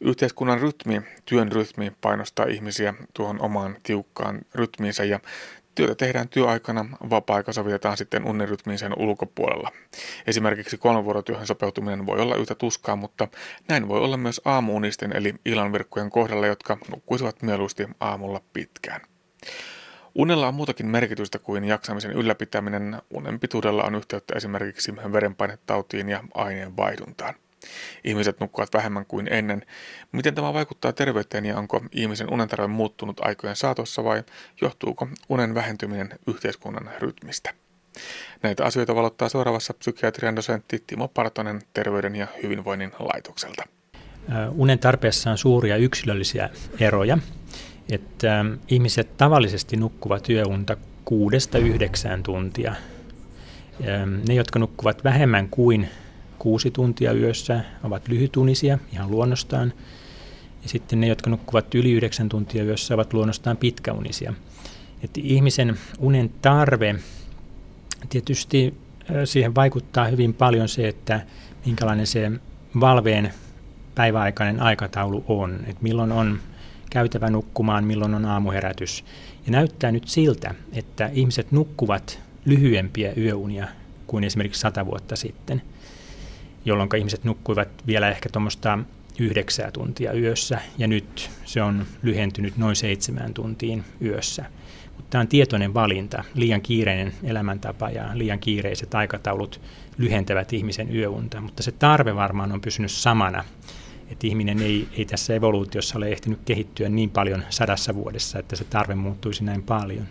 Yhteiskunnan 0.00 0.60
rytmi, 0.60 1.02
työn 1.24 1.52
rytmi 1.52 1.92
painostaa 2.00 2.46
ihmisiä 2.46 2.94
tuohon 3.14 3.40
omaan 3.40 3.76
tiukkaan 3.82 4.40
rytmiinsä 4.54 5.04
ja 5.04 5.20
Työtä 5.74 5.94
tehdään 5.94 6.28
työaikana, 6.28 6.86
vapaa-aika 7.10 7.52
sovitetaan 7.52 7.96
sitten 7.96 8.24
unirytmiin 8.24 8.78
sen 8.78 8.92
ulkopuolella. 8.98 9.70
Esimerkiksi 10.26 10.78
kolmenvuorotyöhön 10.78 11.46
sopeutuminen 11.46 12.06
voi 12.06 12.20
olla 12.20 12.36
yhtä 12.36 12.54
tuskaa, 12.54 12.96
mutta 12.96 13.28
näin 13.68 13.88
voi 13.88 14.00
olla 14.00 14.16
myös 14.16 14.40
aamuunisten 14.44 15.16
eli 15.16 15.34
illanvirkkujen 15.44 16.10
kohdalla, 16.10 16.46
jotka 16.46 16.78
nukkuisivat 16.90 17.42
mieluusti 17.42 17.88
aamulla 18.00 18.40
pitkään. 18.52 19.00
Unella 20.14 20.48
on 20.48 20.54
muutakin 20.54 20.86
merkitystä 20.86 21.38
kuin 21.38 21.64
jaksamisen 21.64 22.12
ylläpitäminen. 22.12 23.02
Unen 23.10 23.40
pituudella 23.40 23.82
on 23.82 23.94
yhteyttä 23.94 24.34
esimerkiksi 24.36 24.96
verenpainetautiin 25.12 26.08
ja 26.08 26.24
aineenvaihduntaan. 26.34 27.34
Ihmiset 28.04 28.40
nukkuvat 28.40 28.74
vähemmän 28.74 29.06
kuin 29.06 29.28
ennen. 29.30 29.62
Miten 30.12 30.34
tämä 30.34 30.54
vaikuttaa 30.54 30.92
terveyteen 30.92 31.44
ja 31.44 31.58
onko 31.58 31.82
ihmisen 31.92 32.32
unentarve 32.32 32.66
muuttunut 32.66 33.20
aikojen 33.20 33.56
saatossa 33.56 34.04
vai 34.04 34.22
johtuuko 34.60 35.08
unen 35.28 35.54
vähentyminen 35.54 36.08
yhteiskunnan 36.26 36.90
rytmistä? 36.98 37.54
Näitä 38.42 38.64
asioita 38.64 38.94
valottaa 38.94 39.28
seuraavassa 39.28 39.74
psykiatrian 39.74 40.36
dosentti 40.36 40.84
Timo 40.86 41.08
Partonen 41.08 41.62
Terveyden 41.72 42.16
ja 42.16 42.26
hyvinvoinnin 42.42 42.92
laitokselta. 42.98 43.62
Unen 44.50 44.78
tarpeessa 44.78 45.30
on 45.30 45.38
suuria 45.38 45.76
yksilöllisiä 45.76 46.50
eroja. 46.80 47.18
Että 47.90 48.44
ihmiset 48.68 49.16
tavallisesti 49.16 49.76
nukkuvat 49.76 50.28
yöunta 50.28 50.76
kuudesta 51.04 51.58
yhdeksään 51.58 52.22
tuntia. 52.22 52.74
Ne, 54.28 54.34
jotka 54.34 54.58
nukkuvat 54.58 55.04
vähemmän 55.04 55.48
kuin 55.48 55.88
kuusi 56.44 56.70
tuntia 56.70 57.12
yössä 57.12 57.64
ovat 57.84 58.08
lyhytunisia 58.08 58.78
ihan 58.92 59.10
luonnostaan. 59.10 59.72
Ja 60.62 60.68
sitten 60.68 61.00
ne, 61.00 61.06
jotka 61.06 61.30
nukkuvat 61.30 61.74
yli 61.74 61.92
yhdeksän 61.92 62.28
tuntia 62.28 62.64
yössä, 62.64 62.94
ovat 62.94 63.12
luonnostaan 63.12 63.56
pitkäunisia. 63.56 64.34
Että 65.02 65.20
ihmisen 65.22 65.78
unen 65.98 66.30
tarve, 66.42 66.94
tietysti 68.08 68.74
siihen 69.24 69.54
vaikuttaa 69.54 70.06
hyvin 70.06 70.34
paljon 70.34 70.68
se, 70.68 70.88
että 70.88 71.26
minkälainen 71.66 72.06
se 72.06 72.32
valveen 72.80 73.32
päiväaikainen 73.94 74.62
aikataulu 74.62 75.24
on. 75.28 75.54
Että 75.54 75.82
milloin 75.82 76.12
on 76.12 76.38
käytävä 76.90 77.30
nukkumaan, 77.30 77.84
milloin 77.84 78.14
on 78.14 78.24
aamuherätys. 78.24 79.04
Ja 79.46 79.52
näyttää 79.52 79.92
nyt 79.92 80.08
siltä, 80.08 80.54
että 80.72 81.10
ihmiset 81.12 81.52
nukkuvat 81.52 82.20
lyhyempiä 82.44 83.12
yöunia 83.16 83.68
kuin 84.06 84.24
esimerkiksi 84.24 84.60
sata 84.60 84.86
vuotta 84.86 85.16
sitten– 85.16 85.62
jolloin 86.64 86.96
ihmiset 86.98 87.24
nukkuivat 87.24 87.68
vielä 87.86 88.10
ehkä 88.10 88.28
tuommoista 88.32 88.78
yhdeksää 89.18 89.70
tuntia 89.70 90.12
yössä, 90.12 90.58
ja 90.78 90.88
nyt 90.88 91.30
se 91.44 91.62
on 91.62 91.86
lyhentynyt 92.02 92.56
noin 92.56 92.76
seitsemään 92.76 93.34
tuntiin 93.34 93.84
yössä. 94.02 94.44
Mutta 94.96 95.10
tämä 95.10 95.20
on 95.20 95.28
tietoinen 95.28 95.74
valinta. 95.74 96.24
Liian 96.34 96.60
kiireinen 96.60 97.12
elämäntapa 97.22 97.90
ja 97.90 98.10
liian 98.14 98.38
kiireiset 98.38 98.94
aikataulut 98.94 99.60
lyhentävät 99.98 100.52
ihmisen 100.52 100.96
yöunta, 100.96 101.40
mutta 101.40 101.62
se 101.62 101.72
tarve 101.72 102.14
varmaan 102.14 102.52
on 102.52 102.60
pysynyt 102.60 102.90
samana. 102.90 103.44
Että 104.10 104.26
ihminen 104.26 104.62
ei, 104.62 104.88
ei 104.92 105.04
tässä 105.04 105.34
evoluutiossa 105.34 105.98
ole 105.98 106.08
ehtinyt 106.08 106.38
kehittyä 106.44 106.88
niin 106.88 107.10
paljon 107.10 107.42
sadassa 107.50 107.94
vuodessa, 107.94 108.38
että 108.38 108.56
se 108.56 108.64
tarve 108.64 108.94
muuttuisi 108.94 109.44
näin 109.44 109.62
paljon. 109.62 110.06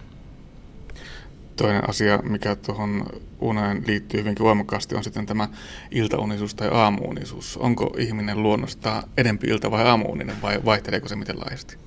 Toinen 1.55 1.89
asia, 1.89 2.17
mikä 2.17 2.55
tuohon 2.55 3.05
uneen 3.39 3.83
liittyy 3.87 4.19
hyvinkin 4.19 4.45
voimakkaasti, 4.45 4.95
on 4.95 5.03
sitten 5.03 5.25
tämä 5.25 5.47
iltaunisuus 5.91 6.55
tai 6.55 6.69
aamuunisuus. 6.71 7.57
Onko 7.57 7.95
ihminen 7.97 8.43
luonnosta 8.43 9.03
edempi 9.17 9.47
ilta- 9.47 9.71
vai 9.71 9.87
aamuuninen 9.87 10.35
vai 10.41 10.59
vaihteleeko 10.65 11.07
se 11.07 11.15
miten 11.15 11.39
laajasti? 11.39 11.77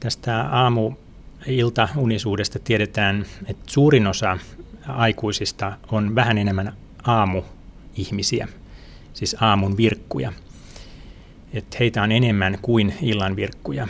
Tästä 0.00 0.40
aamu 0.42 0.92
iltaunisuudesta 1.46 2.58
tiedetään, 2.58 3.26
että 3.46 3.64
suurin 3.66 4.06
osa 4.06 4.38
aikuisista 4.88 5.72
on 5.92 6.14
vähän 6.14 6.38
enemmän 6.38 6.72
aamuihmisiä, 7.02 8.48
siis 9.14 9.36
aamun 9.40 9.76
virkkuja. 9.76 10.32
Että 11.52 11.76
heitä 11.80 12.02
on 12.02 12.12
enemmän 12.12 12.58
kuin 12.62 12.94
illan 13.02 13.36
virkkuja. 13.36 13.88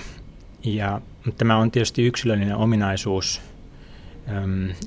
Ja 0.64 1.01
tämä 1.39 1.57
on 1.57 1.70
tietysti 1.70 2.07
yksilöllinen 2.07 2.57
ominaisuus– 2.57 3.41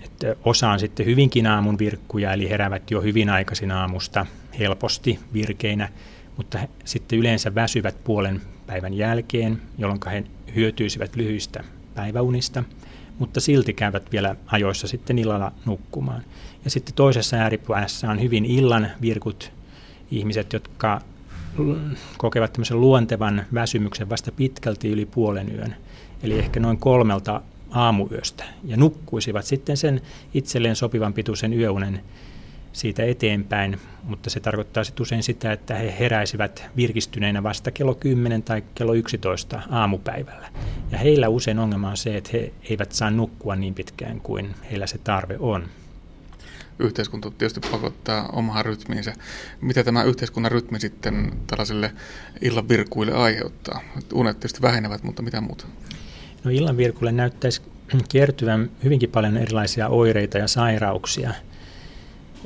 että 0.03 0.35
osa 0.45 0.69
on 0.69 0.79
sitten 0.79 1.05
hyvinkin 1.05 1.47
aamun 1.47 1.79
virkkuja, 1.79 2.33
eli 2.33 2.49
heräävät 2.49 2.91
jo 2.91 3.01
hyvin 3.01 3.29
aikaisin 3.29 3.71
aamusta 3.71 4.25
helposti 4.59 5.19
virkeinä, 5.33 5.89
mutta 6.37 6.59
sitten 6.85 7.19
yleensä 7.19 7.55
väsyvät 7.55 8.03
puolen 8.03 8.41
päivän 8.67 8.93
jälkeen, 8.93 9.61
jolloin 9.77 9.99
he 10.11 10.23
hyötyisivät 10.55 11.15
lyhyistä 11.15 11.63
päiväunista. 11.95 12.63
mutta 13.19 13.39
silti 13.41 13.73
käyvät 13.73 14.11
vielä 14.11 14.35
ajoissa 14.47 14.87
sitten 14.87 15.19
illalla 15.19 15.51
nukkumaan. 15.65 16.23
Ja 16.65 16.71
sitten 16.71 16.95
toisessa 16.95 17.37
ääripäässä 17.37 18.09
on 18.11 18.21
hyvin 18.21 18.45
illan 18.45 18.87
virkut 19.01 19.51
ihmiset, 20.11 20.53
jotka 20.53 21.01
kokevat 22.17 22.53
tämmöisen 22.53 22.81
luontevan 22.81 23.45
väsymyksen 23.53 24.09
vasta 24.09 24.31
pitkälti 24.31 24.89
yli 24.89 25.05
puolen 25.05 25.55
yön, 25.55 25.75
eli 26.23 26.39
ehkä 26.39 26.59
noin 26.59 26.77
kolmelta 26.77 27.41
aamuyöstä, 27.71 28.43
ja 28.63 28.77
nukkuisivat 28.77 29.45
sitten 29.45 29.77
sen 29.77 30.01
itselleen 30.33 30.75
sopivan 30.75 31.13
pituisen 31.13 31.53
yöunen 31.53 32.03
siitä 32.73 33.03
eteenpäin, 33.03 33.79
mutta 34.03 34.29
se 34.29 34.39
tarkoittaa 34.39 34.83
sitten 34.83 35.01
usein 35.01 35.23
sitä, 35.23 35.51
että 35.51 35.75
he 35.75 35.95
heräisivät 35.99 36.63
virkistyneinä 36.75 37.43
vasta 37.43 37.71
kello 37.71 37.95
10 37.95 38.43
tai 38.43 38.63
kello 38.75 38.93
11 38.93 39.61
aamupäivällä. 39.69 40.49
Ja 40.91 40.97
heillä 40.97 41.29
usein 41.29 41.59
ongelma 41.59 41.89
on 41.89 41.97
se, 41.97 42.17
että 42.17 42.29
he 42.33 42.53
eivät 42.69 42.91
saa 42.91 43.11
nukkua 43.11 43.55
niin 43.55 43.73
pitkään 43.73 44.21
kuin 44.21 44.55
heillä 44.71 44.87
se 44.87 44.97
tarve 44.97 45.35
on. 45.39 45.67
Yhteiskunta 46.79 47.31
tietysti 47.31 47.59
pakottaa 47.71 48.29
omaan 48.33 48.65
rytmiinsä. 48.65 49.13
Mitä 49.61 49.83
tämä 49.83 50.03
yhteiskunnan 50.03 50.51
rytmi 50.51 50.79
sitten 50.79 51.31
tällaisille 51.47 51.93
illan 52.41 52.69
virkuille 52.69 53.13
aiheuttaa? 53.13 53.81
Unet 54.13 54.39
tietysti 54.39 54.61
vähenevät, 54.61 55.03
mutta 55.03 55.21
mitä 55.21 55.41
muuta? 55.41 55.67
No 56.43 56.51
illan 56.51 56.77
virkuille 56.77 57.11
näyttäisi 57.11 57.61
kertyvän 58.11 58.69
hyvinkin 58.83 59.09
paljon 59.09 59.37
erilaisia 59.37 59.87
oireita 59.87 60.37
ja 60.37 60.47
sairauksia– 60.47 61.33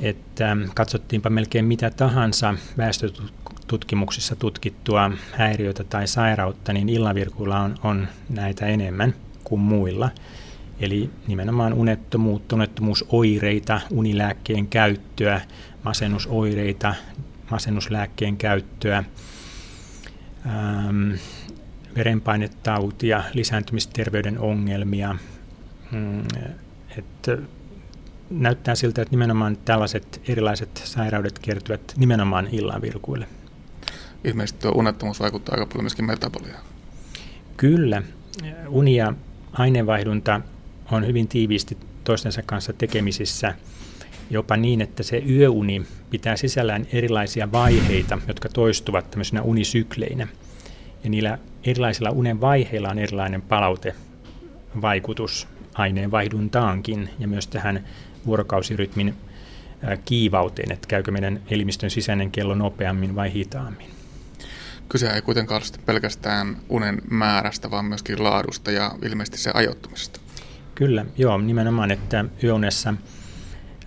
että 0.00 0.56
katsottiinpa 0.74 1.30
melkein 1.30 1.64
mitä 1.64 1.90
tahansa 1.90 2.54
väestötutkimuksissa 2.76 4.36
tutkittua 4.36 5.10
häiriötä 5.32 5.84
tai 5.84 6.06
sairautta, 6.06 6.72
niin 6.72 6.88
illavirkuilla 6.88 7.60
on, 7.60 7.74
on 7.84 8.08
näitä 8.28 8.66
enemmän 8.66 9.14
kuin 9.44 9.60
muilla. 9.60 10.10
Eli 10.80 11.10
nimenomaan 11.26 11.74
unettomuutta, 11.74 12.56
unettomuusoireita, 12.56 13.80
unilääkkeen 13.90 14.66
käyttöä, 14.66 15.40
masennusoireita, 15.84 16.94
masennuslääkkeen 17.50 18.36
käyttöä, 18.36 19.04
ähm, 20.46 21.12
verenpainetautia, 21.96 23.24
lisääntymisterveyden 23.34 24.38
ongelmia. 24.38 25.16
Mm, 25.92 26.22
että 26.98 27.38
näyttää 28.30 28.74
siltä, 28.74 29.02
että 29.02 29.12
nimenomaan 29.12 29.56
tällaiset 29.64 30.20
erilaiset 30.28 30.82
sairaudet 30.84 31.38
kertyvät 31.38 31.94
nimenomaan 31.96 32.48
illan 32.52 32.82
virkuille. 32.82 33.26
Ilmeisesti 34.24 34.60
tuo 34.60 34.72
unettomuus 34.74 35.20
vaikuttaa 35.20 35.54
aika 35.54 35.66
paljon 35.66 35.84
myöskin 35.84 36.04
metaboliaan. 36.04 36.64
Kyllä. 37.56 38.02
Uni 38.68 38.96
ja 38.96 39.14
aineenvaihdunta 39.52 40.40
on 40.92 41.06
hyvin 41.06 41.28
tiiviisti 41.28 41.78
toistensa 42.04 42.42
kanssa 42.42 42.72
tekemisissä 42.72 43.54
jopa 44.30 44.56
niin, 44.56 44.80
että 44.80 45.02
se 45.02 45.22
yöuni 45.28 45.86
pitää 46.10 46.36
sisällään 46.36 46.86
erilaisia 46.92 47.52
vaiheita, 47.52 48.18
jotka 48.28 48.48
toistuvat 48.48 49.10
tämmöisenä 49.10 49.42
unisykleinä. 49.42 50.28
Ja 51.04 51.10
niillä 51.10 51.38
erilaisilla 51.64 52.10
unen 52.10 52.40
vaiheilla 52.40 52.88
on 52.88 52.98
erilainen 52.98 53.42
palautevaikutus 53.42 55.48
aineenvaihduntaankin 55.74 57.10
ja 57.18 57.28
myös 57.28 57.46
tähän 57.46 57.84
vuorokausirytmin 58.26 59.14
kiivauteen, 60.04 60.72
että 60.72 60.88
käykö 60.88 61.10
meidän 61.10 61.40
elimistön 61.50 61.90
sisäinen 61.90 62.30
kello 62.30 62.54
nopeammin 62.54 63.14
vai 63.14 63.32
hitaammin. 63.32 63.86
Kyse 64.88 65.10
ei 65.10 65.22
kuitenkaan 65.22 65.62
ole 65.62 65.82
pelkästään 65.86 66.56
unen 66.68 67.02
määrästä, 67.10 67.70
vaan 67.70 67.84
myöskin 67.84 68.24
laadusta 68.24 68.70
ja 68.70 68.92
ilmeisesti 69.04 69.38
se 69.38 69.50
ajoittumisesta. 69.54 70.20
Kyllä, 70.74 71.06
joo, 71.18 71.38
nimenomaan, 71.38 71.90
että 71.90 72.24
yöunessa 72.44 72.94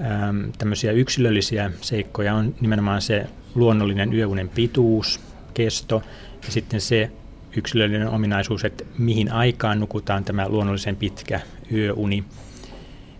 ähm, 0.01 0.49
tämmöisiä 0.57 0.91
yksilöllisiä 0.91 1.71
seikkoja 1.81 2.35
on 2.35 2.55
nimenomaan 2.61 3.01
se 3.01 3.27
luonnollinen 3.55 4.13
yöunen 4.13 4.49
pituus, 4.49 5.19
kesto 5.53 6.03
ja 6.45 6.51
sitten 6.51 6.81
se 6.81 7.11
yksilöllinen 7.57 8.09
ominaisuus, 8.09 8.65
että 8.65 8.83
mihin 8.97 9.31
aikaan 9.31 9.79
nukutaan 9.79 10.23
tämä 10.23 10.49
luonnollisen 10.49 10.95
pitkä 10.95 11.39
yöuni– 11.71 12.23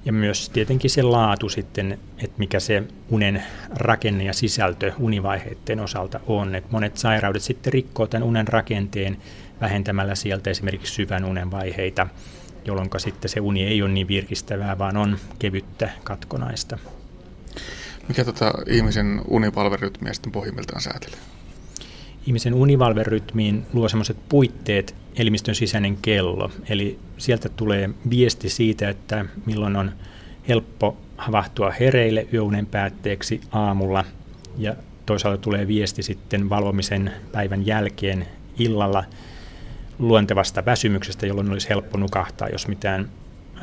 ja 0.05 0.13
myös 0.13 0.49
tietenkin 0.49 0.89
se 0.89 1.01
laatu 1.01 1.49
sitten, 1.49 1.99
että 2.17 2.35
mikä 2.37 2.59
se 2.59 2.83
unen 3.09 3.43
rakenne 3.75 4.23
ja 4.23 4.33
sisältö 4.33 4.93
univaiheiden 4.99 5.79
osalta 5.79 6.19
on. 6.27 6.55
Että 6.55 6.69
monet 6.71 6.97
sairaudet 6.97 7.41
sitten 7.41 7.73
rikkoo 7.73 8.07
tämän 8.07 8.27
unen 8.27 8.47
rakenteen 8.47 9.17
vähentämällä 9.61 10.15
sieltä 10.15 10.49
esimerkiksi 10.49 10.93
syvän 10.93 11.25
unen 11.25 11.51
vaiheita, 11.51 12.07
jolloin 12.65 12.89
sitten 12.97 13.29
se 13.29 13.39
uni 13.39 13.63
ei 13.63 13.81
ole 13.81 13.91
niin 13.91 14.07
virkistävää, 14.07 14.77
vaan 14.77 14.97
on 14.97 15.17
kevyttä 15.39 15.89
katkonaista. 16.03 16.77
Mikä 18.07 18.25
tota 18.25 18.53
ihmisen 18.67 19.21
unipalverytmiä 19.27 20.13
sitten 20.13 20.31
pohjimmiltaan 20.31 20.81
säätelee? 20.81 21.34
Ihmisen 22.25 22.53
univalverytmiin 22.53 23.65
luo 23.73 23.89
sellaiset 23.89 24.17
puitteet 24.29 24.95
elimistön 25.17 25.55
sisäinen 25.55 25.97
kello. 25.97 26.51
Eli 26.69 26.99
sieltä 27.17 27.49
tulee 27.49 27.89
viesti 28.09 28.49
siitä, 28.49 28.89
että 28.89 29.25
milloin 29.45 29.75
on 29.75 29.91
helppo 30.47 30.97
havahtua 31.17 31.71
hereille 31.79 32.27
yöunen 32.33 32.65
päätteeksi 32.65 33.41
aamulla 33.51 34.05
ja 34.57 34.75
toisaalta 35.05 35.37
tulee 35.37 35.67
viesti 35.67 36.03
sitten 36.03 36.49
valvomisen 36.49 37.11
päivän 37.31 37.65
jälkeen 37.65 38.27
illalla 38.59 39.03
luontevasta 39.99 40.65
väsymyksestä, 40.65 41.25
jolloin 41.25 41.51
olisi 41.51 41.69
helppo 41.69 41.97
nukahtaa, 41.97 42.49
jos 42.49 42.67
mitään 42.67 43.09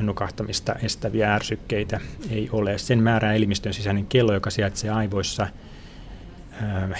nukahtamista 0.01 0.75
estäviä 0.83 1.35
ärsykkeitä 1.35 2.01
ei 2.31 2.49
ole. 2.53 2.79
Sen 2.79 3.03
määrää 3.03 3.35
elimistön 3.35 3.75
sisäinen 3.75 4.07
kello, 4.07 4.33
joka 4.35 4.51
sijaitsee 4.51 4.91
aivoissa– 4.91 5.47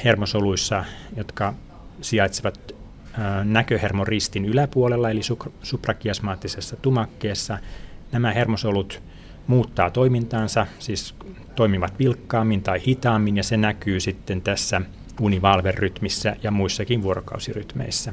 hermosoluissa, 0.05 0.85
jotka 1.17 1.55
sijaitsevat 2.01 2.73
näköhermon 3.45 4.07
ristin 4.07 4.45
yläpuolella, 4.45 5.11
eli 5.11 5.21
suprakiasmaattisessa 5.63 6.77
tumakkeessa. 6.77 7.59
Nämä 8.13 8.33
hermosolut 8.33 9.03
muuttaa 9.47 9.91
toimintaansa, 9.91 10.67
siis 10.79 11.15
toimivat 11.55 11.99
vilkkaammin 11.99 12.63
tai 12.63 12.81
hitaammin, 12.87 13.37
ja 13.37 13.43
se 13.43 13.57
näkyy 13.57 14.01
sitten 14.01 14.43
tässä 14.43 14.81
univalverytmissä 15.21 16.37
ja 16.43 16.51
muissakin 16.51 17.03
vuorokausirytmeissä. 17.03 18.13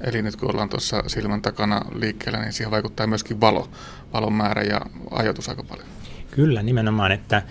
Eli 0.00 0.22
nyt 0.22 0.36
kun 0.36 0.50
ollaan 0.50 0.68
tuossa 0.68 1.02
silmän 1.06 1.42
takana 1.42 1.82
liikkeellä, 1.94 2.40
niin 2.40 2.52
siihen 2.52 2.70
vaikuttaa 2.70 3.06
myöskin 3.06 3.40
valo, 3.40 3.68
valon 4.12 4.32
määrä 4.32 4.62
ja 4.62 4.80
ajoitus 5.10 5.48
aika 5.48 5.62
paljon. 5.62 5.88
Kyllä, 6.30 6.62
nimenomaan, 6.62 7.12
että 7.12 7.42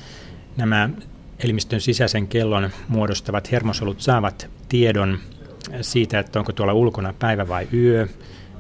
nämä 0.57 0.89
elimistön 1.43 1.81
sisäisen 1.81 2.27
kellon 2.27 2.69
muodostavat 2.87 3.51
hermosolut 3.51 4.01
saavat 4.01 4.49
tiedon 4.69 5.19
siitä, 5.81 6.19
että 6.19 6.39
onko 6.39 6.51
tuolla 6.51 6.73
ulkona 6.73 7.13
päivä 7.19 7.47
vai 7.47 7.67
yö, 7.73 8.07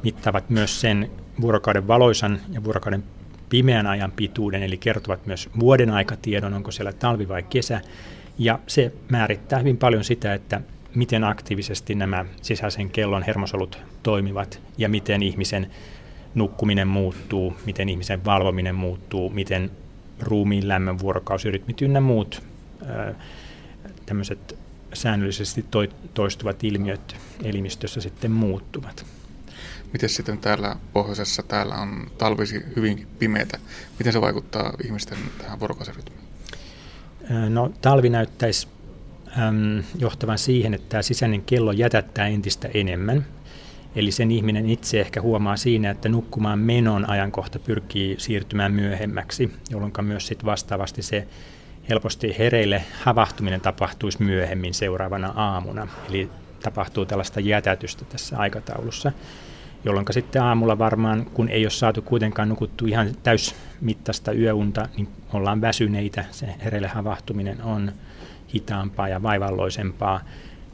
mittaavat 0.03 0.49
myös 0.49 0.81
sen 0.81 1.11
vuorokauden 1.41 1.87
valoisan 1.87 2.41
ja 2.53 2.63
vuorokauden 2.63 3.03
pimeän 3.49 3.87
ajan 3.87 4.11
pituuden, 4.11 4.63
eli 4.63 4.77
kertovat 4.77 5.25
myös 5.25 5.49
vuoden 5.59 5.89
aikatiedon, 5.89 6.53
onko 6.53 6.71
siellä 6.71 6.93
talvi 6.93 7.27
vai 7.27 7.43
kesä. 7.43 7.81
Ja 8.37 8.59
se 8.67 8.93
määrittää 9.09 9.59
hyvin 9.59 9.77
paljon 9.77 10.03
sitä, 10.03 10.33
että 10.33 10.61
miten 10.95 11.23
aktiivisesti 11.23 11.95
nämä 11.95 12.25
sisäisen 12.41 12.89
kellon 12.89 13.23
hermosolut 13.23 13.79
toimivat 14.03 14.61
ja 14.77 14.89
miten 14.89 15.23
ihmisen 15.23 15.71
nukkuminen 16.35 16.87
muuttuu, 16.87 17.55
miten 17.65 17.89
ihmisen 17.89 18.25
valvominen 18.25 18.75
muuttuu, 18.75 19.29
miten 19.29 19.71
ruumiin 20.19 20.67
lämmön 20.67 20.99
vuorokausirytmit 20.99 21.81
ynnä 21.81 22.01
muut 22.01 22.50
tämmöiset 24.05 24.57
säännöllisesti 24.93 25.65
toistuvat 26.13 26.63
ilmiöt 26.63 27.15
elimistössä 27.43 28.01
sitten 28.01 28.31
muuttuvat. 28.31 29.05
Miten 29.93 30.09
sitten 30.09 30.37
täällä 30.37 30.75
pohjoisessa, 30.93 31.43
täällä 31.43 31.75
on 31.75 32.11
talvisi 32.17 32.65
hyvin 32.75 33.07
pimeätä. 33.19 33.59
Miten 33.99 34.13
se 34.13 34.21
vaikuttaa 34.21 34.73
ihmisten 34.85 35.17
tähän 35.37 35.59
vuorokausirytmiin? 35.59 36.21
No 37.49 37.71
talvi 37.81 38.09
näyttäisi 38.09 38.67
äm, 39.37 39.83
johtavan 39.99 40.37
siihen, 40.37 40.73
että 40.73 40.89
tämä 40.89 41.01
sisäinen 41.01 41.41
kello 41.41 41.71
jätättää 41.71 42.27
entistä 42.27 42.69
enemmän. 42.73 43.25
Eli 43.95 44.11
sen 44.11 44.31
ihminen 44.31 44.69
itse 44.69 45.01
ehkä 45.01 45.21
huomaa 45.21 45.57
siinä, 45.57 45.91
että 45.91 46.09
nukkumaan 46.09 46.59
menon 46.59 47.09
ajankohta 47.09 47.59
pyrkii 47.59 48.15
siirtymään 48.19 48.71
myöhemmäksi, 48.71 49.51
jolloin 49.69 49.93
myös 50.01 50.27
sit 50.27 50.45
vastaavasti 50.45 51.01
se 51.01 51.27
helposti 51.89 52.35
hereille 52.37 52.83
havahtuminen 53.03 53.61
tapahtuisi 53.61 54.23
myöhemmin 54.23 54.73
seuraavana 54.73 55.33
aamuna. 55.35 55.87
Eli 56.09 56.29
tapahtuu 56.63 57.05
tällaista 57.05 57.39
jätätystä 57.39 58.05
tässä 58.05 58.37
aikataulussa, 58.37 59.11
jolloin 59.85 60.05
sitten 60.11 60.41
aamulla 60.41 60.77
varmaan, 60.77 61.25
kun 61.25 61.49
ei 61.49 61.63
ole 61.65 61.69
saatu 61.69 62.01
kuitenkaan 62.01 62.49
nukuttu 62.49 62.85
ihan 62.85 63.07
täysmittaista 63.23 64.31
yöunta, 64.31 64.89
niin 64.97 65.07
ollaan 65.33 65.61
väsyneitä. 65.61 66.25
Se 66.31 66.55
hereille 66.63 66.87
havahtuminen 66.87 67.61
on 67.63 67.91
hitaampaa 68.53 69.07
ja 69.07 69.23
vaivalloisempaa. 69.23 70.21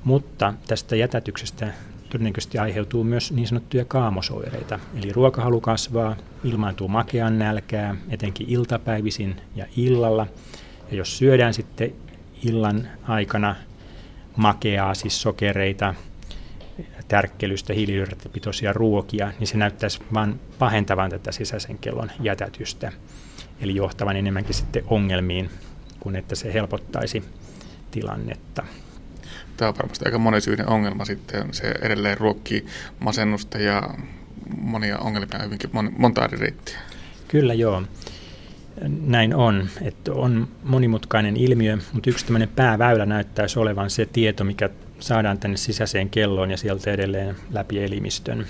Mutta 0.04 0.54
tästä 0.68 0.96
jätätyksestä 0.96 1.68
todennäköisesti 2.10 2.58
aiheutuu 2.58 3.04
myös 3.04 3.32
niin 3.32 3.48
sanottuja 3.48 3.86
kaamosoireita. 3.86 4.80
Eli 5.04 5.14
ruokahalu 5.14 5.62
kasvaa, 5.62 6.16
ilmaantuu 6.44 6.88
makean 6.88 7.40
nälkää, 7.40 7.96
etenkin 8.10 8.50
iltapäivisin 8.50 9.36
ja 9.56 9.66
illalla. 9.78 10.28
Ja 10.92 10.98
jos 10.98 11.18
syödään 11.18 11.54
sitten 11.54 11.94
illan 12.44 12.88
aikana 13.08 13.56
makeaa, 14.36 14.94
siis 14.94 15.22
sokereita, 15.22 15.96
tärkkelystä, 17.08 17.74
hiilihydraattipitoisia 17.74 18.74
ruokia, 18.74 19.32
niin 19.40 19.48
se 19.48 19.58
näyttäisi 19.58 20.00
vain 20.14 20.40
pahentavan 20.60 21.10
tätä 21.10 21.32
sisäisen 21.32 21.78
kellon 21.78 22.12
jätätystä. 22.20 22.92
Eli 23.62 23.76
johtavan 23.76 24.16
enemmänkin 24.16 24.54
sitten 24.54 24.84
ongelmiin, 24.88 25.50
kuin 26.00 26.16
että 26.16 26.36
se 26.36 26.54
helpottaisi 26.54 27.24
tilannetta. 27.92 28.64
Tämä 29.58 29.70
on 29.70 29.78
varmasti 29.78 30.06
aika 30.06 30.18
monisyinen 30.18 30.70
ongelma 30.70 31.06
sitten. 31.06 31.54
Se 31.54 31.74
edelleen 31.82 32.18
ruokkii 32.18 32.66
masennusta 33.00 33.58
ja 33.58 33.90
monia 34.58 34.98
ongelmia 34.98 35.40
hyvinkin 35.44 35.70
monta 35.98 36.26
eri 36.26 36.38
reittiä. 36.38 36.80
Kyllä 37.28 37.54
joo. 37.54 37.84
Näin 39.06 39.36
on, 39.36 39.70
että 39.82 40.14
on 40.14 40.48
monimutkainen 40.64 41.38
ilmiö, 41.38 41.78
mutta 41.94 42.10
yksi 42.10 42.26
tämmöinen 42.26 42.50
pääväylä 42.50 43.06
näyttäisi 43.06 43.60
olevan 43.60 43.90
se 43.90 44.06
tieto, 44.06 44.44
mikä 44.44 44.70
saadaan 45.00 45.38
tänne 45.38 45.58
sisäiseen 45.58 46.10
kelloon 46.10 46.52
ja 46.52 46.58
sieltä 46.58 46.92
edelleen 46.92 47.36
läpi 47.52 47.84
elimistön 47.84 48.46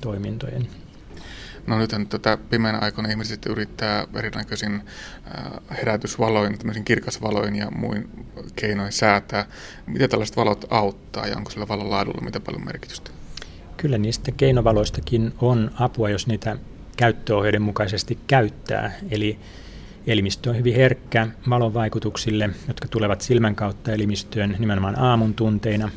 toimintojen. 0.00 0.68
No 1.66 1.78
nythän 1.78 2.06
tätä 2.06 2.38
pimeänä 2.50 2.78
aikoina 2.78 3.10
ihmiset 3.10 3.46
yrittää 3.46 4.06
erinäköisin 4.14 4.74
äh, 4.74 5.78
herätysvaloin, 5.78 6.58
tämmöisin 6.58 6.84
kirkasvaloin 6.84 7.56
ja 7.56 7.70
muin 7.70 8.08
keinoin 8.56 8.92
säätää. 8.92 9.46
Miten 9.86 10.10
tällaiset 10.10 10.36
valot 10.36 10.64
auttaa 10.70 11.26
ja 11.26 11.36
onko 11.36 11.50
sillä 11.50 11.68
valon 11.68 11.90
laadulla 11.90 12.20
mitä 12.20 12.40
paljon 12.40 12.64
merkitystä? 12.64 13.10
Kyllä 13.76 13.98
niistä 13.98 14.32
keinovaloistakin 14.32 15.34
on 15.40 15.70
apua, 15.78 16.10
jos 16.10 16.26
niitä 16.26 16.56
käyttöohjeiden 16.96 17.62
mukaisesti 17.62 18.18
käyttää. 18.26 18.92
Eli 19.10 19.38
elimistö 20.06 20.50
on 20.50 20.56
hyvin 20.56 20.74
herkkä 20.76 21.28
valon 21.50 21.74
vaikutuksille, 21.74 22.50
jotka 22.68 22.88
tulevat 22.88 23.20
silmän 23.20 23.54
kautta 23.54 23.92
elimistöön 23.92 24.56
nimenomaan 24.58 24.98
aamun 24.98 25.34
tunteina. 25.34 25.90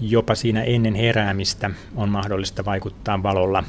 Jopa 0.00 0.34
siinä 0.34 0.62
ennen 0.62 0.94
heräämistä 0.94 1.70
on 1.96 2.08
mahdollista 2.08 2.64
vaikuttaa 2.64 3.22
valolla 3.22 3.64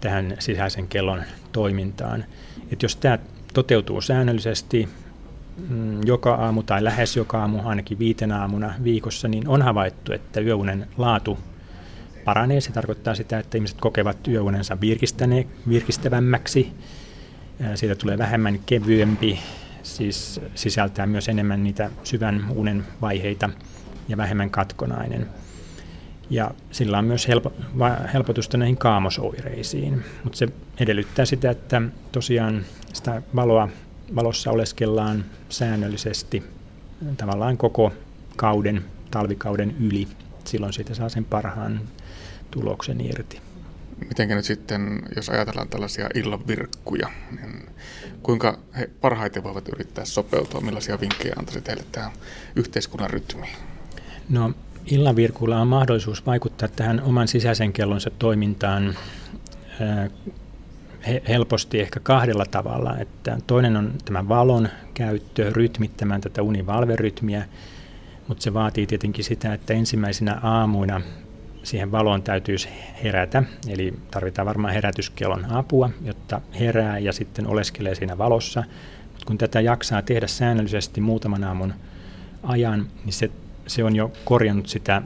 tähän 0.00 0.34
sisäisen 0.38 0.88
kellon 0.88 1.22
toimintaan. 1.52 2.24
Et 2.72 2.82
jos 2.82 2.96
tämä 2.96 3.18
toteutuu 3.54 4.00
säännöllisesti 4.00 4.88
mm, 5.68 6.00
joka 6.06 6.34
aamu 6.34 6.62
tai 6.62 6.84
lähes 6.84 7.16
joka 7.16 7.40
aamu, 7.40 7.58
ainakin 7.64 7.98
viitenä 7.98 8.40
aamuna 8.40 8.74
viikossa, 8.84 9.28
niin 9.28 9.48
on 9.48 9.62
havaittu, 9.62 10.12
että 10.12 10.40
yöunen 10.40 10.86
laatu 10.96 11.38
paranee. 12.24 12.60
Se 12.60 12.72
tarkoittaa 12.72 13.14
sitä, 13.14 13.38
että 13.38 13.58
ihmiset 13.58 13.80
kokevat 13.80 14.28
yöunensa 14.28 14.78
virkistävämmäksi. 15.68 16.72
Siitä 17.74 17.94
tulee 17.94 18.18
vähemmän 18.18 18.58
kevyempi, 18.66 19.40
siis 19.82 20.40
sisältää 20.54 21.06
myös 21.06 21.28
enemmän 21.28 21.64
niitä 21.64 21.90
syvän 22.04 22.46
unen 22.50 22.84
vaiheita 23.00 23.50
ja 24.08 24.16
vähemmän 24.16 24.50
katkonainen. 24.50 25.26
Ja 26.30 26.50
sillä 26.70 26.98
on 26.98 27.04
myös 27.04 27.28
helpo, 27.28 27.52
helpotusta 28.14 28.56
näihin 28.56 28.76
kaamosoireisiin, 28.76 30.04
mutta 30.24 30.38
se 30.38 30.48
edellyttää 30.80 31.24
sitä, 31.24 31.50
että 31.50 31.82
tosiaan 32.12 32.64
sitä 32.92 33.22
valoa, 33.34 33.68
valossa 34.14 34.50
oleskellaan 34.50 35.24
säännöllisesti 35.48 36.42
tavallaan 37.16 37.56
koko 37.56 37.92
kauden, 38.36 38.84
talvikauden 39.10 39.74
yli. 39.80 40.08
Silloin 40.44 40.72
siitä 40.72 40.94
saa 40.94 41.08
sen 41.08 41.24
parhaan 41.24 41.80
tuloksen 42.50 43.00
irti. 43.00 43.47
Miten 44.08 44.28
nyt 44.28 44.44
sitten, 44.44 45.02
jos 45.16 45.28
ajatellaan 45.28 45.68
tällaisia 45.68 46.08
illanvirkkuja, 46.14 47.08
niin 47.30 47.66
kuinka 48.22 48.58
he 48.78 48.90
parhaiten 49.00 49.44
voivat 49.44 49.68
yrittää 49.68 50.04
sopeutua, 50.04 50.60
millaisia 50.60 51.00
vinkkejä 51.00 51.34
antaisit 51.38 51.68
heille 51.68 51.84
tähän 51.92 52.10
yhteiskunnan 52.56 53.10
rytmiin? 53.10 53.52
No 54.28 54.52
illanvirkuilla 54.86 55.60
on 55.60 55.68
mahdollisuus 55.68 56.26
vaikuttaa 56.26 56.68
tähän 56.68 57.02
oman 57.02 57.28
sisäisen 57.28 57.72
kellonsa 57.72 58.10
toimintaan 58.10 58.96
helposti 61.28 61.80
ehkä 61.80 62.00
kahdella 62.00 62.46
tavalla. 62.50 62.98
Että 62.98 63.38
toinen 63.46 63.76
on 63.76 63.94
tämä 64.04 64.28
valon 64.28 64.68
käyttö 64.94 65.50
rytmittämään 65.50 66.20
tätä 66.20 66.42
univalverytmiä, 66.42 67.44
mutta 68.28 68.42
se 68.42 68.54
vaatii 68.54 68.86
tietenkin 68.86 69.24
sitä, 69.24 69.54
että 69.54 69.74
ensimmäisinä 69.74 70.40
aamuina 70.42 71.00
siihen 71.62 71.92
valoon 71.92 72.22
täytyisi 72.22 72.68
herätä, 73.04 73.42
eli 73.68 73.94
tarvitaan 74.10 74.46
varmaan 74.46 74.74
herätyskellon 74.74 75.52
apua, 75.52 75.90
jotta 76.04 76.40
herää 76.60 76.98
ja 76.98 77.12
sitten 77.12 77.46
oleskelee 77.46 77.94
siinä 77.94 78.18
valossa. 78.18 78.64
Mutta 79.12 79.26
kun 79.26 79.38
tätä 79.38 79.60
jaksaa 79.60 80.02
tehdä 80.02 80.26
säännöllisesti 80.26 81.00
muutaman 81.00 81.44
aamun 81.44 81.74
ajan, 82.42 82.86
niin 83.04 83.12
se 83.12 83.30
se 83.68 83.84
on 83.84 83.96
jo 83.96 84.12
korjannut 84.24 84.68
sitä 84.68 85.02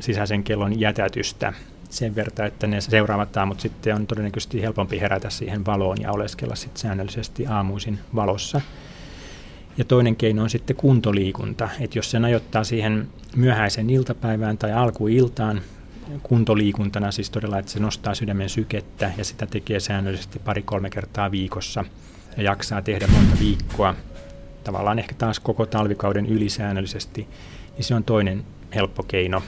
sisäisen 0.00 0.44
kellon 0.44 0.80
jätätystä 0.80 1.52
sen 1.90 2.14
verran, 2.14 2.46
että 2.46 2.66
ne 2.66 2.80
seuraavat 2.80 3.36
aamut 3.36 3.60
sitten 3.60 3.94
on 3.94 4.06
todennäköisesti 4.06 4.62
helpompi 4.62 5.00
herätä 5.00 5.30
siihen 5.30 5.66
valoon 5.66 5.96
ja 6.00 6.12
oleskella 6.12 6.54
sitten 6.54 6.80
säännöllisesti 6.80 7.46
aamuisin 7.46 7.98
valossa. 8.14 8.60
Ja 9.78 9.84
toinen 9.84 10.16
keino 10.16 10.42
on 10.42 10.50
sitten 10.50 10.76
kuntoliikunta, 10.76 11.68
että 11.80 11.98
jos 11.98 12.10
sen 12.10 12.24
ajoittaa 12.24 12.64
siihen 12.64 13.08
myöhäisen 13.36 13.90
iltapäivään 13.90 14.58
tai 14.58 14.72
alkuiltaan 14.72 15.60
kuntoliikuntana, 16.22 17.10
siis 17.10 17.30
todella, 17.30 17.58
että 17.58 17.72
se 17.72 17.80
nostaa 17.80 18.14
sydämen 18.14 18.48
sykettä 18.48 19.12
ja 19.16 19.24
sitä 19.24 19.46
tekee 19.46 19.80
säännöllisesti 19.80 20.38
pari-kolme 20.38 20.90
kertaa 20.90 21.30
viikossa 21.30 21.84
ja 22.36 22.42
jaksaa 22.42 22.82
tehdä 22.82 23.06
monta 23.06 23.36
viikkoa, 23.40 23.94
tavallaan 24.64 24.98
ehkä 24.98 25.14
taas 25.18 25.40
koko 25.40 25.66
talvikauden 25.66 26.26
ylisäännöllisesti, 26.26 27.28
niin 27.76 27.84
se 27.84 27.94
on 27.94 28.04
toinen 28.04 28.44
helppo 28.74 29.02
keino, 29.02 29.42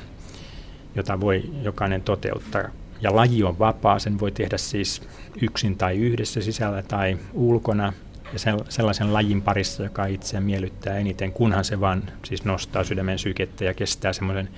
jota 0.95 1.21
voi 1.21 1.51
jokainen 1.63 2.03
toteuttaa. 2.03 2.69
Ja 3.01 3.17
laji 3.17 3.43
on 3.43 3.59
vapaa, 3.59 3.99
sen 3.99 4.21
voi 4.21 4.33
tehdä 4.33 4.59
siis 4.59 5.03
yksin 5.43 5.77
tai 5.77 5.97
yhdessä 5.97 6.41
sisällä 6.41 6.83
tai 6.83 7.19
ulkona 7.33 7.93
ja 8.33 8.39
sellaisen 8.69 9.13
lajin 9.13 9.43
parissa, 9.43 9.83
joka 9.83 10.07
itseä 10.07 10.41
miellyttää 10.41 10.99
eniten, 10.99 11.33
kunhan 11.33 11.65
se 11.65 11.81
vaan 11.81 12.03
siis 12.25 12.45
nostaa 12.45 12.85
sydämen 12.85 13.19
sykettä 13.19 13.65
ja 13.65 13.75
kestää 13.75 14.13
semmoisen 14.13 14.49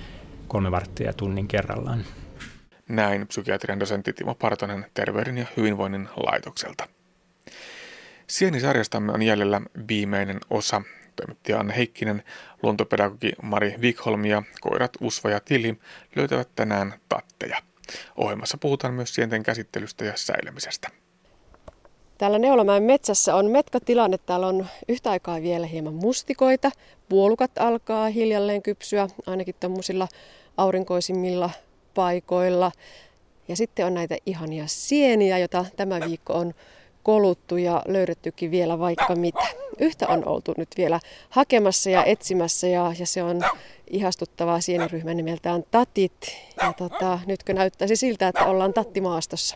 kolme 0.51 0.71
varttia 0.71 1.13
tunnin 1.13 1.47
kerrallaan. 1.47 2.05
Näin 2.89 3.27
psykiatrian 3.27 3.79
dosentti 3.79 4.13
Timo 4.13 4.35
Partonen 4.35 4.85
Terveyden 4.93 5.37
ja 5.37 5.45
hyvinvoinnin 5.57 6.09
laitokselta. 6.15 6.87
Sienisarjastamme 8.27 9.11
on 9.11 9.21
jäljellä 9.21 9.61
viimeinen 9.87 10.39
osa, 10.49 10.81
Toimittaja 11.15 11.59
Anne 11.59 11.75
Heikkinen, 11.75 12.23
luontopedagogi 12.63 13.31
Mari 13.41 13.75
Wikholm 13.81 14.25
ja 14.25 14.43
koirat 14.61 14.91
Usva 15.01 15.29
ja 15.29 15.39
Tili 15.39 15.79
löytävät 16.15 16.49
tänään 16.55 16.93
tatteja. 17.09 17.57
Ohjelmassa 18.15 18.57
puhutaan 18.57 18.93
myös 18.93 19.15
sienten 19.15 19.43
käsittelystä 19.43 20.05
ja 20.05 20.13
säilymisestä. 20.15 20.89
Täällä 22.17 22.39
Neulamäen 22.39 22.83
metsässä 22.83 23.35
on 23.35 23.45
metkatilanne. 23.45 24.17
Täällä 24.17 24.47
on 24.47 24.65
yhtä 24.89 25.11
aikaa 25.11 25.41
vielä 25.41 25.65
hieman 25.65 25.93
mustikoita. 25.93 26.71
Puolukat 27.09 27.51
alkaa 27.59 28.09
hiljalleen 28.09 28.61
kypsyä, 28.61 29.07
ainakin 29.25 29.55
tämmöisillä 29.59 30.07
aurinkoisimmilla 30.61 31.49
paikoilla. 31.93 32.71
Ja 33.47 33.55
sitten 33.55 33.85
on 33.85 33.93
näitä 33.93 34.17
ihania 34.25 34.63
sieniä, 34.67 35.37
joita 35.37 35.65
tämä 35.75 35.99
viikko 35.99 36.33
on 36.33 36.53
koluttu 37.03 37.57
ja 37.57 37.81
löydettykin 37.87 38.51
vielä 38.51 38.79
vaikka 38.79 39.15
mitä. 39.15 39.47
Yhtä 39.79 40.07
on 40.07 40.27
oltu 40.27 40.53
nyt 40.57 40.69
vielä 40.77 40.99
hakemassa 41.29 41.89
ja 41.89 42.03
etsimässä 42.03 42.67
ja, 42.67 42.93
ja 42.99 43.05
se 43.05 43.23
on 43.23 43.41
ihastuttavaa 43.87 44.61
sieniryhmä 44.61 45.13
nimeltään 45.13 45.63
Tatit. 45.71 46.37
Ja 46.61 46.73
tota, 46.73 47.19
nytkö 47.25 47.53
näyttäisi 47.53 47.95
siltä, 47.95 48.27
että 48.27 48.45
ollaan 48.45 48.73
tattimaastossa? 48.73 49.55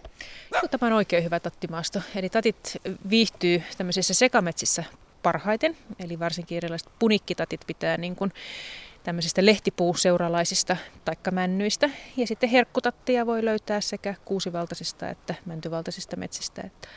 Joo, 0.54 0.62
tämä 0.72 0.88
on 0.88 0.94
oikein 0.94 1.24
hyvä 1.24 1.40
tattimaasto. 1.40 2.00
Eli 2.16 2.30
tatit 2.30 2.78
viihtyy 3.10 3.64
tämmöisissä 3.78 4.14
sekametsissä 4.14 4.84
parhaiten, 5.24 5.78
eli 6.06 6.20
varsinkin 6.20 6.58
erilaiset 6.58 6.90
punikkitatit 7.00 7.62
pitää 7.68 7.98
niin 7.98 8.16
kuin 8.16 8.32
tämmöisistä 9.06 9.46
lehtipuuseuralaisista 9.46 10.78
taikka 11.06 11.32
männyistä. 11.32 11.90
Ja 12.18 12.28
sitten 12.28 12.50
herkkutattia 12.50 13.26
voi 13.26 13.46
löytää 13.46 13.82
sekä 13.82 14.16
kuusivaltaisista 14.26 15.10
että 15.10 15.36
mäntyvaltaisista 15.46 16.16
metsistä. 16.16 16.62
Että 16.66 16.88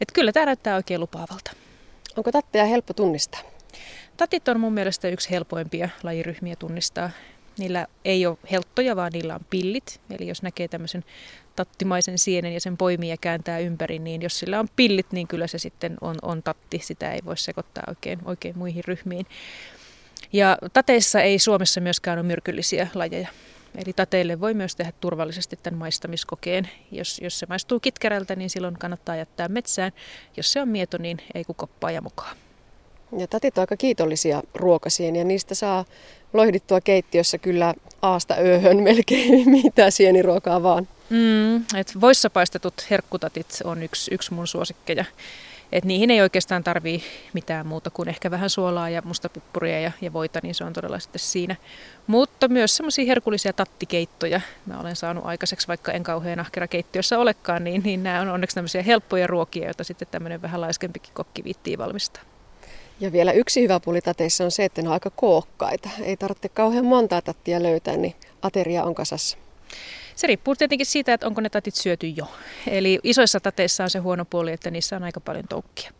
että 0.00 0.14
kyllä 0.14 0.32
tämä 0.32 0.46
näyttää 0.46 0.76
oikein 0.76 1.00
lupaavalta. 1.00 1.52
Onko 2.16 2.32
tatteja 2.32 2.64
helppo 2.64 2.94
tunnistaa? 2.94 3.40
Tatit 4.16 4.48
on 4.48 4.60
mun 4.60 4.72
mielestä 4.72 5.08
yksi 5.08 5.30
helpoimpia 5.30 5.88
lajiryhmiä 6.02 6.56
tunnistaa. 6.56 7.10
Niillä 7.58 7.86
ei 8.04 8.26
ole 8.26 8.38
helttoja, 8.50 8.96
vaan 8.96 9.12
niillä 9.12 9.34
on 9.34 9.46
pillit. 9.50 10.00
Eli 10.10 10.28
jos 10.28 10.42
näkee 10.42 10.68
tämmöisen 10.68 11.04
tattimaisen 11.56 12.18
sienen 12.18 12.54
ja 12.54 12.60
sen 12.60 12.76
poimii 12.76 13.10
ja 13.10 13.16
kääntää 13.16 13.58
ympäri, 13.58 13.98
niin 13.98 14.22
jos 14.22 14.38
sillä 14.38 14.60
on 14.60 14.68
pillit, 14.76 15.12
niin 15.12 15.28
kyllä 15.28 15.46
se 15.46 15.58
sitten 15.58 15.96
on, 16.00 16.16
on 16.22 16.42
tatti. 16.42 16.78
Sitä 16.78 17.12
ei 17.12 17.20
voi 17.24 17.36
sekoittaa 17.36 17.84
oikein, 17.88 18.18
oikein 18.24 18.58
muihin 18.58 18.84
ryhmiin. 18.84 19.26
Ja 20.32 20.58
tateissa 20.72 21.20
ei 21.20 21.38
Suomessa 21.38 21.80
myöskään 21.80 22.18
ole 22.18 22.26
myrkyllisiä 22.26 22.88
lajeja. 22.94 23.28
Eli 23.74 23.92
tateille 23.92 24.40
voi 24.40 24.54
myös 24.54 24.76
tehdä 24.76 24.92
turvallisesti 25.00 25.58
tämän 25.62 25.78
maistamiskokeen. 25.78 26.70
Jos, 26.90 27.20
jos 27.22 27.38
se 27.38 27.46
maistuu 27.48 27.80
kitkerältä, 27.80 28.36
niin 28.36 28.50
silloin 28.50 28.78
kannattaa 28.78 29.16
jättää 29.16 29.48
metsään. 29.48 29.92
Jos 30.36 30.52
se 30.52 30.60
on 30.60 30.68
mieto, 30.68 30.98
niin 30.98 31.18
ei 31.34 31.44
kun 31.44 31.54
koppaa 31.54 31.90
ja 31.90 32.02
mukaan. 32.02 32.36
Ja 33.18 33.26
tatit 33.26 33.58
on 33.58 33.62
aika 33.62 33.76
kiitollisia 33.76 34.42
ruokasieniä. 34.54 35.24
Niistä 35.24 35.54
saa 35.54 35.84
loihdittua 36.32 36.80
keittiössä 36.80 37.38
kyllä 37.38 37.74
aasta 38.02 38.34
ööhön 38.34 38.82
melkein 38.92 39.50
mitä 39.50 39.90
sieniruokaa 39.90 40.62
vaan. 40.62 40.88
Mm, 41.10 41.56
et 41.56 42.00
voissa 42.00 42.30
paistetut 42.30 42.74
herkkutatit 42.90 43.58
on 43.64 43.82
yksi, 43.82 44.14
yksi 44.14 44.34
mun 44.34 44.46
suosikkeja. 44.46 45.04
Et 45.72 45.84
niihin 45.84 46.10
ei 46.10 46.20
oikeastaan 46.20 46.64
tarvii 46.64 47.02
mitään 47.32 47.66
muuta 47.66 47.90
kuin 47.90 48.08
ehkä 48.08 48.30
vähän 48.30 48.50
suolaa 48.50 48.88
ja 48.88 49.02
mustapippuria 49.04 49.80
ja, 49.80 49.92
ja 50.00 50.12
voita, 50.12 50.40
niin 50.42 50.54
se 50.54 50.64
on 50.64 50.72
todella 50.72 50.98
sitten 50.98 51.20
siinä. 51.20 51.56
Mutta 52.06 52.48
myös 52.48 52.76
semmoisia 52.76 53.04
herkullisia 53.04 53.52
tattikeittoja 53.52 54.40
mä 54.66 54.80
olen 54.80 54.96
saanut 54.96 55.26
aikaiseksi, 55.26 55.68
vaikka 55.68 55.92
en 55.92 56.02
kauhean 56.02 56.40
ahkera 56.40 56.68
keittiössä 56.68 57.18
olekaan, 57.18 57.64
niin, 57.64 57.82
niin 57.84 58.02
nämä 58.02 58.20
on 58.20 58.28
onneksi 58.28 58.54
tämmöisiä 58.54 58.82
helppoja 58.82 59.26
ruokia, 59.26 59.64
joita 59.64 59.84
sitten 59.84 60.08
tämmöinen 60.10 60.42
vähän 60.42 60.60
laiskempikin 60.60 61.14
kokki 61.14 61.44
viittii 61.44 61.78
valmistaa. 61.78 62.22
Ja 63.00 63.12
vielä 63.12 63.32
yksi 63.32 63.62
hyvä 63.62 63.80
puoli 63.80 64.00
tateissa 64.00 64.44
on 64.44 64.50
se, 64.50 64.64
että 64.64 64.82
ne 64.82 64.88
on 64.88 64.94
aika 64.94 65.10
kookkaita. 65.10 65.90
Ei 66.02 66.16
tarvitse 66.16 66.48
kauhean 66.48 66.84
montaa 66.84 67.22
tattia 67.22 67.62
löytää, 67.62 67.96
niin 67.96 68.14
ateria 68.42 68.84
on 68.84 68.94
kasassa. 68.94 69.38
Se 70.22 70.26
riippuu 70.26 70.56
tietenkin 70.56 70.86
siitä, 70.86 71.14
että 71.14 71.26
onko 71.26 71.40
ne 71.40 71.50
tatit 71.50 71.74
syöty 71.74 72.06
jo. 72.06 72.30
Eli 72.66 72.98
isoissa 73.02 73.40
tateissa 73.40 73.84
on 73.84 73.90
se 73.90 73.98
huono 73.98 74.24
puoli, 74.24 74.52
että 74.52 74.70
niissä 74.70 74.96
on 74.96 75.02
aika 75.02 75.20
paljon 75.20 75.44
toukkia. 75.48 75.92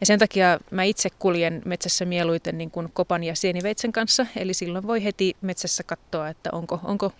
Ja 0.00 0.06
sen 0.06 0.18
takia 0.18 0.58
mä 0.70 0.82
itse 0.82 1.08
kuljen 1.18 1.62
metsässä 1.64 2.04
mieluiten 2.04 2.58
niin 2.58 2.70
kuin 2.70 2.88
kopan 2.92 3.24
ja 3.24 3.36
sieniveitsen 3.36 3.92
kanssa, 3.92 4.26
eli 4.36 4.54
silloin 4.54 4.86
voi 4.86 5.04
heti 5.04 5.36
metsässä 5.40 5.82
katsoa, 5.82 6.28
että 6.28 6.50
onko, 6.52 6.80
onko 6.84 7.12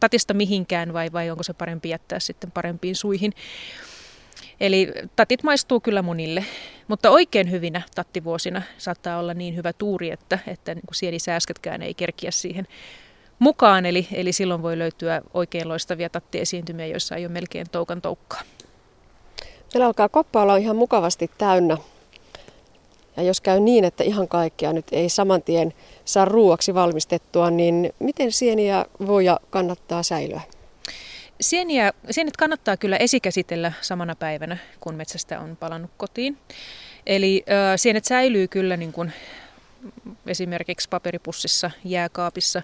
tatista 0.00 0.34
mihinkään 0.34 0.92
vai, 0.92 1.12
vai 1.12 1.30
onko 1.30 1.42
se 1.42 1.52
parempi 1.52 1.88
jättää 1.88 2.20
sitten 2.20 2.50
parempiin 2.50 2.96
suihin. 2.96 3.32
Eli 4.60 4.92
tatit 5.16 5.42
maistuu 5.42 5.80
kyllä 5.80 6.02
munille, 6.02 6.44
mutta 6.88 7.10
oikein 7.10 7.50
hyvinä 7.50 7.82
tattivuosina 7.94 8.62
saattaa 8.78 9.18
olla 9.18 9.34
niin 9.34 9.56
hyvä 9.56 9.72
tuuri, 9.72 10.10
että, 10.10 10.38
että 10.46 10.74
niin 10.74 10.84
sienisääsketkään 10.92 11.82
ei 11.82 11.94
kerkiä 11.94 12.30
siihen 12.30 12.66
mukaan. 13.40 13.86
Eli, 13.86 14.08
eli 14.12 14.32
silloin 14.32 14.62
voi 14.62 14.78
löytyä 14.78 15.22
oikein 15.34 15.68
loistavia 15.68 16.08
tattiesiintymiä, 16.08 16.86
joissa 16.86 17.16
ei 17.16 17.24
ole 17.26 17.32
melkein 17.32 17.66
toukan 17.72 18.02
toukkaa. 18.02 18.42
Meillä 19.74 19.86
alkaa 19.86 20.08
koppa 20.08 20.42
olla 20.42 20.56
ihan 20.56 20.76
mukavasti 20.76 21.30
täynnä. 21.38 21.76
Ja 23.16 23.22
jos 23.22 23.40
käy 23.40 23.60
niin, 23.60 23.84
että 23.84 24.04
ihan 24.04 24.28
kaikkea 24.28 24.72
nyt 24.72 24.86
ei 24.92 25.08
saman 25.08 25.42
tien 25.42 25.74
saa 26.04 26.24
ruuaksi 26.24 26.74
valmistettua, 26.74 27.50
niin 27.50 27.92
miten 27.98 28.32
sieniä 28.32 28.86
voi 29.06 29.24
ja 29.24 29.40
kannattaa 29.50 30.02
säilyä? 30.02 30.40
Sieniä, 31.40 31.92
sienet 32.10 32.36
kannattaa 32.36 32.76
kyllä 32.76 32.96
esikäsitellä 32.96 33.72
samana 33.80 34.16
päivänä, 34.16 34.56
kun 34.80 34.94
metsästä 34.94 35.40
on 35.40 35.56
palannut 35.56 35.90
kotiin. 35.96 36.38
Eli 37.06 37.44
äh, 37.48 37.72
sienet 37.76 38.04
säilyy 38.04 38.48
kyllä 38.48 38.76
niin 38.76 38.92
kuin 38.92 39.12
esimerkiksi 40.26 40.88
paperipussissa, 40.88 41.70
jääkaapissa 41.84 42.62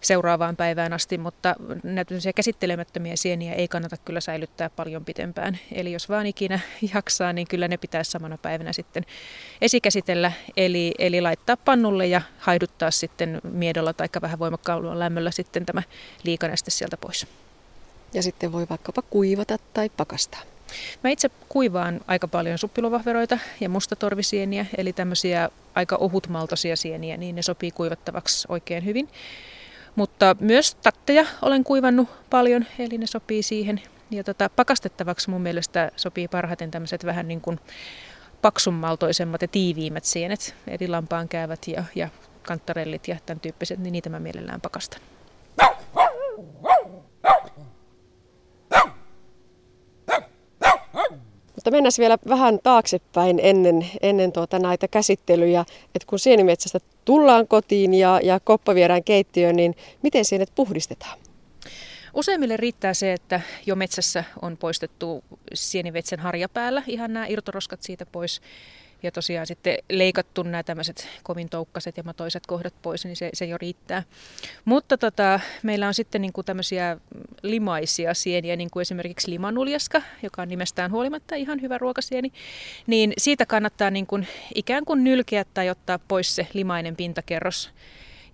seuraavaan 0.00 0.56
päivään 0.56 0.92
asti, 0.92 1.18
mutta 1.18 1.54
näitä 1.82 2.14
käsittelemättömiä 2.34 3.16
sieniä 3.16 3.54
ei 3.54 3.68
kannata 3.68 3.96
kyllä 4.04 4.20
säilyttää 4.20 4.70
paljon 4.70 5.04
pitempään. 5.04 5.58
Eli 5.72 5.92
jos 5.92 6.08
vaan 6.08 6.26
ikinä 6.26 6.60
jaksaa, 6.94 7.32
niin 7.32 7.46
kyllä 7.46 7.68
ne 7.68 7.76
pitäisi 7.76 8.10
samana 8.10 8.38
päivänä 8.38 8.72
sitten 8.72 9.06
esikäsitellä, 9.60 10.32
eli, 10.56 10.94
eli 10.98 11.20
laittaa 11.20 11.56
pannulle 11.56 12.06
ja 12.06 12.22
haiduttaa 12.38 12.90
sitten 12.90 13.40
miedolla 13.52 13.92
tai 13.92 14.08
vähän 14.22 14.38
voimakkaalla 14.38 14.98
lämmöllä 14.98 15.30
sitten 15.30 15.66
tämä 15.66 15.82
liikaneste 16.24 16.70
sieltä 16.70 16.96
pois. 16.96 17.26
Ja 18.14 18.22
sitten 18.22 18.52
voi 18.52 18.66
vaikkapa 18.70 19.02
kuivata 19.02 19.58
tai 19.74 19.88
pakastaa. 19.88 20.40
Mä 21.04 21.10
itse 21.10 21.30
kuivaan 21.48 22.00
aika 22.06 22.28
paljon 22.28 22.58
suppilovahveroita 22.58 23.38
ja 23.60 23.68
mustatorvisieniä, 23.68 24.66
eli 24.76 24.92
tämmöisiä 24.92 25.50
aika 25.74 25.96
ohutmaltoisia 25.96 26.76
sieniä, 26.76 27.16
niin 27.16 27.34
ne 27.34 27.42
sopii 27.42 27.70
kuivattavaksi 27.70 28.46
oikein 28.50 28.84
hyvin. 28.84 29.08
Mutta 29.98 30.36
myös 30.40 30.74
tatteja 30.74 31.26
olen 31.42 31.64
kuivannut 31.64 32.08
paljon, 32.30 32.64
eli 32.78 32.98
ne 32.98 33.06
sopii 33.06 33.42
siihen. 33.42 33.80
Ja 34.10 34.24
tota, 34.24 34.50
pakastettavaksi 34.56 35.30
mun 35.30 35.40
mielestä 35.40 35.90
sopii 35.96 36.28
parhaiten 36.28 36.70
tämmöiset 36.70 37.04
vähän 37.04 37.28
niin 37.28 37.40
kuin 37.40 37.60
paksummaltoisemmat 38.42 39.42
ja 39.42 39.48
tiiviimmät 39.48 40.04
sienet, 40.04 40.54
eli 40.66 40.88
lampaan 40.88 41.28
käyvät 41.28 41.68
ja, 41.68 41.84
ja 41.94 42.08
kantarellit 42.42 43.08
ja 43.08 43.16
tämän 43.26 43.40
tyyppiset, 43.40 43.78
niin 43.78 43.92
niitä 43.92 44.10
mä 44.10 44.20
mielellään 44.20 44.60
pakastan. 44.60 45.00
Mutta 51.68 51.76
mennään 51.76 51.92
vielä 51.98 52.18
vähän 52.28 52.58
taaksepäin 52.62 53.40
ennen, 53.42 53.86
ennen 54.02 54.32
tuota 54.32 54.58
näitä 54.58 54.88
käsittelyjä, 54.88 55.60
että 55.94 56.06
kun 56.06 56.18
sienimetsästä 56.18 56.78
tullaan 57.04 57.48
kotiin 57.48 57.94
ja, 57.94 58.20
ja 58.22 58.40
koppa 58.40 58.74
viedään 58.74 59.04
keittiöön, 59.04 59.56
niin 59.56 59.74
miten 60.02 60.24
sienet 60.24 60.52
puhdistetaan? 60.54 61.18
Useimmille 62.14 62.56
riittää 62.56 62.94
se, 62.94 63.12
että 63.12 63.40
jo 63.66 63.76
metsässä 63.76 64.24
on 64.42 64.56
poistettu 64.56 65.24
sienivetsen 65.54 66.18
harjapäällä 66.18 66.82
ihan 66.86 67.12
nämä 67.12 67.26
irtoroskat 67.26 67.82
siitä 67.82 68.06
pois 68.06 68.40
ja 69.02 69.12
tosiaan 69.12 69.46
sitten 69.46 69.78
leikattu 69.90 70.42
nämä 70.42 70.62
tämmöiset 70.62 71.08
kovin 71.22 71.48
toukkaset 71.48 71.96
ja 71.96 72.02
matoiset 72.02 72.46
kohdat 72.46 72.74
pois, 72.82 73.04
niin 73.04 73.16
se, 73.16 73.30
se 73.34 73.44
jo 73.44 73.58
riittää. 73.58 74.02
Mutta 74.64 74.98
tota, 74.98 75.40
meillä 75.62 75.88
on 75.88 75.94
sitten 75.94 76.22
niin 76.22 76.32
kuin 76.32 76.44
tämmöisiä 76.44 76.96
limaisia 77.42 78.14
sieniä, 78.14 78.56
niin 78.56 78.70
kuin 78.70 78.80
esimerkiksi 78.80 79.30
limanuljaska, 79.30 80.02
joka 80.22 80.42
on 80.42 80.48
nimestään 80.48 80.90
huolimatta 80.90 81.34
ihan 81.34 81.62
hyvä 81.62 81.78
ruokasieni, 81.78 82.32
niin 82.86 83.12
siitä 83.18 83.46
kannattaa 83.46 83.90
niin 83.90 84.06
kuin 84.06 84.26
ikään 84.54 84.84
kuin 84.84 85.04
nylkeä 85.04 85.44
tai 85.54 85.70
ottaa 85.70 85.98
pois 85.98 86.36
se 86.36 86.46
limainen 86.52 86.96
pintakerros. 86.96 87.70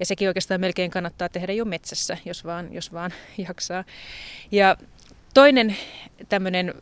Ja 0.01 0.07
sekin 0.07 0.29
oikeastaan 0.29 0.61
melkein 0.61 0.91
kannattaa 0.91 1.29
tehdä 1.29 1.53
jo 1.53 1.65
metsässä, 1.65 2.19
jos 2.25 2.45
vaan, 2.45 2.75
jos 2.75 2.93
vaan 2.93 3.13
jaksaa. 3.49 3.85
Ja 4.53 4.77
toinen 5.35 5.77
tämmöinen 6.29 6.75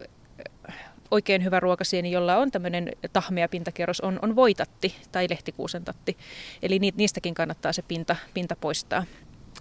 oikein 1.13 1.45
hyvä 1.45 1.61
ruokasieni, 1.61 2.11
jolla 2.11 2.37
on 2.37 2.51
tämmöinen 2.51 2.93
tahmea 3.13 3.49
pintakerros, 3.49 4.01
on, 4.01 4.19
on 4.23 4.37
voitatti 4.37 4.95
tai 5.13 5.27
lehtikuusen 5.31 5.85
tatti. 5.85 6.17
Eli 6.63 6.79
niistäkin 6.79 7.35
kannattaa 7.35 7.73
se 7.73 7.83
pinta, 7.83 8.17
pinta 8.35 8.57
poistaa. 8.57 9.05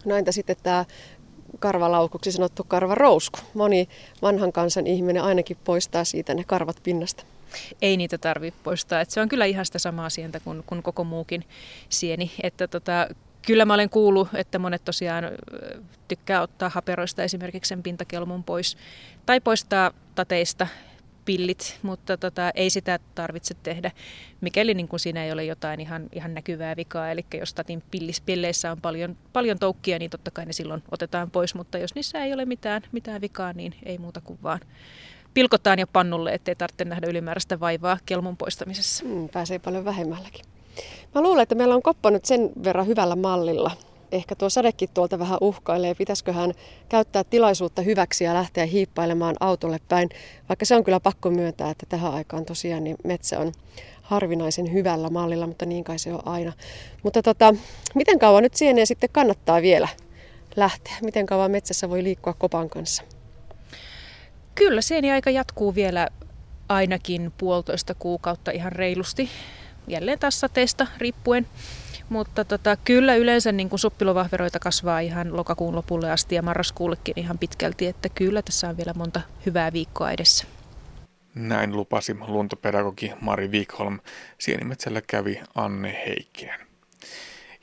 No 0.05 0.15
entä 0.15 0.31
sitten 0.31 0.55
tämä 0.63 0.85
karvalaukuksi 1.59 2.31
sanottu 2.31 2.63
karvarousku? 2.63 3.39
Moni 3.53 3.89
vanhan 4.21 4.51
kansan 4.51 4.87
ihminen 4.87 5.23
ainakin 5.23 5.57
poistaa 5.63 6.03
siitä 6.03 6.33
ne 6.33 6.43
karvat 6.43 6.77
pinnasta. 6.83 7.23
Ei 7.81 7.97
niitä 7.97 8.17
tarvitse 8.17 8.59
poistaa. 8.63 9.01
Et 9.01 9.09
se 9.09 9.21
on 9.21 9.29
kyllä 9.29 9.45
ihan 9.45 9.65
sitä 9.65 9.79
samaa 9.79 10.09
sientä 10.09 10.39
kuin, 10.39 10.63
kuin 10.65 10.83
koko 10.83 11.03
muukin 11.03 11.43
sieni. 11.89 12.31
Että 12.43 12.67
tota, 12.67 13.07
Kyllä 13.45 13.65
mä 13.65 13.73
olen 13.73 13.89
kuullut, 13.89 14.27
että 14.33 14.59
monet 14.59 14.85
tosiaan 14.85 15.23
tykkää 16.07 16.41
ottaa 16.41 16.69
haperoista 16.69 17.23
esimerkiksi 17.23 17.69
sen 17.69 17.83
pintakelmun 17.83 18.43
pois 18.43 18.77
tai 19.25 19.39
poistaa 19.39 19.91
tateista 20.15 20.67
pillit, 21.25 21.79
mutta 21.81 22.17
tota, 22.17 22.51
ei 22.55 22.69
sitä 22.69 22.99
tarvitse 23.15 23.55
tehdä, 23.63 23.91
mikäli 24.41 24.73
niin 24.73 24.87
kuin 24.87 24.99
siinä 24.99 25.25
ei 25.25 25.31
ole 25.31 25.45
jotain 25.45 25.79
ihan, 25.79 26.09
ihan 26.11 26.33
näkyvää 26.33 26.75
vikaa. 26.75 27.11
Eli 27.11 27.25
jos 27.33 27.53
tatin 27.53 27.83
pillis, 27.91 28.21
pilleissä 28.21 28.71
on 28.71 28.81
paljon, 28.81 29.17
paljon 29.33 29.59
toukkia, 29.59 29.99
niin 29.99 30.11
totta 30.11 30.31
kai 30.31 30.45
ne 30.45 30.53
silloin 30.53 30.83
otetaan 30.91 31.31
pois, 31.31 31.55
mutta 31.55 31.77
jos 31.77 31.95
niissä 31.95 32.23
ei 32.23 32.33
ole 32.33 32.45
mitään, 32.45 32.81
mitään 32.91 33.21
vikaa, 33.21 33.53
niin 33.53 33.75
ei 33.83 33.97
muuta 33.97 34.21
kuin 34.21 34.39
vaan 34.43 34.59
pilkotaan 35.33 35.79
jo 35.79 35.87
pannulle, 35.87 36.33
ettei 36.33 36.55
tarvitse 36.55 36.85
nähdä 36.85 37.07
ylimääräistä 37.07 37.59
vaivaa 37.59 37.97
kelmun 38.05 38.37
poistamisessa. 38.37 39.05
Mm, 39.05 39.29
pääsee 39.29 39.59
paljon 39.59 39.85
vähemmälläkin. 39.85 40.45
Mä 41.15 41.21
luulen, 41.21 41.43
että 41.43 41.55
meillä 41.55 41.75
on 41.75 41.81
koppa 41.81 42.11
nyt 42.11 42.25
sen 42.25 42.49
verran 42.63 42.87
hyvällä 42.87 43.15
mallilla, 43.15 43.71
ehkä 44.11 44.35
tuo 44.35 44.49
sadekin 44.49 44.89
tuolta 44.93 45.19
vähän 45.19 45.37
uhkailee. 45.41 45.95
Pitäisiköhän 45.95 46.53
käyttää 46.89 47.23
tilaisuutta 47.23 47.81
hyväksi 47.81 48.23
ja 48.23 48.33
lähteä 48.33 48.65
hiippailemaan 48.65 49.35
autolle 49.39 49.79
päin, 49.87 50.09
vaikka 50.49 50.65
se 50.65 50.75
on 50.75 50.83
kyllä 50.83 50.99
pakko 50.99 51.29
myöntää, 51.29 51.69
että 51.69 51.85
tähän 51.89 52.13
aikaan 52.13 52.45
tosiaan 52.45 52.83
niin 52.83 52.97
metsä 53.03 53.39
on 53.39 53.51
harvinaisen 54.01 54.73
hyvällä 54.73 55.09
mallilla, 55.09 55.47
mutta 55.47 55.65
niin 55.65 55.83
kai 55.83 55.99
se 55.99 56.13
on 56.13 56.27
aina. 56.27 56.53
Mutta 57.03 57.21
tota, 57.21 57.55
miten 57.95 58.19
kauan 58.19 58.43
nyt 58.43 58.53
sieneen 58.53 58.87
sitten 58.87 59.09
kannattaa 59.11 59.61
vielä 59.61 59.87
lähteä? 60.55 60.93
Miten 61.01 61.25
kauan 61.25 61.51
metsässä 61.51 61.89
voi 61.89 62.03
liikkua 62.03 62.33
kopan 62.33 62.69
kanssa? 62.69 63.03
Kyllä, 64.55 64.81
sieni-aika 64.81 65.29
jatkuu 65.29 65.75
vielä 65.75 66.07
ainakin 66.69 67.33
puolitoista 67.37 67.93
kuukautta 67.93 68.51
ihan 68.51 68.71
reilusti. 68.71 69.29
Jälleen 69.87 70.19
taas 70.19 70.39
sateesta 70.39 70.87
riippuen. 70.97 71.47
Mutta 72.11 72.45
tota, 72.45 72.75
kyllä 72.75 73.15
yleensä 73.15 73.51
niin 73.51 73.69
kuin 73.69 73.79
suppilovahveroita 73.79 74.59
kasvaa 74.59 74.99
ihan 74.99 75.37
lokakuun 75.37 75.75
lopulle 75.75 76.11
asti 76.11 76.35
ja 76.35 76.41
marraskuullekin 76.41 77.13
ihan 77.19 77.37
pitkälti, 77.37 77.87
että 77.87 78.09
kyllä 78.09 78.41
tässä 78.41 78.69
on 78.69 78.77
vielä 78.77 78.93
monta 78.95 79.21
hyvää 79.45 79.73
viikkoa 79.73 80.11
edessä. 80.11 80.47
Näin 81.35 81.75
lupasi 81.75 82.17
luontopedagogi 82.27 83.13
Mari 83.21 83.47
Wikholm. 83.47 83.99
Sienimetsällä 84.37 85.01
kävi 85.07 85.41
Anne 85.55 86.03
Heikkinen. 86.07 86.59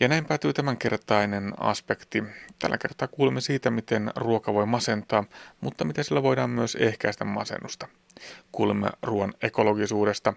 Ja 0.01 0.09
näin 0.09 0.25
päätyy 0.25 0.53
tämänkertainen 0.53 1.53
aspekti. 1.61 2.25
Tällä 2.59 2.79
kertaa 2.79 3.09
kuulemme 3.09 3.41
siitä, 3.41 3.71
miten 3.71 4.13
ruoka 4.17 4.55
voi 4.55 4.67
masentaa, 4.67 5.25
mutta 5.61 5.85
miten 5.85 6.05
sillä 6.05 6.23
voidaan 6.23 6.51
myös 6.51 6.75
ehkäistä 6.81 7.25
masennusta. 7.25 7.89
Kuulemme 8.53 8.91
ruoan 9.03 9.35
ekologisuudesta, 9.43 10.35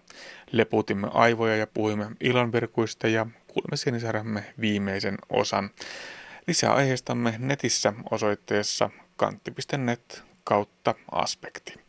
leputimme 0.51 1.07
aivoja 1.13 1.55
ja 1.55 1.67
puhuimme 1.67 2.07
ilonvirkuista 2.19 3.07
ja 3.07 3.27
kuulemme 3.51 3.71
niin 3.71 3.77
Sinisäremme 3.77 4.43
viimeisen 4.61 5.17
osan. 5.29 5.69
Lisää 6.47 6.73
aiheistamme 6.73 7.35
netissä 7.37 7.93
osoitteessa 8.11 8.89
kantti.net 9.17 10.23
kautta 10.43 10.95
aspekti. 11.11 11.80